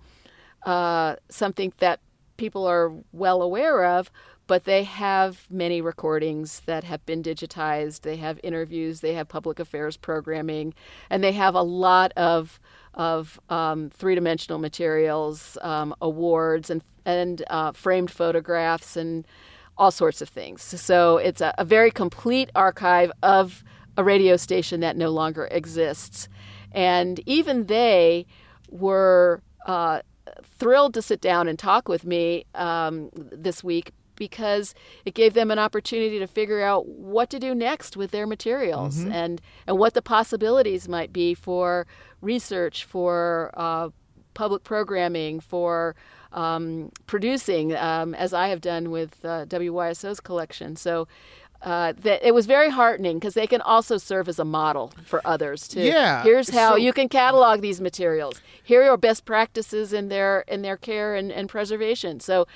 uh, 0.65 1.15
something 1.29 1.73
that 1.79 1.99
people 2.37 2.65
are 2.65 2.91
well 3.11 3.41
aware 3.41 3.85
of, 3.85 4.11
but 4.47 4.63
they 4.63 4.83
have 4.83 5.45
many 5.51 5.79
recordings 5.79 6.61
that 6.65 6.83
have 6.83 7.05
been 7.05 7.21
digitized. 7.21 8.01
They 8.01 8.15
have 8.15 8.39
interviews, 8.43 9.01
they 9.01 9.13
have 9.13 9.27
public 9.27 9.59
affairs 9.59 9.95
programming, 9.95 10.73
and 11.09 11.23
they 11.23 11.33
have 11.33 11.53
a 11.53 11.61
lot 11.61 12.11
of 12.17 12.59
of 12.95 13.39
um, 13.49 13.91
three 13.91 14.15
dimensional 14.15 14.57
materials, 14.57 15.57
um, 15.61 15.93
awards, 16.01 16.71
and 16.71 16.83
and 17.05 17.43
uh, 17.49 17.73
framed 17.73 18.09
photographs, 18.09 18.97
and 18.97 19.27
all 19.79 19.91
sorts 19.91 20.21
of 20.21 20.29
things. 20.29 20.61
So 20.61 21.17
it's 21.17 21.41
a, 21.41 21.53
a 21.57 21.65
very 21.65 21.89
complete 21.89 22.51
archive 22.53 23.11
of 23.23 23.63
a 23.97 24.03
radio 24.03 24.37
station 24.37 24.81
that 24.81 24.95
no 24.95 25.09
longer 25.09 25.47
exists, 25.51 26.29
and 26.71 27.19
even 27.25 27.65
they 27.65 28.27
were. 28.69 29.41
Uh, 29.65 30.01
thrilled 30.43 30.93
to 30.93 31.01
sit 31.01 31.21
down 31.21 31.47
and 31.47 31.57
talk 31.57 31.87
with 31.87 32.05
me 32.05 32.45
um, 32.53 33.09
this 33.13 33.63
week 33.63 33.91
because 34.19 34.75
it 35.05 35.15
gave 35.15 35.33
them 35.33 35.49
an 35.49 35.57
opportunity 35.57 36.19
to 36.19 36.27
figure 36.27 36.61
out 36.61 36.85
what 36.87 37.31
to 37.31 37.39
do 37.39 37.55
next 37.55 37.97
with 37.97 38.11
their 38.11 38.27
materials 38.27 38.97
mm-hmm. 38.97 39.11
and, 39.11 39.41
and 39.65 39.79
what 39.79 39.95
the 39.95 40.01
possibilities 40.01 40.87
might 40.87 41.11
be 41.11 41.33
for 41.33 41.87
research, 42.21 42.83
for 42.83 43.51
uh, 43.55 43.89
public 44.35 44.63
programming, 44.63 45.39
for 45.39 45.95
um, 46.31 46.91
producing, 47.07 47.75
um, 47.75 48.13
as 48.13 48.33
I 48.33 48.49
have 48.49 48.61
done 48.61 48.91
with 48.91 49.23
uh, 49.23 49.45
WYSO's 49.45 50.19
collection. 50.19 50.75
So 50.75 51.07
uh, 51.61 51.93
that 52.01 52.25
it 52.25 52.33
was 52.33 52.45
very 52.45 52.69
heartening 52.69 53.19
because 53.19 53.33
they 53.33 53.47
can 53.47 53.61
also 53.61 53.97
serve 53.97 54.29
as 54.29 54.39
a 54.39 54.45
model 54.45 54.93
for 55.03 55.21
others 55.25 55.67
too. 55.67 55.81
Yeah. 55.81 56.23
Here's 56.23 56.49
how 56.49 56.71
so, 56.71 56.75
you 56.77 56.93
can 56.93 57.09
catalog 57.09 57.61
these 57.61 57.81
materials. 57.81 58.41
Here 58.63 58.89
are 58.89 58.95
best 58.95 59.25
practices 59.25 59.91
in 59.91 60.07
their 60.07 60.45
in 60.47 60.61
their 60.61 60.77
care 60.77 61.15
and, 61.15 61.31
and 61.31 61.49
preservation. 61.49 62.21
So 62.21 62.47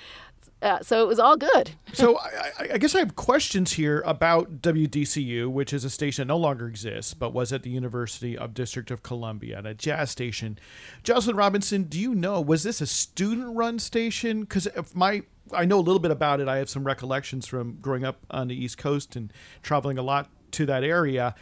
uh, 0.63 0.81
so 0.81 1.03
it 1.03 1.07
was 1.07 1.19
all 1.19 1.35
good. 1.35 1.71
so 1.93 2.17
I, 2.17 2.51
I, 2.73 2.77
guess 2.77 2.95
I 2.95 2.99
have 2.99 3.15
questions 3.15 3.73
here 3.73 4.01
about 4.05 4.61
WDCU, 4.61 5.49
which 5.49 5.73
is 5.73 5.83
a 5.83 5.89
station 5.89 6.27
that 6.27 6.33
no 6.33 6.37
longer 6.37 6.67
exists, 6.67 7.13
but 7.13 7.33
was 7.33 7.51
at 7.51 7.63
the 7.63 7.69
University 7.69 8.37
of 8.37 8.53
District 8.53 8.89
of 8.89 9.03
Columbia, 9.03 9.59
at 9.59 9.65
a 9.65 9.73
jazz 9.73 10.09
station. 10.09 10.57
Jocelyn 11.03 11.35
Robinson, 11.35 11.83
do 11.83 11.99
you 11.99 12.15
know 12.15 12.39
was 12.39 12.63
this 12.63 12.79
a 12.79 12.87
student-run 12.87 13.77
station? 13.77 14.41
Because 14.41 14.67
if 14.67 14.95
my 14.95 15.23
I 15.53 15.65
know 15.65 15.77
a 15.77 15.81
little 15.81 15.99
bit 15.99 16.11
about 16.11 16.39
it. 16.39 16.47
I 16.47 16.57
have 16.57 16.69
some 16.69 16.85
recollections 16.85 17.45
from 17.45 17.77
growing 17.81 18.05
up 18.05 18.25
on 18.31 18.47
the 18.47 18.55
East 18.55 18.77
Coast 18.77 19.15
and 19.15 19.31
traveling 19.61 19.97
a 19.97 20.01
lot 20.01 20.29
to 20.51 20.65
that 20.67 20.83
area. 20.83 21.35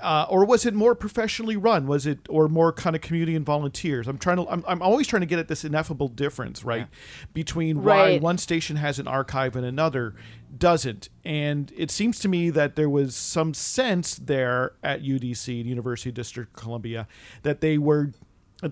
Uh, 0.00 0.26
or 0.28 0.44
was 0.44 0.66
it 0.66 0.74
more 0.74 0.94
professionally 0.94 1.56
run? 1.56 1.86
Was 1.86 2.06
it 2.06 2.18
or 2.28 2.48
more 2.48 2.72
kind 2.72 2.96
of 2.96 3.02
community 3.02 3.36
and 3.36 3.46
volunteers? 3.46 4.08
I'm 4.08 4.18
trying 4.18 4.38
to. 4.38 4.48
I'm, 4.48 4.64
I'm 4.66 4.82
always 4.82 5.06
trying 5.06 5.20
to 5.20 5.26
get 5.26 5.38
at 5.38 5.48
this 5.48 5.64
ineffable 5.64 6.08
difference, 6.08 6.64
right, 6.64 6.80
yeah. 6.80 7.26
between 7.32 7.78
right. 7.78 8.14
why 8.14 8.18
one 8.18 8.38
station 8.38 8.76
has 8.76 8.98
an 8.98 9.06
archive 9.06 9.56
and 9.56 9.64
another 9.64 10.14
doesn't. 10.58 11.08
And 11.24 11.72
it 11.76 11.90
seems 11.90 12.18
to 12.20 12.28
me 12.28 12.50
that 12.50 12.76
there 12.76 12.88
was 12.88 13.14
some 13.16 13.54
sense 13.54 14.16
there 14.16 14.72
at 14.82 15.02
UDC, 15.02 15.64
University 15.64 16.10
of 16.10 16.14
District 16.14 16.54
of 16.54 16.62
Columbia, 16.62 17.06
that 17.42 17.60
they 17.60 17.78
were 17.78 18.12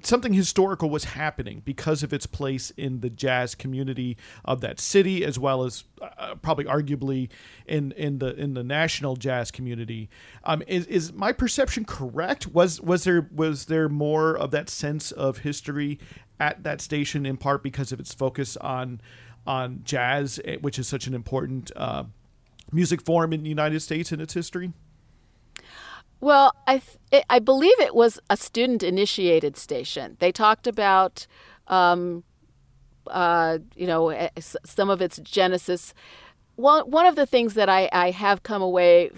something 0.03 0.33
historical 0.33 0.91
was 0.91 1.05
happening 1.05 1.63
because 1.65 2.03
of 2.03 2.13
its 2.13 2.27
place 2.27 2.71
in 2.71 3.01
the 3.01 3.11
jazz 3.11 3.55
community 3.55 4.17
of 4.45 4.61
that 4.61 4.81
city, 4.81 5.25
as 5.25 5.39
well 5.39 5.65
as 5.65 5.85
uh, 6.01 6.35
probably 6.37 6.65
arguably 6.65 7.29
in 7.67 7.93
in 7.93 8.19
the 8.19 8.35
in 8.35 8.55
the 8.55 8.65
national 8.65 9.17
jazz 9.17 9.51
community. 9.51 10.09
Um, 10.45 10.63
is 10.67 10.87
is 10.87 11.13
my 11.13 11.33
perception 11.33 11.85
correct? 11.85 12.47
Was 12.49 12.81
was 12.81 13.05
there 13.05 13.29
was 13.35 13.67
there 13.67 13.89
more 13.89 14.37
of 14.37 14.51
that 14.53 14.69
sense 14.69 15.13
of 15.13 15.39
history 15.39 15.99
at 16.41 16.63
that 16.65 16.81
station 16.81 17.25
in 17.27 17.37
part 17.37 17.63
because 17.63 17.93
of 17.93 18.01
its 18.01 18.15
focus 18.15 18.57
on 18.59 19.01
on 19.47 19.81
jazz, 19.85 20.41
eh, 20.45 20.57
which 20.61 20.79
is 20.79 20.87
such 20.89 21.07
an 21.07 21.15
important 21.15 21.71
uh, 21.77 22.05
music 22.71 23.03
form 23.03 23.33
in 23.33 23.43
the 23.43 23.49
United 23.49 23.81
States 23.81 24.13
in 24.13 24.21
its 24.21 24.35
history? 24.35 24.73
Well, 26.23 26.55
I 26.69 26.81
th- 27.11 27.25
I 27.29 27.41
believe 27.41 27.79
it 27.81 27.97
was 27.97 28.21
a 28.31 28.37
student 28.37 28.85
initiated 28.85 29.57
station. 29.57 30.17
They 30.21 30.31
talked 30.31 30.69
about, 30.69 31.27
um, 31.67 32.23
uh, 33.09 33.59
you 33.75 33.89
know, 33.89 34.11
eh, 34.11 34.29
some 34.65 34.89
of 34.89 35.03
its 35.03 35.19
genesis. 35.19 35.93
One 36.55 36.89
one 36.89 37.07
of 37.07 37.17
the 37.17 37.27
things 37.27 37.55
that 37.55 37.69
I, 37.69 37.89
I 37.93 38.13
have 38.13 38.45
come 38.45 38.63
away 38.63 39.11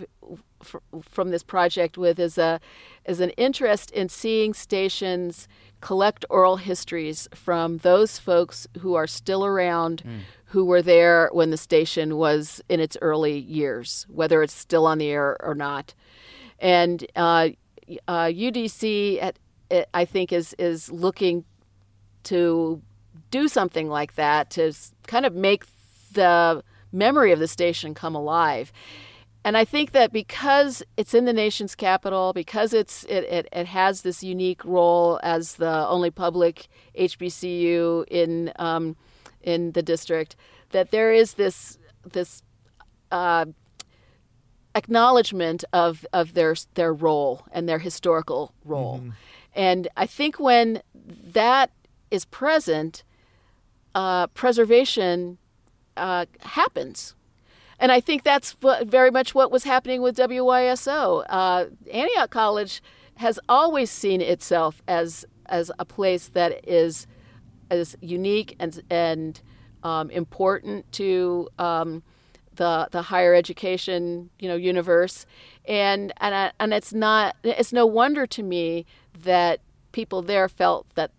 f- 0.63 0.77
from 1.03 1.31
this 1.31 1.43
project 1.43 1.99
with 1.99 2.19
is 2.19 2.39
a 2.39 2.59
is 3.05 3.21
an 3.21 3.31
interest 3.37 3.91
in 3.91 4.09
seeing 4.09 4.55
stations 4.55 5.47
collect 5.83 6.25
oral 6.31 6.57
histories 6.57 7.29
from 7.35 7.77
those 7.79 8.19
folks 8.19 8.67
who 8.79 8.95
are 8.95 9.07
still 9.07 9.45
around. 9.45 10.03
Mm. 10.07 10.21
Who 10.55 10.65
were 10.65 10.83
there 10.83 11.31
when 11.33 11.51
the 11.51 11.57
station 11.57 12.17
was 12.17 12.63
in 12.69 12.79
its 12.79 12.97
early 13.03 13.37
years, 13.37 14.07
whether 14.09 14.41
it's 14.41 14.55
still 14.55 14.87
on 14.87 14.99
the 14.99 15.09
air 15.09 15.37
or 15.43 15.57
not 15.57 15.95
and 16.65 17.07
uh, 17.15 17.51
uh, 18.09 18.25
UDC, 18.25 19.23
at, 19.23 19.39
I 19.93 20.07
think, 20.07 20.33
is 20.33 20.55
is 20.59 20.91
looking 20.91 21.45
to 22.25 22.81
do 23.31 23.49
something 23.49 23.89
like 23.89 24.15
that 24.15 24.49
to 24.51 24.73
kind 25.07 25.27
of 25.27 25.35
make 25.35 25.67
the 26.15 26.65
memory 26.91 27.33
of 27.33 27.39
the 27.39 27.49
station 27.49 27.93
come 27.93 28.15
alive. 28.15 28.73
And 29.45 29.59
I 29.59 29.67
think 29.67 29.93
that 29.93 30.11
because 30.11 30.83
it's 30.97 31.13
in 31.13 31.27
the 31.27 31.35
nation's 31.35 31.75
capital, 31.75 32.33
because 32.33 32.73
it's 32.73 33.05
it, 33.05 33.25
it, 33.25 33.49
it 33.53 33.67
has 33.67 34.01
this 34.01 34.25
unique 34.25 34.65
role 34.65 35.21
as 35.23 35.57
the 35.57 35.87
only 35.87 36.11
public 36.11 36.69
HBCU 36.99 38.07
in 38.09 38.53
um, 38.57 38.97
in 39.43 39.73
the 39.73 39.83
district, 39.83 40.35
that 40.71 40.93
there 40.93 41.13
is 41.13 41.35
this 41.35 41.77
this 42.11 42.43
uh, 43.13 43.45
acknowledgement 44.75 45.65
of, 45.73 46.05
of 46.13 46.35
their 46.35 46.55
their 46.75 46.93
role 46.93 47.47
and 47.53 47.69
their 47.69 47.79
historical 47.79 48.53
role. 48.65 48.99
Mm-hmm. 48.99 49.11
And 49.55 49.89
I 49.97 50.07
think 50.07 50.41
when 50.41 50.83
that 50.95 51.71
is 52.11 52.25
present, 52.25 53.05
uh, 53.95 54.27
preservation 54.29 55.39
uh, 55.97 56.27
happens. 56.41 57.15
And 57.79 57.93
I 57.93 58.01
think 58.01 58.23
that's 58.23 58.53
what, 58.61 58.87
very 58.87 59.11
much 59.11 59.35
what 59.35 59.51
was 59.51 59.65
happening 59.65 60.03
with 60.03 60.17
WYSO. 60.17 61.25
Uh, 61.29 61.67
Antioch 61.93 62.31
College 62.31 62.83
has 63.17 63.39
always 63.49 63.91
seen 63.91 64.21
itself 64.21 64.83
as 64.89 65.25
as 65.47 65.71
a 65.79 65.85
place 65.85 66.29
that 66.29 66.67
is 66.67 67.07
as 67.71 67.97
unique 68.01 68.57
and 68.59 68.83
and 68.91 69.41
um, 69.83 70.11
important 70.11 70.91
to 70.93 71.49
um, 71.59 72.03
the 72.57 72.89
the 72.91 73.03
higher 73.03 73.35
education 73.35 74.31
you 74.39 74.49
know 74.49 74.57
universe, 74.57 75.27
and 75.67 76.13
and 76.19 76.35
I, 76.35 76.53
and 76.59 76.73
it's 76.73 76.93
not 76.93 77.37
it's 77.43 77.73
no 77.73 77.87
wonder 77.87 78.27
to 78.27 78.43
me 78.43 78.87
that 79.23 79.61
people 79.93 80.23
there 80.23 80.49
felt 80.49 80.87
that 80.95 81.11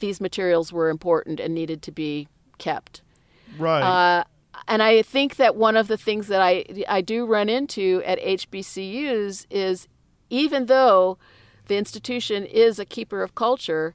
these 0.00 0.20
materials 0.20 0.72
were 0.72 0.88
important 0.88 1.40
and 1.40 1.54
needed 1.54 1.82
to 1.82 1.92
be 1.92 2.28
kept. 2.58 3.02
Right. 3.58 3.82
Uh, 3.82 4.24
and 4.68 4.82
I 4.82 5.02
think 5.02 5.36
that 5.36 5.56
one 5.56 5.76
of 5.76 5.88
the 5.88 5.96
things 5.96 6.28
that 6.28 6.40
I 6.40 6.64
I 6.88 7.00
do 7.00 7.26
run 7.26 7.48
into 7.48 8.02
at 8.04 8.20
HBCUs 8.20 9.46
is 9.50 9.88
even 10.30 10.66
though 10.66 11.18
the 11.66 11.76
institution 11.76 12.44
is 12.44 12.78
a 12.78 12.84
keeper 12.84 13.22
of 13.22 13.34
culture, 13.34 13.94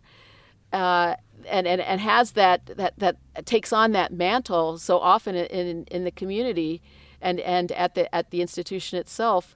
uh, 0.74 1.16
and, 1.48 1.68
and, 1.68 1.82
and 1.82 2.02
has 2.02 2.32
that, 2.32 2.66
that 2.66 2.94
that 2.98 3.18
takes 3.46 3.74
on 3.74 3.92
that 3.92 4.12
mantle 4.12 4.78
so 4.78 5.00
often 5.00 5.36
in, 5.36 5.84
in 5.86 6.04
the 6.04 6.12
community 6.12 6.82
and, 7.22 7.40
and 7.42 7.72
at 7.74 7.96
the 7.96 8.14
at 8.14 8.32
the 8.32 8.42
institution 8.42 8.98
itself 8.98 9.56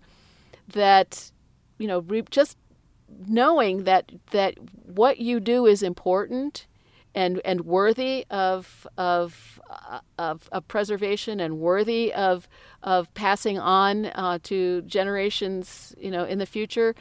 that 0.67 1.31
you 1.77 1.87
know 1.87 2.01
just 2.29 2.57
knowing 3.27 3.83
that 3.83 4.11
that 4.31 4.55
what 4.85 5.19
you 5.19 5.39
do 5.39 5.65
is 5.65 5.83
important 5.83 6.67
and 7.15 7.41
and 7.45 7.61
worthy 7.61 8.25
of 8.29 8.87
of 8.97 9.61
uh, 9.69 9.99
of, 10.17 10.49
of 10.51 10.67
preservation 10.67 11.39
and 11.39 11.59
worthy 11.59 12.13
of 12.13 12.47
of 12.81 13.13
passing 13.13 13.59
on 13.59 14.07
uh, 14.07 14.39
to 14.43 14.81
generations 14.83 15.95
you 15.99 16.11
know 16.11 16.23
in 16.23 16.39
the 16.39 16.45
future 16.45 16.95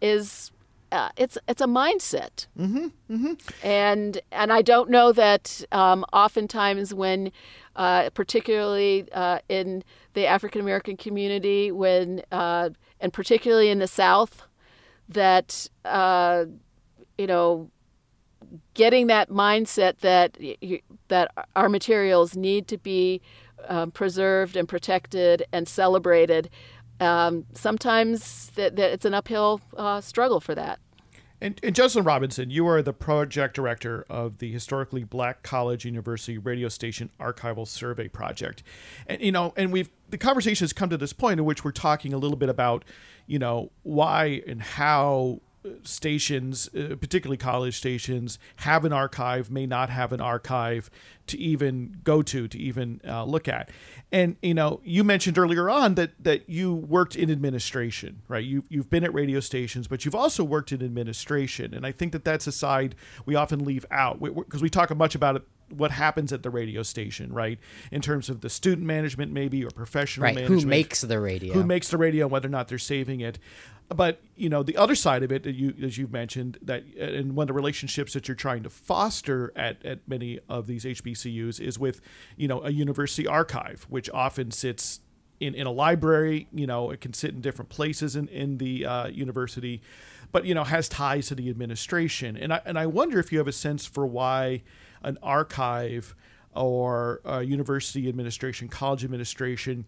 is 0.00 0.50
uh, 0.92 1.10
it's 1.16 1.38
it's 1.48 1.60
a 1.60 1.66
mindset, 1.66 2.46
mm-hmm, 2.58 2.88
mm-hmm. 3.10 3.32
and 3.62 4.20
and 4.32 4.52
I 4.52 4.62
don't 4.62 4.90
know 4.90 5.12
that 5.12 5.64
um, 5.72 6.04
oftentimes 6.12 6.92
when, 6.92 7.32
uh, 7.76 8.10
particularly 8.10 9.06
uh, 9.12 9.38
in 9.48 9.84
the 10.14 10.26
African 10.26 10.60
American 10.60 10.96
community, 10.96 11.70
when 11.70 12.22
uh, 12.32 12.70
and 13.00 13.12
particularly 13.12 13.70
in 13.70 13.78
the 13.78 13.86
South, 13.86 14.42
that 15.08 15.68
uh, 15.84 16.46
you 17.18 17.26
know, 17.26 17.70
getting 18.74 19.06
that 19.08 19.30
mindset 19.30 19.98
that 19.98 20.38
that 21.08 21.30
our 21.54 21.68
materials 21.68 22.36
need 22.36 22.66
to 22.68 22.78
be 22.78 23.20
um, 23.68 23.90
preserved 23.90 24.56
and 24.56 24.68
protected 24.68 25.44
and 25.52 25.68
celebrated 25.68 26.50
um, 27.00 27.46
sometimes 27.54 28.52
it's 28.56 29.04
an 29.04 29.14
uphill 29.14 29.60
uh, 29.76 30.00
struggle 30.00 30.40
for 30.40 30.54
that. 30.54 30.78
And, 31.42 31.58
and 31.62 31.74
Jocelyn 31.74 32.04
Robinson, 32.04 32.50
you 32.50 32.66
are 32.68 32.82
the 32.82 32.92
project 32.92 33.54
director 33.54 34.04
of 34.10 34.38
the 34.38 34.52
historically 34.52 35.04
Black 35.04 35.42
College 35.42 35.86
University 35.86 36.36
Radio 36.36 36.68
Station 36.68 37.10
Archival 37.18 37.66
Survey 37.66 38.08
Project, 38.08 38.62
and 39.06 39.22
you 39.22 39.32
know, 39.32 39.54
and 39.56 39.72
we've 39.72 39.88
the 40.10 40.18
conversation 40.18 40.64
has 40.64 40.74
come 40.74 40.90
to 40.90 40.98
this 40.98 41.14
point 41.14 41.40
in 41.40 41.46
which 41.46 41.64
we're 41.64 41.70
talking 41.70 42.12
a 42.12 42.18
little 42.18 42.36
bit 42.36 42.50
about, 42.50 42.84
you 43.26 43.38
know, 43.38 43.70
why 43.84 44.42
and 44.46 44.60
how 44.60 45.40
stations, 45.82 46.68
uh, 46.74 46.96
particularly 47.00 47.36
college 47.36 47.76
stations, 47.76 48.38
have 48.56 48.84
an 48.84 48.92
archive, 48.92 49.50
may 49.50 49.66
not 49.66 49.90
have 49.90 50.12
an 50.12 50.20
archive 50.20 50.90
to 51.30 51.38
even 51.38 51.96
go 52.04 52.22
to, 52.22 52.48
to 52.48 52.58
even 52.58 53.00
uh, 53.06 53.24
look 53.24 53.48
at. 53.48 53.70
And 54.12 54.36
you 54.42 54.54
know, 54.54 54.80
you 54.84 55.04
mentioned 55.04 55.38
earlier 55.38 55.70
on 55.70 55.94
that 55.94 56.12
that 56.22 56.48
you 56.48 56.74
worked 56.74 57.16
in 57.16 57.30
administration, 57.30 58.22
right? 58.28 58.44
You 58.44 58.64
you've 58.68 58.90
been 58.90 59.04
at 59.04 59.14
radio 59.14 59.40
stations, 59.40 59.88
but 59.88 60.04
you've 60.04 60.14
also 60.14 60.44
worked 60.44 60.72
in 60.72 60.82
administration, 60.82 61.74
and 61.74 61.86
I 61.86 61.92
think 61.92 62.12
that 62.12 62.24
that's 62.24 62.46
a 62.46 62.52
side 62.52 62.94
we 63.24 63.34
often 63.34 63.64
leave 63.64 63.86
out 63.90 64.20
because 64.20 64.60
we, 64.60 64.66
we 64.66 64.70
talk 64.70 64.94
much 64.96 65.14
about 65.14 65.36
it 65.36 65.42
what 65.76 65.90
happens 65.90 66.32
at 66.32 66.42
the 66.42 66.50
radio 66.50 66.82
station, 66.82 67.32
right? 67.32 67.58
In 67.90 68.00
terms 68.00 68.28
of 68.28 68.40
the 68.40 68.50
student 68.50 68.86
management, 68.86 69.32
maybe, 69.32 69.64
or 69.64 69.70
professional 69.70 70.24
right. 70.24 70.34
management. 70.34 70.62
Who 70.62 70.68
makes 70.68 71.00
the 71.00 71.20
radio? 71.20 71.54
Who 71.54 71.64
makes 71.64 71.88
the 71.88 71.98
radio, 71.98 72.26
and 72.26 72.32
whether 72.32 72.48
or 72.48 72.50
not 72.50 72.68
they're 72.68 72.78
saving 72.78 73.20
it. 73.20 73.38
But 73.88 74.20
you 74.36 74.48
know, 74.48 74.62
the 74.62 74.76
other 74.76 74.94
side 74.94 75.24
of 75.24 75.32
it, 75.32 75.44
you 75.46 75.74
as 75.82 75.98
you've 75.98 76.12
mentioned, 76.12 76.58
that 76.62 76.84
and 76.96 77.34
one 77.34 77.44
of 77.44 77.48
the 77.48 77.54
relationships 77.54 78.12
that 78.12 78.28
you're 78.28 78.36
trying 78.36 78.62
to 78.62 78.70
foster 78.70 79.52
at 79.56 79.84
at 79.84 80.06
many 80.06 80.38
of 80.48 80.68
these 80.68 80.86
HBCUs 81.24 81.60
is 81.60 81.78
with, 81.78 82.00
you 82.36 82.48
know, 82.48 82.62
a 82.62 82.70
university 82.70 83.26
archive, 83.26 83.86
which 83.88 84.10
often 84.10 84.50
sits 84.50 85.00
in, 85.38 85.54
in 85.54 85.66
a 85.66 85.72
library. 85.72 86.48
You 86.52 86.66
know, 86.66 86.90
it 86.90 87.00
can 87.00 87.12
sit 87.12 87.32
in 87.32 87.40
different 87.40 87.68
places 87.68 88.16
in 88.16 88.28
in 88.28 88.58
the 88.58 88.86
uh, 88.86 89.08
university, 89.08 89.82
but 90.32 90.44
you 90.44 90.54
know, 90.54 90.64
has 90.64 90.88
ties 90.88 91.28
to 91.28 91.34
the 91.34 91.50
administration. 91.50 92.36
And 92.36 92.52
I 92.52 92.60
and 92.64 92.78
I 92.78 92.86
wonder 92.86 93.18
if 93.18 93.32
you 93.32 93.38
have 93.38 93.48
a 93.48 93.52
sense 93.52 93.86
for 93.86 94.06
why 94.06 94.62
an 95.02 95.18
archive 95.22 96.14
or 96.54 97.20
a 97.24 97.42
university 97.42 98.08
administration, 98.08 98.68
college 98.68 99.04
administration 99.04 99.86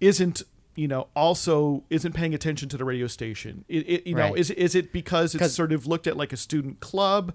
isn't 0.00 0.42
you 0.76 0.88
know 0.88 1.06
also 1.14 1.84
isn't 1.90 2.12
paying 2.12 2.34
attention 2.34 2.68
to 2.68 2.76
the 2.76 2.84
radio 2.84 3.06
station 3.06 3.64
it, 3.68 3.88
it 3.88 4.06
you 4.08 4.16
right. 4.16 4.30
know 4.30 4.34
is 4.34 4.50
is 4.50 4.74
it 4.74 4.92
because 4.92 5.34
it's 5.34 5.54
sort 5.54 5.72
of 5.72 5.86
looked 5.86 6.08
at 6.08 6.16
like 6.16 6.32
a 6.32 6.36
student 6.36 6.80
club 6.80 7.32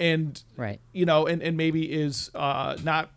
and 0.00 0.42
right 0.56 0.80
you 0.92 1.04
know 1.06 1.26
and 1.26 1.42
and 1.42 1.56
maybe 1.56 1.90
is 1.92 2.30
uh 2.34 2.76
not 2.82 3.10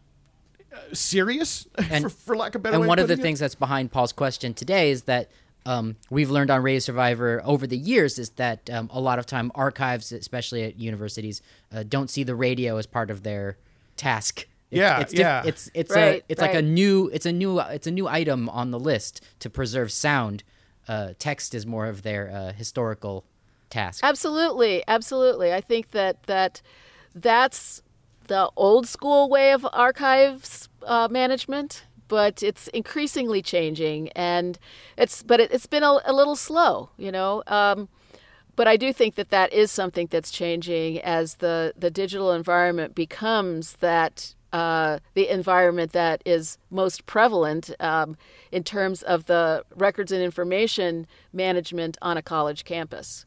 serious, 0.94 1.68
And- 1.90 2.04
for, 2.06 2.10
for 2.10 2.38
lack 2.38 2.56
of 2.56 2.62
a 2.62 2.64
better 2.64 2.76
and 2.76 2.82
way 2.84 2.88
one 2.88 3.00
of 3.00 3.08
the 3.08 3.16
it. 3.16 3.20
things 3.20 3.40
that's 3.40 3.56
behind 3.56 3.92
Paul's 3.92 4.14
question 4.14 4.54
today 4.54 4.92
is 4.92 5.04
that 5.04 5.30
um, 5.66 5.96
we've 6.10 6.30
learned 6.30 6.50
on 6.52 6.62
Radio 6.62 6.80
Survivor 6.80 7.42
over 7.44 7.68
the 7.68 7.78
years 7.78 8.18
is 8.20 8.30
that 8.32 8.70
um, 8.70 8.90
a 8.94 9.02
lot 9.02 9.20
of 9.20 9.26
time 9.26 9.52
archives, 9.54 10.12
especially 10.14 10.64
at 10.64 10.80
universities, 10.80 11.42
uh, 11.74 11.84
don't 11.88 12.10
see 12.10 12.24
the 12.24 12.36
radio 12.36 12.78
as 12.78 12.86
part 12.86 13.10
of 13.12 13.24
their 13.24 13.58
task. 13.98 14.48
It's, 14.72 14.80
Yeah, 14.80 15.00
it's 15.02 15.12
diff- 15.12 15.20
yeah. 15.20 15.42
It's 15.46 15.70
it's 15.74 15.92
Right, 15.92 16.22
a 16.22 16.24
it's 16.30 16.42
like 16.42 16.54
a 16.54 16.62
new 16.62 17.10
it's 17.12 17.26
a 17.26 17.34
new 17.34 17.60
it's 17.60 17.88
a 17.88 17.92
new 17.92 18.08
item 18.08 18.48
on 18.50 18.72
the 18.72 18.80
list 18.80 19.22
to 19.40 19.50
preserve 19.50 19.92
sound. 19.92 20.44
Uh, 20.88 21.14
text 21.20 21.54
is 21.54 21.66
more 21.66 21.86
of 21.88 22.02
their 22.04 22.30
uh, 22.32 22.54
historical 22.54 23.26
task. 23.70 24.02
Absolutely, 24.04 24.84
absolutely. 24.88 25.54
I 25.54 25.62
think 25.62 25.92
that 25.92 26.24
that 26.24 26.62
that's 27.16 27.82
the 28.28 28.50
old 28.56 28.88
school 28.88 29.30
way 29.30 29.52
of 29.52 29.66
archives 29.74 30.70
uh, 30.86 31.08
management, 31.10 31.86
but 32.08 32.44
it's 32.44 32.68
increasingly 32.70 33.42
changing, 33.42 34.10
and 34.10 34.60
it's 34.98 35.24
but 35.24 35.40
it, 35.40 35.52
it's 35.52 35.66
been 35.66 35.84
a, 35.84 36.00
a 36.06 36.14
little 36.14 36.36
slow, 36.36 36.90
you 36.98 37.12
know. 37.12 37.44
Um, 37.48 37.90
but 38.56 38.68
I 38.68 38.76
do 38.76 38.92
think 38.92 39.16
that 39.16 39.30
that 39.30 39.54
is 39.54 39.72
something 39.72 40.08
that's 40.10 40.32
changing 40.32 41.00
as 41.02 41.36
the 41.36 41.74
the 41.78 41.92
digital 41.92 42.32
environment 42.32 42.96
becomes 42.96 43.74
that. 43.76 44.34
Uh, 44.54 45.00
the 45.14 45.28
environment 45.28 45.92
that 45.92 46.22
is 46.26 46.58
most 46.72 47.06
prevalent 47.06 47.70
um, 47.82 48.16
in 48.50 48.64
terms 48.64 49.04
of 49.04 49.26
the 49.26 49.62
records 49.76 50.10
and 50.10 50.24
information 50.24 51.06
management 51.34 51.98
on 52.02 52.16
a 52.16 52.22
college 52.22 52.64
campus. 52.64 53.26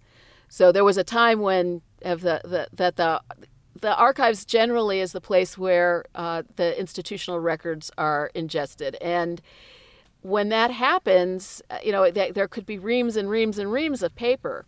So 0.51 0.73
there 0.73 0.85
was 0.85 0.99
a 0.99 1.05
time 1.05 1.41
when 1.41 1.81
of 2.03 2.23
the, 2.23 2.41
the 2.45 2.67
that 2.73 2.97
the 2.97 3.23
the 3.81 3.95
archives 3.95 4.45
generally 4.45 5.01
is 5.01 5.13
the 5.13 5.21
place 5.21 5.57
where 5.57 6.05
uh, 6.15 6.43
the 6.57 6.79
institutional 6.79 7.39
records 7.41 7.91
are 7.97 8.31
ingested, 8.35 8.97
and 9.01 9.41
when 10.23 10.51
that 10.51 10.73
happens, 10.73 11.63
uh, 11.71 11.79
you 11.85 11.93
know 11.93 12.11
th- 12.11 12.35
there 12.35 12.49
could 12.49 12.67
be 12.67 12.79
reams 12.79 13.17
and 13.17 13.31
reams 13.31 13.59
and 13.59 13.71
reams 13.71 14.03
of 14.03 14.15
paper, 14.17 14.67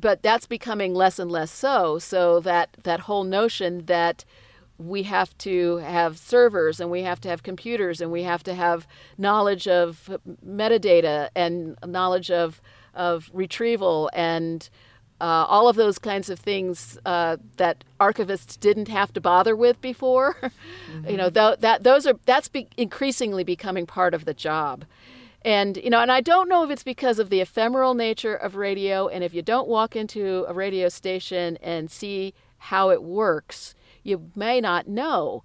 but 0.00 0.22
that's 0.22 0.46
becoming 0.46 0.94
less 0.94 1.18
and 1.18 1.30
less 1.30 1.50
so. 1.50 1.98
So 1.98 2.40
that 2.40 2.70
that 2.82 3.00
whole 3.00 3.24
notion 3.24 3.84
that 3.86 4.24
we 4.78 5.02
have 5.02 5.36
to 5.38 5.76
have 5.76 6.16
servers 6.16 6.80
and 6.80 6.90
we 6.90 7.02
have 7.02 7.20
to 7.20 7.28
have 7.28 7.42
computers 7.42 8.00
and 8.00 8.10
we 8.10 8.22
have 8.22 8.42
to 8.44 8.54
have 8.54 8.86
knowledge 9.18 9.68
of 9.68 10.18
metadata 10.44 11.28
and 11.36 11.76
knowledge 11.86 12.30
of 12.30 12.62
of 12.94 13.30
retrieval 13.34 14.10
and 14.14 14.70
uh, 15.22 15.46
all 15.48 15.68
of 15.68 15.76
those 15.76 16.00
kinds 16.00 16.28
of 16.28 16.40
things 16.40 16.98
uh, 17.06 17.36
that 17.56 17.84
archivists 18.00 18.58
didn't 18.58 18.88
have 18.88 19.12
to 19.12 19.20
bother 19.20 19.54
with 19.54 19.80
before. 19.80 20.36
you 21.08 21.16
know, 21.16 21.30
th- 21.30 21.60
that 21.60 21.84
those 21.84 22.08
are 22.08 22.14
that's 22.26 22.48
be- 22.48 22.66
increasingly 22.76 23.44
becoming 23.44 23.86
part 23.86 24.14
of 24.14 24.24
the 24.24 24.34
job. 24.34 24.84
And 25.44 25.76
you 25.76 25.90
know, 25.90 26.00
and 26.00 26.10
I 26.10 26.22
don't 26.22 26.48
know 26.48 26.64
if 26.64 26.70
it's 26.70 26.82
because 26.82 27.20
of 27.20 27.30
the 27.30 27.40
ephemeral 27.40 27.94
nature 27.94 28.34
of 28.34 28.56
radio, 28.56 29.06
and 29.06 29.22
if 29.22 29.32
you 29.32 29.42
don't 29.42 29.68
walk 29.68 29.94
into 29.94 30.44
a 30.48 30.52
radio 30.52 30.88
station 30.88 31.56
and 31.62 31.88
see 31.88 32.34
how 32.58 32.90
it 32.90 33.02
works, 33.02 33.76
you 34.02 34.32
may 34.34 34.60
not 34.60 34.88
know. 34.88 35.44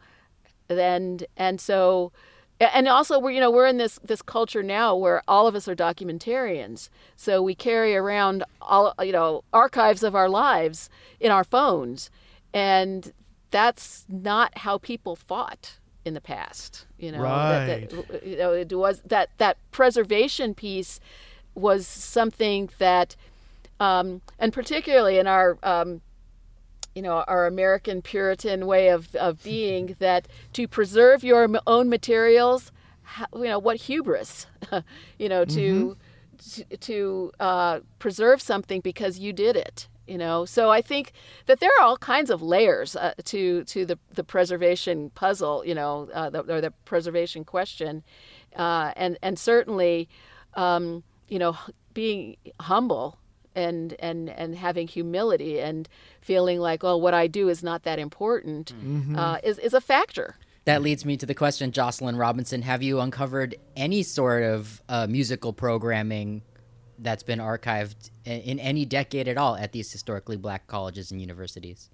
And 0.70 1.24
and 1.38 1.62
so, 1.62 2.12
and 2.60 2.88
also 2.88 3.20
we're 3.20 3.32
you 3.32 3.40
know 3.40 3.52
we're 3.52 3.68
in 3.68 3.78
this 3.78 4.00
this 4.04 4.22
culture 4.22 4.64
now 4.64 4.96
where 4.96 5.22
all 5.28 5.48
of 5.48 5.56
us 5.56 5.68
are 5.68 5.76
documentarians, 5.76 6.90
so 7.16 7.42
we 7.42 7.56
carry 7.56 7.96
around 7.96 8.44
all 8.62 8.94
you 9.02 9.12
know 9.12 9.44
archives 9.54 10.04
of 10.04 10.16
our 10.16 10.30
lives 10.30 10.90
in 11.20 11.32
our 11.32 11.44
phones, 11.44 12.10
and 12.54 13.14
that's 13.52 14.06
not 14.10 14.58
how 14.60 14.78
people 14.78 15.16
fought 15.16 15.78
in 16.04 16.14
the 16.14 16.22
past. 16.22 16.86
You 16.98 17.12
know, 17.12 17.22
that, 17.68 17.90
that, 17.90 18.26
you 18.26 18.38
know, 18.38 18.54
it 18.54 18.74
was 18.74 19.02
that 19.06 19.30
that 19.38 19.58
preservation 19.72 20.54
piece 20.56 21.00
was 21.54 21.88
something 21.88 22.70
that, 22.80 23.16
um, 23.80 24.22
and 24.40 24.54
particularly 24.54 25.20
in 25.20 25.28
our 25.28 25.58
um, 25.64 26.02
you 26.98 27.04
know 27.04 27.24
our 27.28 27.46
American 27.46 28.02
Puritan 28.02 28.66
way 28.66 28.90
of, 28.90 29.14
of 29.16 29.44
being 29.54 29.96
that 30.00 30.28
to 30.54 30.68
preserve 30.68 31.24
your 31.24 31.48
own 31.68 31.90
materials, 31.90 32.72
you 33.36 33.44
know 33.44 33.60
what 33.60 33.78
hubris, 33.82 34.48
you 35.20 35.30
know 35.30 35.46
to 35.46 35.96
to, 36.52 36.78
to 36.78 37.32
uh, 37.40 37.80
preserve 38.00 38.42
something 38.42 38.82
because 38.82 39.20
you 39.20 39.32
did 39.32 39.56
it. 39.56 39.88
You 40.08 40.18
know, 40.18 40.46
so 40.46 40.72
I 40.72 40.82
think 40.82 41.12
that 41.48 41.60
there 41.60 41.70
are 41.78 41.84
all 41.84 41.98
kinds 41.98 42.30
of 42.30 42.42
layers 42.42 42.96
uh, 42.96 43.14
to 43.26 43.64
to 43.66 43.86
the 43.86 44.00
the 44.16 44.24
preservation 44.24 45.12
puzzle. 45.12 45.64
You 45.66 45.76
know, 45.76 46.10
uh, 46.14 46.32
the, 46.32 46.40
or 46.52 46.62
the 46.62 46.72
preservation 46.86 47.44
question, 47.44 48.04
uh, 48.56 48.94
and 48.96 49.20
and 49.22 49.38
certainly, 49.38 50.10
um, 50.56 51.04
you 51.28 51.38
know, 51.38 51.58
being 51.94 52.38
humble 52.62 53.20
and 53.58 53.94
and 54.00 54.30
and 54.30 54.56
having 54.56 54.88
humility 54.88 55.60
and 55.60 55.90
feeling 56.22 56.60
like 56.60 56.84
oh 56.84 56.96
what 56.96 57.14
I 57.14 57.28
do 57.28 57.50
is 57.50 57.64
not 57.64 57.84
that 57.84 58.00
important 58.00 58.74
uh, 59.18 59.40
is 59.44 59.58
is 59.60 59.74
a 59.74 59.82
factor. 59.82 60.36
That 60.66 60.82
leads 60.82 61.06
me 61.06 61.16
to 61.18 61.26
the 61.26 61.34
question, 61.34 61.72
Jocelyn 61.72 62.18
Robinson. 62.18 62.62
Have 62.62 62.84
you 62.84 63.00
uncovered 63.00 63.56
any 63.76 64.04
sort 64.04 64.44
of 64.44 64.82
uh, 64.90 65.08
musical 65.08 65.54
programming 65.54 66.42
that's 67.00 67.24
been 67.24 67.40
archived 67.40 68.10
i- 68.26 68.32
in 68.32 68.60
any 68.60 68.84
decade 68.86 69.28
at 69.30 69.38
all 69.38 69.56
at 69.56 69.72
these 69.72 69.90
historically 69.92 70.36
black 70.36 70.68
colleges 70.68 71.10
and 71.12 71.22
universities? 71.22 71.90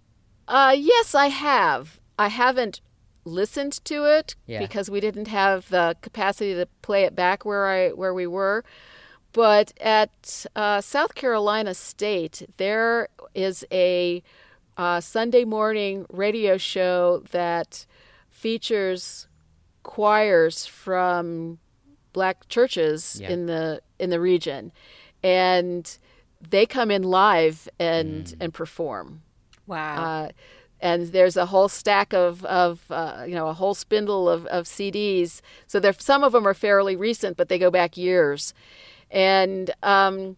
Uh, 0.48 0.76
yes, 0.76 1.14
I 1.14 1.28
have. 1.28 2.00
I 2.18 2.30
haven't 2.30 2.82
listened 3.26 3.74
to 3.86 4.06
it 4.06 4.36
Yeah. 4.48 4.60
because 4.60 4.90
we 4.90 5.00
didn't 5.00 5.28
have 5.28 5.70
the 5.70 5.96
capacity 6.02 6.56
to 6.56 6.66
play 6.82 7.04
it 7.04 7.16
back 7.16 7.46
where 7.46 7.68
I 7.68 7.90
where 7.90 8.14
we 8.14 8.26
were. 8.28 8.64
But 9.34 9.74
at 9.82 10.46
uh, 10.56 10.80
South 10.82 11.16
Carolina 11.16 11.74
State, 11.74 12.48
there 12.58 13.10
is 13.34 13.66
a 13.72 14.22
uh, 14.78 15.02
Sunday 15.02 15.44
morning 15.44 16.06
radio 16.12 16.58
show 16.58 17.24
that 17.32 17.86
features 18.30 19.28
choirs 19.82 20.66
from 20.66 21.58
black 22.14 22.48
churches 22.48 23.18
Yeah. 23.20 23.32
in 23.32 23.48
the 23.48 23.82
in 24.00 24.10
the 24.12 24.20
region, 24.20 24.72
and 25.24 25.98
they 26.40 26.66
come 26.68 26.92
in 26.92 27.02
live 27.04 27.68
and 27.80 28.36
and 28.40 28.54
perform. 28.54 29.24
Wow. 29.66 30.04
Uh, 30.04 30.30
and 30.82 31.08
there's 31.14 31.38
a 31.38 31.46
whole 31.46 31.70
stack 31.70 32.14
of, 32.14 32.44
of 32.44 32.92
uh, 32.92 33.24
you 33.26 33.34
know, 33.36 33.48
a 33.48 33.54
whole 33.54 33.74
spindle 33.74 34.28
of, 34.30 34.46
of 34.48 34.66
CDs. 34.66 35.40
So 35.66 35.80
there, 35.80 35.94
some 35.94 36.26
of 36.26 36.34
them 36.34 36.46
are 36.46 36.54
fairly 36.54 36.98
recent, 36.98 37.38
but 37.38 37.48
they 37.48 37.58
go 37.58 37.72
back 37.72 37.96
years. 37.96 38.54
And 39.14 39.72
um, 39.84 40.36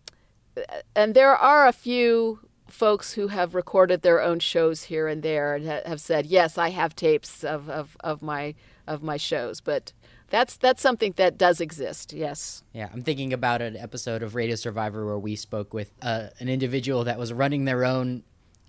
and 0.95 1.15
there 1.15 1.36
are 1.36 1.65
a 1.65 1.73
few 1.73 2.39
folks 2.67 3.13
who 3.13 3.30
have 3.30 3.55
recorded 3.55 4.01
their 4.01 4.21
own 4.21 4.39
shows 4.39 4.84
here 4.84 5.07
and 5.07 5.23
there 5.23 5.55
and 5.55 5.65
ha- 5.67 5.82
have 5.86 6.01
said, 6.01 6.26
yes, 6.26 6.57
I 6.57 6.71
have 6.71 6.95
tapes 6.95 7.43
of, 7.43 7.69
of, 7.69 7.95
of 8.01 8.21
my 8.21 8.53
of 8.88 9.01
my 9.01 9.17
shows. 9.17 9.61
But 9.61 9.93
that's 10.30 10.57
that's 10.57 10.82
something 10.82 11.13
that 11.17 11.38
does 11.38 11.61
exist. 11.61 12.11
Yes. 12.13 12.63
Yeah, 12.73 12.89
I'm 12.91 13.01
thinking 13.01 13.34
about 13.34 13.61
an 13.61 13.78
episode 13.78 14.21
of 14.23 14.36
Radio 14.36 14.55
Survivor 14.55 15.05
where 15.05 15.19
we 15.19 15.36
spoke 15.36 15.73
with 15.73 15.91
uh, 16.01 16.28
an 16.39 16.49
individual 16.49 17.05
that 17.05 17.17
was 17.17 17.32
running 17.32 17.65
their 17.65 17.86
own, 17.86 18.23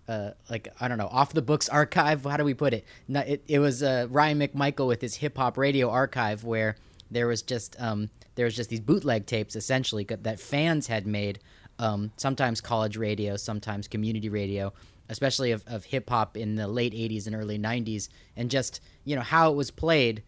uh, 0.07 0.31
like 0.49 0.69
I 0.81 0.89
don't 0.89 0.99
know, 0.99 1.09
off 1.09 1.33
the 1.33 1.43
books 1.43 1.69
archive. 1.69 2.25
How 2.25 2.37
do 2.37 2.45
we 2.45 2.55
put 2.55 2.75
it? 2.75 2.85
It, 3.09 3.43
it 3.49 3.59
was 3.59 3.83
uh, 3.83 4.07
Ryan 4.11 4.39
McMichael 4.39 4.87
with 4.87 5.01
his 5.01 5.17
hip 5.17 5.37
hop 5.37 5.59
radio 5.59 5.91
archive 5.91 6.45
where 6.45 6.77
there 7.11 7.27
was 7.27 7.43
just 7.43 7.75
um, 7.81 8.11
there 8.37 8.45
was 8.45 8.55
just 8.55 8.71
these 8.71 8.81
bootleg 8.81 9.27
tapes 9.27 9.57
essentially 9.57 10.05
that- 10.05 10.41
fans 10.41 10.87
had 10.87 11.07
made. 11.07 11.41
Um, 11.79 12.11
sometimes 12.17 12.63
college 12.63 12.97
radio, 12.97 13.37
sometimes 13.37 13.87
community 13.87 14.31
radio, 14.31 14.73
especially 15.11 15.51
of, 15.53 15.63
of 15.67 15.85
hip 15.85 16.09
hop 16.09 16.35
in 16.35 16.55
the 16.55 16.67
late 16.67 16.95
'80s 16.95 17.27
and 17.27 17.37
early 17.37 17.59
'90s, 17.59 18.09
and 18.35 18.51
just 18.51 18.81
you 19.05 19.15
know 19.15 19.21
how 19.21 19.51
it 19.53 19.57
was 19.57 19.71
played 19.71 20.23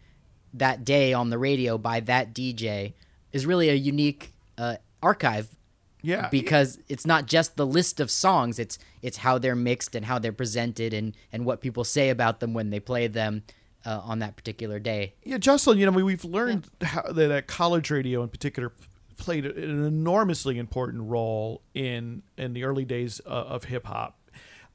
that 0.53 0.85
day 0.85 1.11
on 1.11 1.31
the 1.31 1.39
radio 1.39 1.77
by 1.79 2.01
that 2.01 2.35
DJ 2.35 2.93
is 3.33 3.47
really 3.47 3.69
a 3.69 3.73
unique 3.73 4.31
uh, 4.59 4.75
archive 5.01 5.55
Yeah. 6.03 6.27
because 6.29 6.77
it's 6.87 7.05
not 7.05 7.25
just 7.25 7.55
the 7.57 7.65
list 7.65 7.99
of 7.99 8.09
songs 8.11 8.57
it's 8.59 8.77
it's 9.01 9.17
how 9.17 9.37
they're 9.39 9.55
mixed 9.55 9.95
and 9.95 10.05
how 10.05 10.17
they're 10.19 10.31
presented 10.33 10.93
and 10.93 11.15
and 11.31 11.45
what 11.45 11.61
people 11.61 11.83
say 11.83 12.09
about 12.09 12.39
them 12.41 12.53
when 12.53 12.69
they 12.69 12.79
play 12.79 13.07
them 13.07 13.43
uh, 13.85 14.01
on 14.03 14.19
that 14.19 14.35
particular 14.35 14.79
day 14.79 15.13
Yeah, 15.23 15.37
Jocelyn, 15.37 15.77
you 15.77 15.85
know, 15.85 15.91
we, 15.91 16.03
we've 16.03 16.25
learned 16.25 16.67
how, 16.81 17.03
that, 17.03 17.27
that 17.27 17.47
college 17.47 17.89
radio 17.91 18.23
in 18.23 18.29
particular 18.29 18.71
played 19.17 19.45
an 19.45 19.85
enormously 19.85 20.57
important 20.57 21.03
role 21.03 21.61
in 21.73 22.23
in 22.37 22.53
the 22.53 22.63
early 22.63 22.85
days 22.85 23.21
uh, 23.25 23.29
of 23.29 23.65
hip 23.65 23.85
hop. 23.85 24.15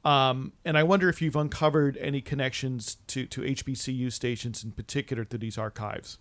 Um, 0.05 0.53
and 0.63 0.77
I 0.77 0.83
wonder 0.83 1.09
if 1.09 1.19
you've 1.21 1.35
uncovered 1.35 1.97
any 1.97 2.21
connections 2.21 2.97
to, 3.07 3.25
to 3.25 3.41
HBCU 3.41 4.13
stations 4.13 4.63
in 4.63 4.71
particular 4.71 5.25
through 5.25 5.39
these 5.39 5.57
archives. 5.57 6.19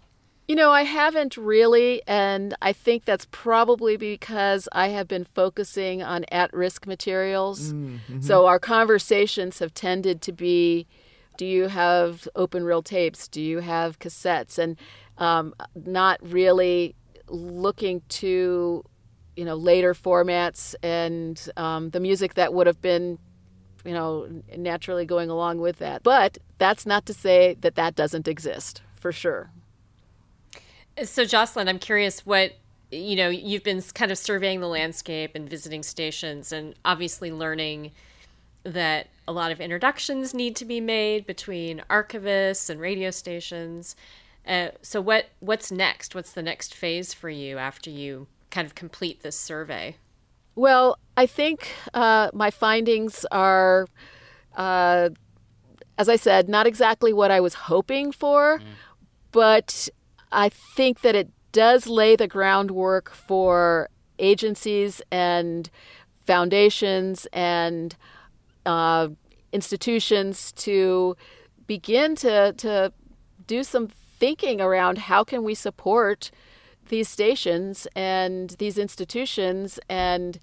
You 0.48 0.56
know, 0.56 0.70
I 0.70 0.82
haven't 0.82 1.36
really, 1.36 2.02
and 2.06 2.54
I 2.60 2.72
think 2.72 3.04
that's 3.04 3.26
probably 3.30 3.96
because 3.96 4.68
I 4.72 4.88
have 4.88 5.06
been 5.06 5.26
focusing 5.34 6.02
on 6.02 6.24
at 6.32 6.52
risk 6.52 6.86
materials. 6.86 7.74
So 8.20 8.46
our 8.46 8.58
conversations 8.58 9.58
have 9.58 9.72
tended 9.72 10.20
to 10.22 10.32
be 10.32 10.86
do 11.36 11.46
you 11.46 11.68
have 11.68 12.28
open 12.34 12.64
reel 12.64 12.82
tapes? 12.82 13.28
Do 13.28 13.42
you 13.42 13.58
have 13.60 13.98
cassettes? 13.98 14.58
And 14.58 14.78
um, 15.18 15.54
not 15.74 16.18
really 16.22 16.94
looking 17.28 18.02
to 18.08 18.84
you 19.36 19.44
know 19.44 19.54
later 19.54 19.94
formats 19.94 20.74
and 20.82 21.48
um, 21.56 21.90
the 21.90 22.00
music 22.00 22.34
that 22.34 22.54
would 22.54 22.66
have 22.66 22.80
been 22.80 23.18
you 23.84 23.92
know 23.92 24.28
naturally 24.56 25.04
going 25.04 25.30
along 25.30 25.58
with 25.58 25.78
that 25.78 26.02
but 26.02 26.38
that's 26.58 26.86
not 26.86 27.06
to 27.06 27.14
say 27.14 27.56
that 27.60 27.74
that 27.74 27.94
doesn't 27.94 28.28
exist 28.28 28.82
for 28.94 29.12
sure 29.12 29.50
so 31.02 31.24
jocelyn 31.24 31.68
i'm 31.68 31.78
curious 31.78 32.24
what 32.24 32.52
you 32.90 33.16
know 33.16 33.28
you've 33.28 33.64
been 33.64 33.82
kind 33.94 34.12
of 34.12 34.18
surveying 34.18 34.60
the 34.60 34.68
landscape 34.68 35.32
and 35.34 35.48
visiting 35.48 35.82
stations 35.82 36.52
and 36.52 36.74
obviously 36.84 37.32
learning 37.32 37.90
that 38.64 39.08
a 39.28 39.32
lot 39.32 39.52
of 39.52 39.60
introductions 39.60 40.34
need 40.34 40.56
to 40.56 40.64
be 40.64 40.80
made 40.80 41.26
between 41.26 41.82
archivists 41.88 42.68
and 42.68 42.80
radio 42.80 43.10
stations 43.10 43.96
uh, 44.46 44.68
so 44.82 45.00
what 45.00 45.26
what's 45.40 45.72
next 45.72 46.14
what's 46.14 46.32
the 46.32 46.42
next 46.42 46.74
phase 46.74 47.14
for 47.14 47.30
you 47.30 47.56
after 47.56 47.88
you 47.88 48.26
kind 48.54 48.66
of 48.66 48.74
complete 48.74 49.22
this 49.22 49.36
survey? 49.36 49.96
Well, 50.54 50.96
I 51.16 51.26
think 51.26 51.68
uh, 51.92 52.30
my 52.32 52.50
findings 52.50 53.26
are, 53.32 53.88
uh, 54.56 55.10
as 55.98 56.08
I 56.08 56.14
said, 56.14 56.48
not 56.48 56.66
exactly 56.66 57.12
what 57.12 57.32
I 57.32 57.40
was 57.40 57.54
hoping 57.54 58.12
for, 58.12 58.60
mm. 58.60 58.64
but 59.32 59.88
I 60.30 60.48
think 60.48 61.00
that 61.00 61.16
it 61.16 61.30
does 61.50 61.88
lay 61.88 62.14
the 62.14 62.28
groundwork 62.28 63.10
for 63.10 63.88
agencies 64.20 65.02
and 65.10 65.68
foundations 66.24 67.26
and 67.32 67.96
uh, 68.66 69.08
institutions 69.52 70.52
to 70.52 71.16
begin 71.66 72.14
to, 72.16 72.52
to 72.54 72.92
do 73.46 73.62
some 73.62 73.88
thinking 74.18 74.60
around 74.60 74.98
how 74.98 75.24
can 75.24 75.42
we 75.42 75.54
support 75.54 76.30
these 76.88 77.08
stations 77.08 77.86
and 77.94 78.50
these 78.58 78.78
institutions 78.78 79.78
and 79.88 80.38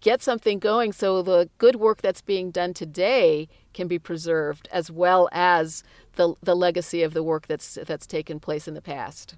get 0.00 0.22
something 0.22 0.58
going 0.58 0.92
so 0.92 1.22
the 1.22 1.48
good 1.58 1.76
work 1.76 2.00
that's 2.00 2.22
being 2.22 2.50
done 2.50 2.72
today 2.72 3.48
can 3.74 3.86
be 3.86 3.98
preserved 3.98 4.68
as 4.72 4.90
well 4.90 5.28
as 5.32 5.84
the 6.14 6.34
the 6.42 6.56
legacy 6.56 7.02
of 7.02 7.12
the 7.12 7.22
work 7.22 7.46
that's 7.46 7.78
that's 7.86 8.06
taken 8.06 8.40
place 8.40 8.66
in 8.66 8.74
the 8.74 8.80
past. 8.80 9.36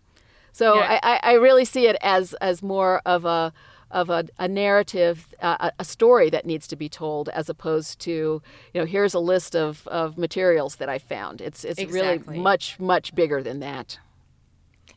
So 0.53 0.77
yeah. 0.77 1.01
I, 1.03 1.21
I 1.23 1.33
really 1.35 1.65
see 1.65 1.87
it 1.87 1.97
as 2.01 2.35
as 2.35 2.63
more 2.63 3.03
of 3.05 3.25
a 3.25 3.53
of 3.91 4.11
a, 4.11 4.27
a 4.39 4.49
narrative, 4.49 5.35
uh, 5.41 5.71
a 5.79 5.85
story 5.85 6.31
that 6.31 6.45
needs 6.45 6.67
to 6.69 6.77
be 6.77 6.89
told, 6.89 7.29
as 7.31 7.49
opposed 7.49 7.99
to 8.01 8.11
you 8.11 8.81
know 8.81 8.85
here's 8.85 9.15
a 9.15 9.19
list 9.19 9.57
of, 9.57 9.87
of 9.89 10.19
materials 10.19 10.77
that 10.77 10.89
I 10.89 10.99
found. 10.99 11.41
It's 11.41 11.65
it's 11.65 11.79
exactly. 11.79 12.33
really 12.33 12.43
much 12.43 12.79
much 12.79 13.15
bigger 13.15 13.43
than 13.43 13.61
that. 13.61 13.99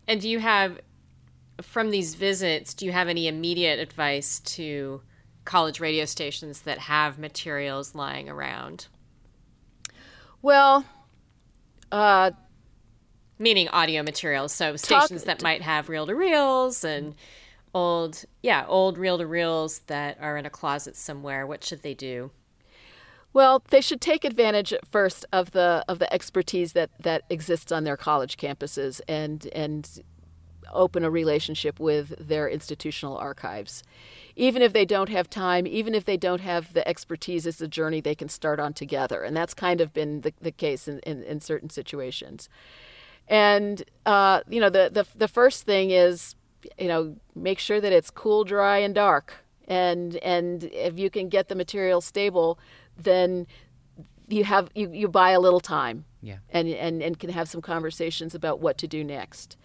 And 0.08 0.20
do 0.20 0.28
you 0.28 0.40
have 0.40 0.80
from 1.62 1.92
these 1.92 2.16
visits, 2.16 2.74
do 2.74 2.86
you 2.86 2.92
have 2.92 3.08
any 3.08 3.28
immediate 3.28 3.80
advice 3.80 4.40
to 4.40 5.02
college 5.46 5.80
radio 5.80 6.06
stations 6.06 6.62
that 6.62 6.80
have 6.80 7.20
materials 7.20 7.96
lying 7.96 8.30
around? 8.30 8.88
Well, 10.42 10.86
uh, 11.92 12.32
meaning 13.38 13.68
audio 13.70 14.04
materials, 14.04 14.54
so 14.54 14.76
stations 14.76 15.22
talk, 15.22 15.28
that 15.28 15.44
might 15.44 15.62
have 15.62 15.90
reel 15.90 16.08
to 16.08 16.16
reels 16.16 16.84
and 16.84 17.16
old, 17.74 18.26
yeah, 18.42 18.66
old 18.68 18.98
reel 18.98 19.18
to 19.18 19.26
reels 19.26 19.80
that 19.88 20.18
are 20.20 20.38
in 20.38 20.46
a 20.46 20.50
closet 20.50 20.96
somewhere. 20.96 21.46
What 21.48 21.64
should 21.64 21.84
they 21.84 21.94
do? 21.94 22.32
Well, 23.34 23.64
they 23.70 23.82
should 23.82 24.02
take 24.02 24.26
advantage 24.26 24.74
at 24.74 24.86
first 24.88 25.26
of 25.32 25.52
the 25.52 25.86
of 25.88 26.00
the 26.00 26.12
expertise 26.14 26.74
that 26.74 26.90
that 27.00 27.24
exists 27.30 27.72
on 27.72 27.86
their 27.86 27.96
college 27.96 28.36
campuses 28.38 29.00
and 29.08 29.48
and 29.54 30.04
open 30.74 31.04
a 31.04 31.10
relationship 31.10 31.80
with 31.80 32.14
their 32.18 32.48
institutional 32.48 33.18
archives. 33.18 33.84
Even 34.36 34.62
if 34.62 34.74
they 34.74 34.86
don't 34.86 35.10
have 35.10 35.30
time, 35.30 35.68
even 35.68 35.94
if 35.94 36.06
they 36.06 36.18
don't 36.18 36.42
have 36.42 36.74
the 36.74 36.88
expertise, 36.88 37.46
it's 37.46 37.62
a 37.62 37.68
journey 37.68 38.02
they 38.02 38.16
can 38.16 38.30
start 38.30 38.60
on 38.60 38.74
together. 38.74 39.24
And 39.24 39.36
that's 39.36 39.54
kind 39.54 39.82
of 39.82 39.94
been 39.94 40.22
the, 40.22 40.34
the 40.42 40.52
case 40.52 40.88
in, 40.88 41.00
in, 41.00 41.24
in 41.24 41.40
certain 41.40 41.70
situations. 41.70 42.48
And, 43.28 43.84
uh, 44.06 44.42
you 44.50 44.60
know, 44.60 44.70
the, 44.70 44.90
the, 44.92 45.06
the 45.16 45.28
first 45.28 45.66
thing 45.66 45.92
is, 45.92 46.36
you 46.78 46.88
know, 46.88 47.16
make 47.36 47.60
sure 47.60 47.82
that 47.82 47.92
it's 47.92 48.10
cool, 48.10 48.44
dry, 48.44 48.78
and 48.80 48.96
dark. 48.96 49.34
And, 49.68 50.18
and 50.18 50.64
if 50.66 51.00
you 51.00 51.10
can 51.10 51.30
get 51.30 51.48
the 51.48 51.56
material 51.56 52.02
stable, 52.02 52.60
then 52.98 53.48
you 54.28 54.44
have 54.44 54.70
you, 54.76 54.90
you 54.92 55.08
buy 55.08 55.32
a 55.32 55.40
little 55.40 55.60
time 55.60 56.06
yeah. 56.22 56.38
and, 56.50 56.68
and, 56.70 57.02
and 57.02 57.20
can 57.20 57.30
have 57.30 57.50
some 57.50 57.62
conversations 57.62 58.34
about 58.34 58.60
what 58.60 58.78
to 58.78 58.88
do 58.88 59.04
next 59.04 59.58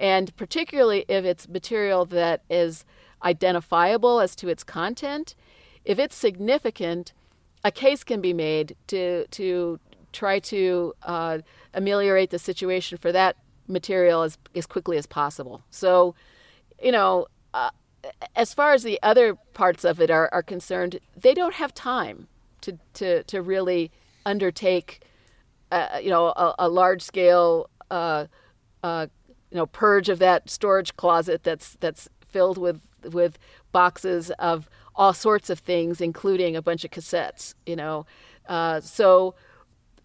and 0.00 0.34
particularly 0.36 1.04
if 1.08 1.24
it's 1.24 1.46
material 1.46 2.06
that 2.06 2.42
is 2.48 2.84
identifiable 3.22 4.18
as 4.18 4.34
to 4.36 4.48
its 4.48 4.64
content, 4.64 5.34
if 5.84 5.98
it's 5.98 6.16
significant, 6.16 7.12
a 7.62 7.70
case 7.70 8.02
can 8.02 8.22
be 8.22 8.32
made 8.32 8.74
to 8.86 9.26
to 9.26 9.78
try 10.12 10.38
to 10.40 10.94
uh, 11.02 11.38
ameliorate 11.74 12.30
the 12.30 12.38
situation 12.38 12.96
for 12.96 13.12
that 13.12 13.36
material 13.68 14.22
as 14.22 14.38
as 14.56 14.64
quickly 14.64 14.96
as 14.96 15.06
possible. 15.06 15.62
So, 15.68 16.14
you 16.82 16.92
know. 16.92 17.26
Uh, 17.52 17.70
as 18.34 18.54
far 18.54 18.72
as 18.72 18.82
the 18.82 18.98
other 19.02 19.34
parts 19.52 19.84
of 19.84 20.00
it 20.00 20.10
are, 20.10 20.30
are 20.32 20.42
concerned, 20.42 20.98
they 21.14 21.34
don't 21.34 21.52
have 21.54 21.74
time 21.74 22.28
to, 22.62 22.78
to, 22.94 23.22
to 23.24 23.42
really 23.42 23.90
undertake, 24.24 25.02
uh, 25.70 25.98
you 26.02 26.08
know, 26.08 26.28
a, 26.28 26.54
a 26.60 26.68
large 26.70 27.02
scale 27.02 27.68
uh, 27.90 28.24
uh, 28.82 29.06
you 29.50 29.56
know 29.56 29.66
purge 29.66 30.08
of 30.08 30.18
that 30.18 30.48
storage 30.48 30.96
closet 30.96 31.42
that's 31.42 31.76
that's 31.80 32.08
filled 32.26 32.58
with 32.58 32.80
with 33.12 33.38
boxes 33.72 34.30
of 34.38 34.68
all 34.94 35.12
sorts 35.12 35.50
of 35.50 35.60
things, 35.60 36.00
including 36.00 36.56
a 36.56 36.62
bunch 36.62 36.84
of 36.84 36.90
cassettes. 36.90 37.54
You 37.66 37.76
know, 37.76 38.06
uh, 38.48 38.80
so 38.80 39.34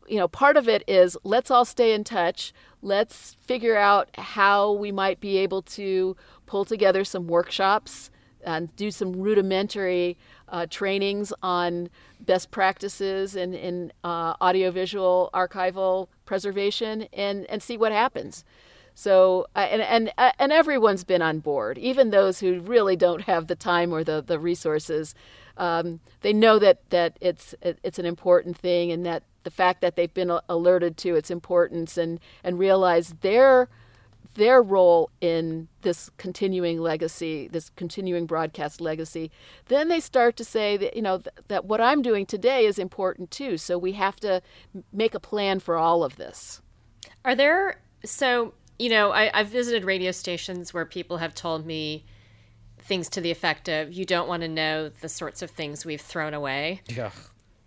you 0.08 0.18
know 0.18 0.28
part 0.28 0.58
of 0.58 0.68
it 0.68 0.84
is 0.88 1.18
let's 1.24 1.52
all 1.52 1.66
stay 1.66 1.94
in 1.94 2.04
touch. 2.04 2.54
Let's 2.86 3.36
figure 3.42 3.76
out 3.76 4.10
how 4.16 4.74
we 4.74 4.92
might 4.92 5.20
be 5.20 5.38
able 5.38 5.64
to 5.64 6.16
pull 6.46 6.66
together 6.66 7.04
some 7.04 7.26
workshops 7.26 8.12
and 8.44 8.74
do 8.76 8.92
some 8.92 9.14
rudimentary 9.14 10.20
uh, 10.50 10.68
trainings 10.70 11.34
on 11.42 11.90
best 12.20 12.52
practices 12.52 13.36
in, 13.36 13.56
in 13.56 13.92
uh, 14.04 14.36
audiovisual 14.40 15.32
archival 15.34 16.10
preservation 16.26 17.08
and, 17.12 17.48
and 17.48 17.64
see 17.64 17.76
what 17.76 17.92
happens. 17.92 18.46
So 18.94 19.48
uh, 19.56 19.60
and 19.60 19.82
and 19.82 20.14
uh, 20.20 20.32
and 20.38 20.52
everyone's 20.52 21.04
been 21.04 21.24
on 21.24 21.40
board, 21.40 21.80
even 21.80 22.12
those 22.12 22.40
who 22.40 22.60
really 22.60 22.96
don't 22.96 23.24
have 23.24 23.48
the 23.48 23.56
time 23.56 23.92
or 23.92 24.04
the 24.04 24.22
the 24.22 24.38
resources. 24.40 25.16
Um, 25.58 26.02
they 26.22 26.34
know 26.34 26.60
that 26.60 26.88
that 26.92 27.18
it's 27.20 27.56
it's 27.62 28.00
an 28.00 28.06
important 28.06 28.58
thing, 28.58 28.92
and 28.92 29.06
that 29.06 29.24
the 29.46 29.52
fact 29.52 29.80
that 29.80 29.96
they've 29.96 30.14
been 30.14 30.38
alerted 30.50 30.98
to 30.98 31.16
its 31.16 31.32
importance 31.32 31.98
and 31.98 32.20
and 32.44 32.60
realize 32.60 33.16
their 33.22 33.70
their 34.34 34.62
role 34.62 35.10
in 35.22 35.70
this 35.82 36.10
continuing 36.18 36.82
legacy, 36.82 37.48
this 37.48 37.70
continuing 37.78 38.26
broadcast 38.26 38.82
legacy, 38.82 39.32
then 39.68 39.88
they 39.88 40.02
start 40.02 40.36
to 40.36 40.44
say 40.44 40.76
that 40.76 40.94
you 40.94 41.02
know 41.02 41.20
th- 41.20 41.36
that 41.48 41.64
what 41.64 41.80
I'm 41.80 42.02
doing 42.02 42.26
today 42.26 42.66
is 42.66 42.78
important 42.78 43.32
too. 43.32 43.58
So 43.58 43.78
we 43.78 43.94
have 43.94 44.18
to 44.18 44.42
make 44.92 45.16
a 45.16 45.20
plan 45.22 45.62
for 45.62 45.78
all 45.78 46.04
of 46.04 46.18
this. 46.18 46.62
Are 47.24 47.36
there 47.36 47.80
so 48.04 48.54
you 48.78 48.90
know, 48.90 49.12
I, 49.12 49.32
I've 49.34 49.48
visited 49.48 49.86
radio 49.86 50.12
stations 50.12 50.74
where 50.74 50.86
people 50.86 51.18
have 51.18 51.34
told 51.34 51.66
me 51.66 52.06
things 52.80 53.10
to 53.10 53.22
the 53.22 53.32
effect 53.32 53.70
of, 53.70 53.94
"You 53.94 54.06
don't 54.06 54.28
want 54.28 54.42
to 54.42 54.48
know 54.48 54.90
the 54.90 55.10
sorts 55.10 55.42
of 55.42 55.52
things 55.52 55.86
we've 55.86 56.02
thrown 56.02 56.34
away." 56.34 56.82
Yeah. 56.88 57.12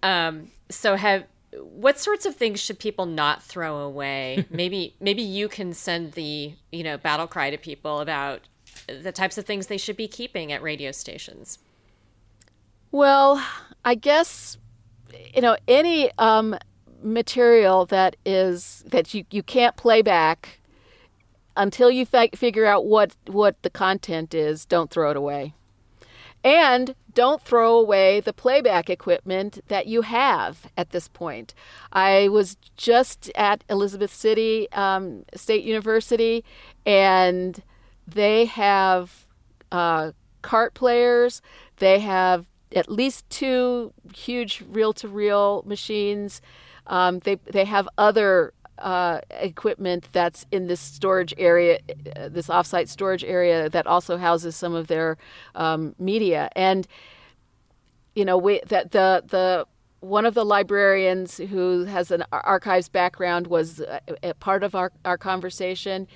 Um. 0.02 0.50
So 0.70 0.96
have 0.96 1.24
what 1.52 1.98
sorts 1.98 2.26
of 2.26 2.36
things 2.36 2.60
should 2.60 2.78
people 2.78 3.06
not 3.06 3.42
throw 3.42 3.78
away? 3.78 4.46
maybe 4.50 4.94
maybe 5.00 5.22
you 5.22 5.48
can 5.48 5.72
send 5.72 6.12
the 6.12 6.54
you 6.72 6.82
know 6.82 6.96
battle 6.98 7.26
cry 7.26 7.50
to 7.50 7.58
people 7.58 8.00
about 8.00 8.42
the 8.86 9.12
types 9.12 9.38
of 9.38 9.44
things 9.44 9.66
they 9.66 9.78
should 9.78 9.96
be 9.96 10.08
keeping 10.08 10.52
at 10.52 10.62
radio 10.62 10.92
stations. 10.92 11.58
Well, 12.90 13.44
I 13.84 13.94
guess 13.94 14.58
you 15.34 15.42
know 15.42 15.56
any 15.66 16.10
um, 16.18 16.56
material 17.02 17.86
that 17.86 18.16
is 18.24 18.84
that 18.86 19.14
you 19.14 19.24
you 19.30 19.42
can't 19.42 19.76
play 19.76 20.02
back 20.02 20.60
until 21.56 21.90
you 21.90 22.06
fi- 22.06 22.30
figure 22.34 22.66
out 22.66 22.86
what 22.86 23.14
what 23.26 23.60
the 23.62 23.70
content 23.70 24.34
is, 24.34 24.64
don't 24.64 24.90
throw 24.90 25.10
it 25.10 25.16
away. 25.16 25.54
And 26.44 26.94
don't 27.14 27.42
throw 27.42 27.76
away 27.76 28.20
the 28.20 28.32
playback 28.32 28.88
equipment 28.88 29.58
that 29.68 29.86
you 29.86 30.02
have 30.02 30.70
at 30.76 30.90
this 30.90 31.08
point. 31.08 31.52
I 31.92 32.28
was 32.28 32.56
just 32.76 33.30
at 33.34 33.64
Elizabeth 33.68 34.14
City 34.14 34.70
um, 34.72 35.24
State 35.34 35.64
University, 35.64 36.44
and 36.86 37.60
they 38.06 38.44
have 38.44 39.26
uh, 39.72 40.12
cart 40.42 40.74
players. 40.74 41.42
They 41.78 41.98
have 41.98 42.46
at 42.74 42.90
least 42.90 43.28
two 43.30 43.92
huge 44.14 44.62
reel 44.68 44.92
to 44.94 45.08
reel 45.08 45.62
machines. 45.66 46.40
Um, 46.86 47.18
they 47.20 47.34
they 47.34 47.64
have 47.64 47.88
other 47.98 48.52
uh, 48.78 49.20
equipment 49.30 50.08
that's 50.12 50.46
in 50.50 50.66
this 50.66 50.80
storage 50.80 51.34
area, 51.38 51.78
uh, 52.16 52.28
this 52.28 52.48
offsite 52.48 52.88
storage 52.88 53.24
area 53.24 53.68
that 53.68 53.86
also 53.86 54.16
houses 54.16 54.56
some 54.56 54.74
of 54.74 54.86
their 54.86 55.16
um, 55.54 55.94
media. 55.98 56.50
And 56.54 56.86
you 58.14 58.24
know, 58.24 58.36
we, 58.36 58.60
that 58.66 58.90
the 58.90 59.22
the 59.26 59.66
one 60.00 60.24
of 60.26 60.34
the 60.34 60.44
librarians 60.44 61.38
who 61.38 61.84
has 61.84 62.10
an 62.10 62.24
archives 62.32 62.88
background 62.88 63.48
was 63.48 63.80
a, 63.80 64.00
a 64.22 64.34
part 64.34 64.62
of 64.62 64.74
our, 64.74 64.92
our 65.04 65.18
conversation, 65.18 66.06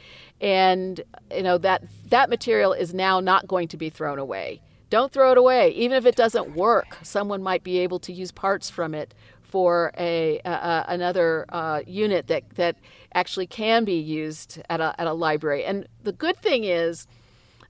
and 0.41 1.01
you 1.35 1.43
know 1.43 1.59
that 1.59 1.83
that 2.09 2.31
material 2.31 2.73
is 2.73 2.95
now 2.95 3.21
not 3.21 3.47
going 3.47 3.69
to 3.69 3.77
be 3.77 3.91
thrown 3.91 4.19
away. 4.19 4.61
Don't 4.91 5.11
throw 5.11 5.33
it 5.33 5.39
away, 5.39 5.71
even 5.71 5.97
if 5.97 6.05
it 6.05 6.17
doesn't 6.17 6.55
work. 6.55 6.99
Someone 7.03 7.43
might 7.43 7.65
be 7.65 7.79
able 7.79 7.99
to 8.01 8.13
use 8.13 8.31
parts 8.31 8.69
from 8.69 8.95
it 8.95 9.15
for 9.53 9.93
a, 9.99 10.41
a 10.47 10.85
another 10.89 11.45
uh, 11.51 11.83
unit 11.87 12.27
that 12.29 12.43
that 12.55 12.77
actually 13.15 13.47
can 13.47 13.85
be 13.85 13.99
used 14.23 14.61
at 14.71 14.81
a 14.81 14.99
at 14.99 15.07
a 15.07 15.13
library. 15.13 15.63
And 15.63 15.87
the 16.03 16.13
good 16.13 16.39
thing 16.39 16.65
is 16.65 17.07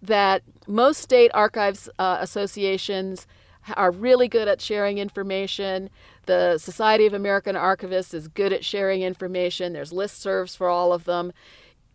that 0.00 0.42
most 0.68 1.02
state 1.02 1.32
archives 1.34 1.88
uh, 1.98 2.18
associations 2.20 3.26
are 3.76 3.90
really 3.90 4.28
good 4.28 4.46
at 4.46 4.60
sharing 4.60 4.98
information. 4.98 5.90
The 6.26 6.58
Society 6.58 7.04
of 7.06 7.14
American 7.14 7.56
Archivists 7.56 8.14
is 8.14 8.28
good 8.28 8.52
at 8.52 8.64
sharing 8.64 9.02
information. 9.02 9.72
There's 9.72 9.92
listservs 9.92 10.56
for 10.56 10.68
all 10.68 10.92
of 10.92 11.04
them. 11.04 11.32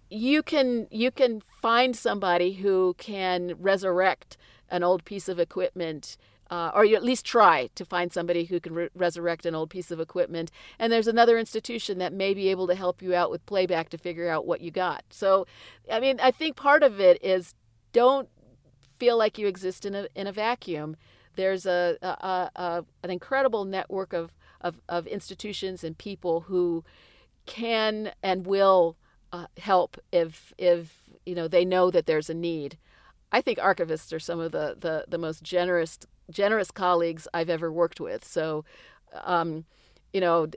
You 0.10 0.44
can 0.44 0.88
you 0.92 1.12
can 1.12 1.42
find 1.62 1.96
somebody 1.96 2.54
who 2.54 2.94
can 2.98 3.56
resurrect 3.58 4.36
an 4.70 4.84
old 4.84 5.06
piece 5.06 5.30
of 5.30 5.40
equipment 5.40 6.18
uh, 6.50 6.72
or 6.74 6.86
you 6.86 6.96
at 6.96 7.04
least 7.04 7.26
try 7.26 7.70
to 7.76 7.86
find 7.86 8.12
somebody 8.12 8.46
who 8.46 8.60
can 8.60 8.74
re- 8.74 8.90
resurrect 8.96 9.46
an 9.46 9.56
old 9.56 9.70
piece 9.70 9.92
of 9.92 10.00
equipment. 10.00 10.52
And 10.80 10.92
there's 10.92 11.08
another 11.08 11.38
institution 11.38 11.98
that 12.00 12.14
may 12.14 12.34
be 12.34 12.50
able 12.50 12.68
to 12.68 12.76
help 12.76 13.02
you 13.02 13.14
out 13.14 13.32
with 13.32 13.46
playback 13.46 13.90
to 13.90 13.98
figure 13.98 14.30
out 14.30 14.46
what 14.46 14.62
you 14.62 14.72
got. 14.72 15.04
So, 15.10 15.46
I 15.92 16.00
mean, 16.00 16.20
I 16.22 16.32
think 16.32 16.56
part 16.56 16.84
of 16.84 17.00
it 17.00 17.24
is 17.24 17.54
don't 17.92 18.30
feel 18.98 19.18
like 19.18 19.38
you 19.38 19.48
exist 19.48 19.86
in 19.86 19.96
a 19.96 20.08
in 20.16 20.28
a 20.28 20.32
vacuum. 20.32 20.96
There's 21.36 21.66
a, 21.66 21.98
a, 22.02 22.50
a 22.56 22.86
an 23.04 23.12
incredible 23.12 23.64
network 23.66 24.14
of, 24.14 24.34
of, 24.62 24.82
of 24.90 25.06
institutions 25.06 25.84
and 25.84 25.98
people 25.98 26.42
who 26.42 26.84
can 27.46 28.12
and 28.24 28.46
will 28.46 28.98
uh, 29.32 29.48
help 29.58 29.98
if 30.12 30.54
if 30.58 31.04
you 31.26 31.36
know 31.36 31.48
they 31.48 31.66
know 31.66 31.92
that 31.92 32.06
there's 32.06 32.30
a 32.30 32.34
need. 32.34 32.78
I 33.32 33.42
think 33.42 33.60
archivists 33.60 34.14
are 34.14 34.20
some 34.20 34.40
of 34.40 34.52
the, 34.52 34.76
the, 34.80 35.06
the 35.08 35.18
most 35.18 35.44
generous 35.44 36.00
generous 36.30 36.72
colleagues 36.72 37.28
I've 37.34 37.50
ever 37.50 37.72
worked 37.72 38.00
with. 38.00 38.26
So, 38.26 38.66
um, 39.24 39.66
you 40.14 40.22
know, 40.22 40.48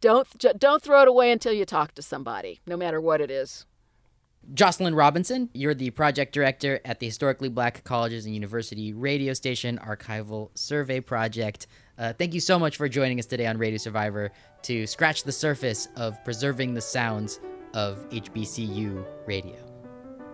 don't 0.00 0.28
don't 0.58 0.82
throw 0.82 1.02
it 1.02 1.08
away 1.08 1.30
until 1.30 1.52
you 1.52 1.64
talk 1.64 1.94
to 1.94 2.02
somebody, 2.02 2.60
no 2.66 2.76
matter 2.76 3.00
what 3.00 3.20
it 3.20 3.30
is. 3.30 3.66
Jocelyn 4.54 4.94
Robinson, 4.94 5.50
you're 5.52 5.74
the 5.74 5.90
project 5.90 6.32
director 6.32 6.80
at 6.84 7.00
the 7.00 7.06
Historically 7.06 7.50
Black 7.50 7.84
Colleges 7.84 8.24
and 8.24 8.34
University 8.34 8.94
Radio 8.94 9.34
Station 9.34 9.78
Archival 9.84 10.56
Survey 10.56 11.00
Project. 11.00 11.66
Uh, 11.98 12.14
thank 12.14 12.32
you 12.32 12.40
so 12.40 12.58
much 12.58 12.76
for 12.76 12.88
joining 12.88 13.18
us 13.18 13.26
today 13.26 13.46
on 13.46 13.58
Radio 13.58 13.76
Survivor 13.76 14.30
to 14.62 14.86
scratch 14.86 15.24
the 15.24 15.32
surface 15.32 15.88
of 15.96 16.22
preserving 16.24 16.72
the 16.72 16.80
sounds 16.80 17.40
of 17.74 18.08
HBCU 18.08 19.04
radio. 19.26 19.56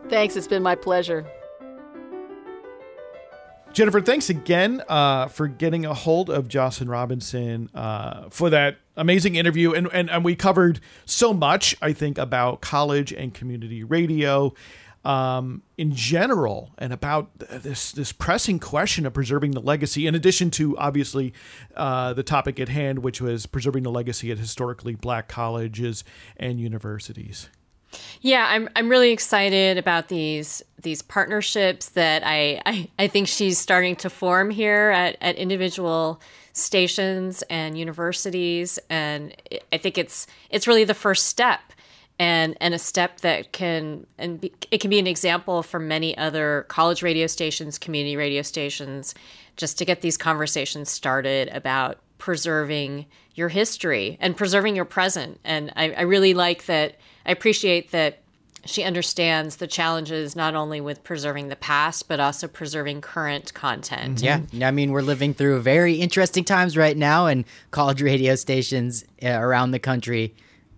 Thanks, 0.08 0.36
it's 0.36 0.46
been 0.46 0.62
my 0.62 0.76
pleasure. 0.76 1.26
Jennifer, 3.74 4.00
thanks 4.00 4.30
again 4.30 4.84
uh, 4.88 5.26
for 5.26 5.48
getting 5.48 5.84
a 5.84 5.94
hold 5.94 6.30
of 6.30 6.46
Jocelyn 6.46 6.88
Robinson 6.88 7.68
uh, 7.74 8.28
for 8.30 8.48
that 8.50 8.76
amazing 8.96 9.34
interview. 9.34 9.72
And, 9.72 9.88
and, 9.92 10.08
and 10.08 10.24
we 10.24 10.36
covered 10.36 10.78
so 11.06 11.34
much, 11.34 11.74
I 11.82 11.92
think, 11.92 12.16
about 12.16 12.60
college 12.60 13.12
and 13.12 13.34
community 13.34 13.82
radio 13.82 14.54
um, 15.04 15.62
in 15.76 15.92
general 15.92 16.70
and 16.78 16.92
about 16.92 17.36
this, 17.36 17.90
this 17.90 18.12
pressing 18.12 18.60
question 18.60 19.06
of 19.06 19.12
preserving 19.12 19.50
the 19.50 19.60
legacy, 19.60 20.06
in 20.06 20.14
addition 20.14 20.52
to 20.52 20.78
obviously 20.78 21.34
uh, 21.74 22.12
the 22.12 22.22
topic 22.22 22.60
at 22.60 22.68
hand, 22.68 23.00
which 23.00 23.20
was 23.20 23.44
preserving 23.44 23.82
the 23.82 23.90
legacy 23.90 24.30
at 24.30 24.38
historically 24.38 24.94
black 24.94 25.26
colleges 25.26 26.04
and 26.36 26.60
universities. 26.60 27.50
Yeah, 28.20 28.46
I'm 28.48 28.68
I'm 28.76 28.88
really 28.88 29.10
excited 29.10 29.78
about 29.78 30.08
these 30.08 30.62
these 30.82 31.02
partnerships 31.02 31.90
that 31.90 32.22
I, 32.24 32.60
I, 32.66 32.88
I 32.98 33.06
think 33.08 33.26
she's 33.26 33.58
starting 33.58 33.96
to 33.96 34.10
form 34.10 34.50
here 34.50 34.90
at, 34.90 35.16
at 35.22 35.36
individual 35.36 36.20
stations 36.52 37.42
and 37.48 37.76
universities 37.76 38.78
and 38.90 39.34
I 39.72 39.78
think 39.78 39.98
it's 39.98 40.26
it's 40.50 40.68
really 40.68 40.84
the 40.84 40.94
first 40.94 41.26
step 41.26 41.60
and 42.18 42.56
and 42.60 42.74
a 42.74 42.78
step 42.78 43.20
that 43.20 43.52
can 43.52 44.06
and 44.18 44.40
be, 44.40 44.52
it 44.70 44.80
can 44.80 44.90
be 44.90 44.98
an 44.98 45.06
example 45.06 45.62
for 45.62 45.80
many 45.80 46.16
other 46.16 46.64
college 46.68 47.02
radio 47.02 47.26
stations, 47.26 47.78
community 47.78 48.16
radio 48.16 48.42
stations 48.42 49.14
just 49.56 49.78
to 49.78 49.84
get 49.84 50.00
these 50.00 50.16
conversations 50.16 50.90
started 50.90 51.48
about 51.48 51.98
preserving 52.18 53.06
your 53.34 53.48
history 53.48 54.16
and 54.20 54.36
preserving 54.36 54.76
your 54.76 54.84
present. 54.84 55.40
And 55.44 55.72
I, 55.76 55.92
I 55.92 56.02
really 56.02 56.34
like 56.34 56.66
that 56.66 56.96
I 57.26 57.32
appreciate 57.32 57.90
that 57.92 58.20
she 58.66 58.82
understands 58.82 59.56
the 59.56 59.66
challenges 59.66 60.34
not 60.34 60.54
only 60.54 60.80
with 60.80 61.04
preserving 61.04 61.48
the 61.48 61.56
past 61.56 62.08
but 62.08 62.20
also 62.20 62.48
preserving 62.48 63.00
current 63.00 63.52
content. 63.54 64.22
Yeah, 64.22 64.40
I 64.62 64.70
mean 64.70 64.92
we're 64.92 65.02
living 65.02 65.34
through 65.34 65.60
very 65.60 65.94
interesting 65.96 66.44
times 66.44 66.76
right 66.76 66.96
now, 66.96 67.26
and 67.26 67.44
college 67.70 68.02
radio 68.02 68.34
stations 68.34 69.04
uh, 69.22 69.28
around 69.28 69.72
the 69.72 69.78
country 69.78 70.34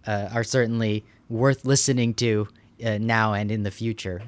uh, 0.07 0.31
are 0.33 0.45
certainly 0.45 1.05
worth 1.29 1.65
listening 1.65 2.15
to 2.15 2.49
uh, 2.85 2.99
now 2.99 3.33
and 3.33 3.51
in 3.51 3.63
the 3.63 3.71
future. 3.71 4.23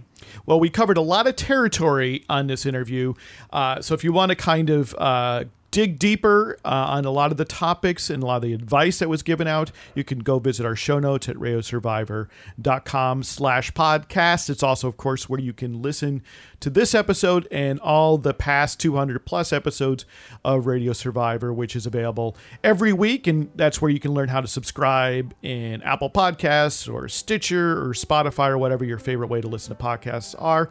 Well, 0.47 0.61
we 0.61 0.69
covered 0.69 0.97
a 0.97 1.03
lot 1.03 1.27
of 1.27 1.37
territory 1.37 2.25
on 2.29 2.49
this 2.49 2.67
interview, 2.67 3.15
uh, 3.53 3.81
so 3.81 3.95
if 3.95 4.05
you 4.05 4.13
want 4.13 4.31
to 4.31 4.37
kind 4.37 4.71
of 4.71 4.95
uh, 4.99 5.45
dig 5.71 5.99
deeper 5.99 6.59
uh, 6.65 6.69
on 6.69 7.05
a 7.05 7.11
lot 7.11 7.31
of 7.31 7.37
the 7.37 7.45
topics 7.45 8.11
and 8.11 8.23
a 8.23 8.27
lot 8.27 8.37
of 8.37 8.43
the 8.43 8.53
advice 8.53 8.99
that 9.01 9.09
was 9.09 9.23
given 9.23 9.47
out, 9.47 9.71
you 9.95 10.05
can 10.05 10.21
go 10.21 10.39
visit 10.39 10.65
our 10.65 10.77
show 10.77 10.99
notes 10.99 11.29
at 11.29 11.37
radiosurvivor.com 11.37 13.23
slash 13.23 13.73
podcast. 13.73 14.49
It's 14.51 14.63
also, 14.63 14.89
of 14.89 14.97
course, 14.97 15.29
where 15.29 15.41
you 15.41 15.53
can 15.53 15.83
listen 15.83 16.23
to 16.61 16.71
this 16.71 16.95
episode 16.95 17.47
and 17.51 17.79
all 17.81 18.19
the 18.19 18.35
past 18.35 18.81
200 18.81 19.25
plus 19.25 19.53
episodes 19.53 20.05
of 20.45 20.67
Radio 20.67 20.93
Survivor, 20.93 21.53
which 21.53 21.77
is 21.77 21.87
available 21.87 22.37
every 22.65 22.93
week. 22.93 23.27
And 23.27 23.51
that's 23.55 23.81
where 23.81 23.91
you 23.91 24.01
can 24.01 24.13
learn 24.13 24.29
how 24.29 24.41
to 24.41 24.49
subscribe 24.49 25.35
in 25.43 25.83
Apple 25.83 26.11
Podcasts 26.11 26.93
or 26.93 27.09
Stitcher 27.09 27.73
or 27.73 27.93
Spotify 27.93 28.49
or 28.49 28.59
whatever 28.59 28.85
your 28.85 28.99
favorite 28.99 29.29
way 29.29 29.41
to 29.41 29.49
listen 29.49 29.77
to 29.77 29.83
podcasts 29.83 30.35
are. 30.39 30.71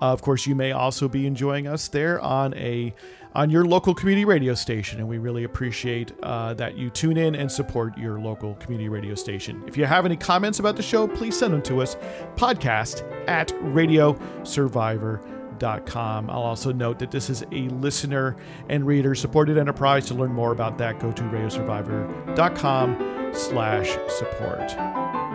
Uh, 0.00 0.06
of 0.06 0.22
course, 0.22 0.46
you 0.46 0.54
may 0.54 0.72
also 0.72 1.08
be 1.08 1.26
enjoying 1.26 1.66
us 1.66 1.88
there 1.88 2.20
on 2.20 2.54
a 2.54 2.94
on 3.38 3.48
your 3.50 3.64
local 3.64 3.94
community 3.94 4.24
radio 4.24 4.52
station. 4.52 4.98
And 4.98 5.08
we 5.08 5.18
really 5.18 5.44
appreciate 5.44 6.10
uh, 6.24 6.54
that 6.54 6.76
you 6.76 6.90
tune 6.90 7.16
in 7.16 7.36
and 7.36 7.48
support 7.50 7.96
your 7.96 8.18
local 8.18 8.56
community 8.56 8.88
radio 8.88 9.14
station. 9.14 9.62
If 9.68 9.76
you 9.76 9.84
have 9.84 10.04
any 10.04 10.16
comments 10.16 10.58
about 10.58 10.74
the 10.74 10.82
show, 10.82 11.06
please 11.06 11.38
send 11.38 11.54
them 11.54 11.62
to 11.62 11.80
us 11.80 11.96
podcast 12.34 13.08
at 13.28 13.50
radiosurvivor.com. 13.50 16.30
I'll 16.30 16.42
also 16.42 16.72
note 16.72 16.98
that 16.98 17.12
this 17.12 17.30
is 17.30 17.44
a 17.52 17.68
listener 17.68 18.34
and 18.68 18.84
reader 18.84 19.14
supported 19.14 19.56
enterprise. 19.56 20.06
To 20.06 20.14
learn 20.14 20.32
more 20.32 20.50
about 20.50 20.76
that, 20.78 20.98
go 20.98 21.12
to 21.12 21.22
radiosurvivor.com 21.22 23.30
slash 23.32 23.96
support. 24.08 25.27